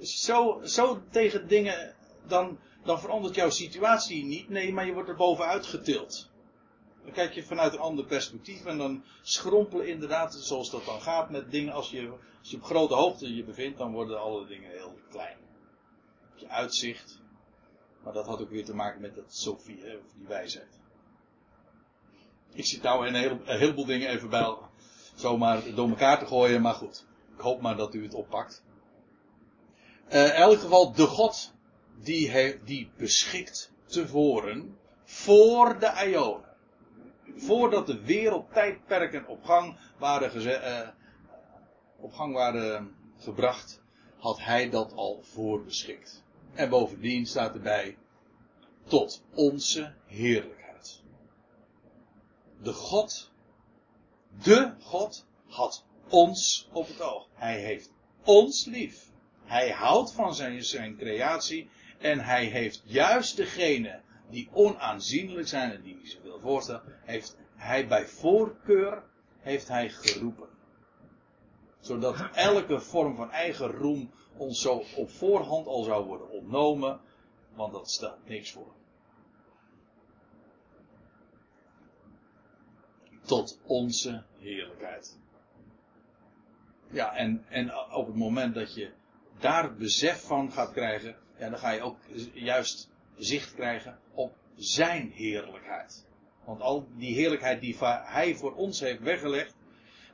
Zo, 0.00 0.60
zo 0.64 1.02
tegen 1.10 1.48
dingen, 1.48 1.94
dan, 2.26 2.58
dan 2.84 3.00
verandert 3.00 3.34
jouw 3.34 3.50
situatie 3.50 4.24
niet, 4.24 4.48
nee, 4.48 4.72
maar 4.72 4.86
je 4.86 4.92
wordt 4.92 5.08
er 5.08 5.16
bovenuit 5.16 5.66
getild. 5.66 6.27
Dan 7.08 7.16
kijk 7.16 7.34
je 7.34 7.42
vanuit 7.42 7.72
een 7.72 7.78
ander 7.78 8.04
perspectief 8.04 8.64
en 8.64 8.78
dan 8.78 9.04
schrompelen 9.22 9.88
inderdaad, 9.88 10.34
zoals 10.34 10.70
dat 10.70 10.84
dan 10.84 11.00
gaat 11.00 11.30
met 11.30 11.50
dingen, 11.50 11.72
als 11.72 11.90
je, 11.90 12.12
als 12.38 12.50
je 12.50 12.56
op 12.56 12.62
grote 12.62 12.94
hoogte 12.94 13.34
je 13.34 13.44
bevindt, 13.44 13.78
dan 13.78 13.92
worden 13.92 14.20
alle 14.20 14.46
dingen 14.46 14.70
heel 14.70 14.98
klein. 15.10 15.36
Je 16.34 16.48
uitzicht. 16.48 17.18
Maar 18.02 18.12
dat 18.12 18.26
had 18.26 18.40
ook 18.40 18.50
weer 18.50 18.64
te 18.64 18.74
maken 18.74 19.00
met 19.00 19.14
dat 19.14 19.24
Sophie, 19.34 19.80
hè, 19.82 19.96
of 19.96 20.12
die 20.16 20.26
wijsheid. 20.26 20.78
Ik 22.52 22.66
zit 22.66 22.82
nou 22.82 23.06
een, 23.06 23.14
hele, 23.14 23.38
een 23.44 23.58
heleboel 23.58 23.86
dingen 23.86 24.08
even 24.08 24.30
bij 24.30 24.56
zomaar 25.14 25.74
door 25.74 25.88
elkaar 25.88 26.18
te 26.18 26.26
gooien, 26.26 26.62
maar 26.62 26.74
goed. 26.74 27.06
Ik 27.34 27.40
hoop 27.40 27.60
maar 27.60 27.76
dat 27.76 27.94
u 27.94 28.02
het 28.02 28.14
oppakt. 28.14 28.62
Uh, 30.08 30.24
in 30.24 30.30
elk 30.30 30.60
geval, 30.60 30.92
de 30.92 31.06
God 31.06 31.52
die, 32.02 32.60
die 32.64 32.90
beschikt 32.96 33.72
tevoren 33.86 34.78
voor 35.04 35.78
de 35.78 36.06
Ionen. 36.06 36.47
Voordat 37.40 37.86
de 37.86 38.00
wereldtijdperken 38.00 39.26
op 39.26 39.44
gang 39.44 39.78
waren, 39.98 40.46
uh, 40.46 40.88
op 41.96 42.12
gang 42.12 42.34
waren 42.34 42.94
gebracht, 43.18 43.82
had 44.18 44.40
hij 44.40 44.70
dat 44.70 44.92
al 44.92 45.20
voorbeschikt. 45.22 46.24
En 46.54 46.68
bovendien 46.68 47.26
staat 47.26 47.54
erbij, 47.54 47.96
tot 48.84 49.22
onze 49.34 49.92
heerlijkheid. 50.06 51.02
De 52.62 52.72
God, 52.72 53.30
de 54.42 54.74
God 54.80 55.26
had 55.46 55.84
ons 56.08 56.68
op 56.72 56.86
het 56.86 57.00
oog. 57.00 57.28
Hij 57.34 57.60
heeft 57.60 57.92
ons 58.24 58.64
lief. 58.64 59.10
Hij 59.44 59.70
houdt 59.70 60.12
van 60.12 60.34
zijn, 60.34 60.64
zijn 60.64 60.96
creatie 60.96 61.70
en 61.98 62.18
hij 62.20 62.44
heeft 62.44 62.82
juist 62.84 63.36
degene 63.36 64.00
die 64.30 64.48
onaanzienlijk 64.52 65.48
zijn 65.48 65.72
en 65.72 65.82
die 65.82 65.96
niet 65.96 66.10
zoveel 66.10 66.40
voorstellen, 66.40 66.82
heeft 67.08 67.36
hij 67.56 67.86
bij 67.86 68.06
voorkeur 68.06 69.02
heeft 69.38 69.68
hij 69.68 69.88
geroepen. 69.90 70.48
Zodat 71.80 72.16
elke 72.34 72.80
vorm 72.80 73.16
van 73.16 73.30
eigen 73.30 73.70
roem 73.70 74.10
ons 74.36 74.60
zo 74.60 74.82
op 74.96 75.10
voorhand 75.10 75.66
al 75.66 75.82
zou 75.82 76.06
worden 76.06 76.30
ontnomen, 76.30 77.00
want 77.54 77.72
dat 77.72 77.90
stelt 77.90 78.28
niks 78.28 78.52
voor. 78.52 78.72
Tot 83.20 83.58
onze 83.66 84.22
heerlijkheid. 84.38 85.18
Ja, 86.90 87.14
en, 87.14 87.44
en 87.48 87.92
op 87.92 88.06
het 88.06 88.16
moment 88.16 88.54
dat 88.54 88.74
je 88.74 88.92
daar 89.38 89.74
besef 89.74 90.26
van 90.26 90.52
gaat 90.52 90.72
krijgen, 90.72 91.16
ja, 91.38 91.48
dan 91.48 91.58
ga 91.58 91.70
je 91.70 91.80
ook 91.80 91.98
juist 92.32 92.90
zicht 93.16 93.54
krijgen 93.54 93.98
op 94.12 94.36
zijn 94.56 95.10
heerlijkheid. 95.10 96.07
Want 96.48 96.60
al 96.60 96.86
die 96.96 97.14
heerlijkheid 97.14 97.60
die 97.60 97.76
hij 98.04 98.34
voor 98.34 98.54
ons 98.54 98.80
heeft 98.80 99.00
weggelegd, 99.00 99.54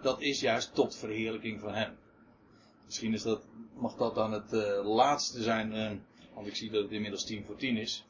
dat 0.02 0.20
is 0.20 0.40
juist 0.40 0.74
tot 0.74 0.96
verheerlijking 0.96 1.60
van 1.60 1.74
hem. 1.74 1.98
Misschien 2.84 3.12
is 3.12 3.22
dat, 3.22 3.42
mag 3.74 3.96
dat 3.96 4.14
dan 4.14 4.32
het 4.32 4.52
uh, 4.52 4.94
laatste 4.94 5.42
zijn, 5.42 5.74
uh, 5.74 5.90
want 6.34 6.46
ik 6.46 6.56
zie 6.56 6.70
dat 6.70 6.82
het 6.82 6.92
inmiddels 6.92 7.24
10 7.24 7.44
voor 7.44 7.56
10 7.56 7.76
is. 7.76 8.04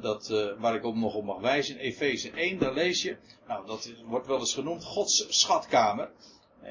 Dat, 0.00 0.30
uh, 0.30 0.60
waar 0.60 0.74
ik 0.74 0.84
ook 0.84 0.94
nog 0.94 1.14
op 1.14 1.24
mag 1.24 1.40
wijzen, 1.40 1.78
Efeze 1.78 2.30
1, 2.30 2.58
daar 2.58 2.74
lees 2.74 3.02
je, 3.02 3.16
nou 3.46 3.66
dat 3.66 3.92
wordt 4.04 4.26
wel 4.26 4.38
eens 4.38 4.54
genoemd, 4.54 4.84
Gods 4.84 5.26
schatkamer. 5.40 6.10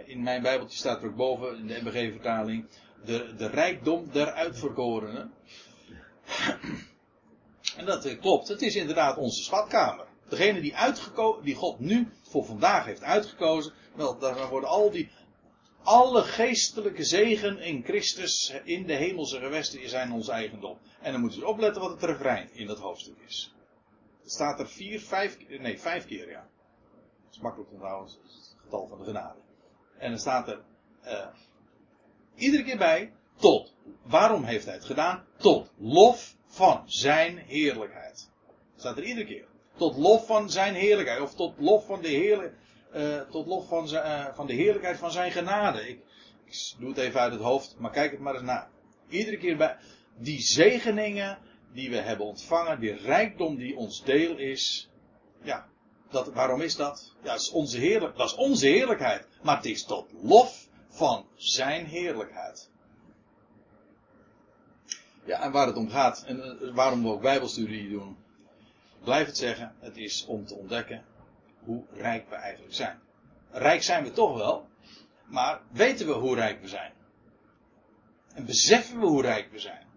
In 0.05 0.23
mijn 0.23 0.41
Bijbeltje 0.41 0.77
staat 0.77 1.01
er 1.01 1.09
ook 1.09 1.15
boven, 1.15 1.57
in 1.57 1.67
de 1.67 1.79
MBG-vertaling, 1.83 2.65
de, 3.05 3.33
de 3.37 3.47
rijkdom 3.47 4.09
der 4.11 4.31
uitverkorenen. 4.31 5.33
En 7.77 7.85
dat 7.85 8.17
klopt, 8.19 8.47
het 8.47 8.61
is 8.61 8.75
inderdaad 8.75 9.17
onze 9.17 9.43
schatkamer. 9.43 10.11
Degene 10.29 10.61
die, 10.61 10.75
die 11.43 11.55
God 11.55 11.79
nu 11.79 12.11
voor 12.21 12.45
vandaag 12.45 12.85
heeft 12.85 13.03
uitgekozen, 13.03 13.73
wel, 13.95 14.17
daar 14.17 14.49
worden 14.49 14.69
al 14.69 14.91
die, 14.91 15.11
alle 15.83 16.21
geestelijke 16.21 17.03
zegen 17.03 17.59
in 17.59 17.83
Christus 17.83 18.53
in 18.63 18.85
de 18.87 18.93
hemelse 18.93 19.39
gewesten 19.39 19.89
zijn 19.89 20.11
ons 20.11 20.27
eigendom. 20.27 20.77
En 21.01 21.11
dan 21.11 21.21
moeten 21.21 21.39
we 21.39 21.47
opletten 21.47 21.81
wat 21.81 21.91
het 21.91 22.03
refrein 22.03 22.49
in 22.53 22.67
dat 22.67 22.79
hoofdstuk 22.79 23.17
is. 23.27 23.53
Het 24.21 24.31
staat 24.31 24.59
er 24.59 24.67
vier, 24.67 24.99
vijf, 24.99 25.37
nee, 25.59 25.79
vijf 25.79 26.05
keer, 26.05 26.29
ja. 26.29 26.47
Dat 27.25 27.33
is 27.33 27.39
makkelijk 27.39 27.71
onthouden, 27.71 28.13
het 28.23 28.55
getal 28.63 28.87
van 28.87 28.97
de 28.97 29.03
genade. 29.03 29.39
En 29.97 30.09
dan 30.09 30.19
staat 30.19 30.47
er 30.47 30.61
uh, 31.05 31.27
iedere 32.35 32.63
keer 32.63 32.77
bij, 32.77 33.13
tot. 33.35 33.73
Waarom 34.03 34.43
heeft 34.43 34.65
hij 34.65 34.73
het 34.73 34.85
gedaan? 34.85 35.25
Tot 35.37 35.71
lof 35.77 36.35
van 36.45 36.83
zijn 36.85 37.37
heerlijkheid. 37.37 38.29
Dat 38.71 38.79
staat 38.79 38.97
er 38.97 39.03
iedere 39.03 39.27
keer. 39.27 39.47
Tot 39.75 39.97
lof 39.97 40.25
van 40.25 40.49
zijn 40.49 40.73
heerlijkheid. 40.73 41.21
Of 41.21 41.35
tot 41.35 41.53
lof 41.57 41.85
van 41.85 42.01
de 42.01 42.07
heerlijkheid. 42.07 42.61
Uh, 42.95 43.21
tot 43.21 43.47
lof 43.47 43.67
van, 43.67 43.89
uh, 43.93 44.25
van 44.33 44.47
de 44.47 44.53
heerlijkheid 44.53 44.97
van 44.97 45.11
zijn 45.11 45.31
genade. 45.31 45.89
Ik, 45.89 45.99
ik, 46.45 46.73
doe 46.79 46.89
het 46.89 46.97
even 46.97 47.19
uit 47.19 47.31
het 47.31 47.41
hoofd, 47.41 47.75
maar 47.77 47.91
kijk 47.91 48.11
het 48.11 48.19
maar 48.19 48.33
eens 48.33 48.43
na. 48.43 48.69
Iedere 49.09 49.37
keer 49.37 49.57
bij 49.57 49.77
die 50.17 50.41
zegeningen 50.41 51.37
die 51.71 51.89
we 51.89 51.97
hebben 51.97 52.25
ontvangen, 52.25 52.79
die 52.79 52.95
rijkdom 52.95 53.55
die 53.55 53.75
ons 53.75 54.03
deel 54.03 54.37
is. 54.37 54.89
Ja, 55.43 55.67
dat, 56.09 56.33
waarom 56.33 56.61
is 56.61 56.75
dat? 56.75 57.13
Ja, 57.23 57.31
dat 57.31 57.41
is, 57.41 57.51
onze 57.51 57.77
heerlijk, 57.77 58.17
dat 58.17 58.27
is 58.27 58.35
onze 58.35 58.67
heerlijkheid. 58.67 59.27
Maar 59.41 59.55
het 59.55 59.65
is 59.65 59.85
tot 59.85 60.09
lof 60.21 60.67
van 60.89 61.25
zijn 61.35 61.85
heerlijkheid. 61.85 62.69
Ja, 65.25 65.41
en 65.41 65.51
waar 65.51 65.67
het 65.67 65.77
om 65.77 65.89
gaat, 65.89 66.23
en 66.23 66.37
uh, 66.37 66.75
waarom 66.75 67.03
we 67.03 67.09
ook 67.09 67.21
Bijbelstudie 67.21 67.89
doen, 67.89 68.17
blijf 69.03 69.25
het 69.25 69.37
zeggen, 69.37 69.75
het 69.79 69.97
is 69.97 70.25
om 70.25 70.45
te 70.45 70.55
ontdekken 70.55 71.05
hoe 71.63 71.83
rijk 71.93 72.29
we 72.29 72.35
eigenlijk 72.35 72.73
zijn. 72.73 72.99
Rijk 73.51 73.83
zijn 73.83 74.03
we 74.03 74.11
toch 74.11 74.37
wel, 74.37 74.67
maar 75.25 75.61
weten 75.71 76.07
we 76.07 76.13
hoe 76.13 76.35
rijk 76.35 76.61
we 76.61 76.67
zijn? 76.67 76.93
En 78.33 78.45
beseffen 78.45 78.99
we 78.99 79.05
hoe 79.05 79.21
rijk 79.21 79.51
we 79.51 79.59
zijn? 79.59 79.87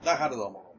Daar 0.00 0.16
gaat 0.16 0.30
het 0.30 0.40
allemaal 0.40 0.62
om. 0.62 0.69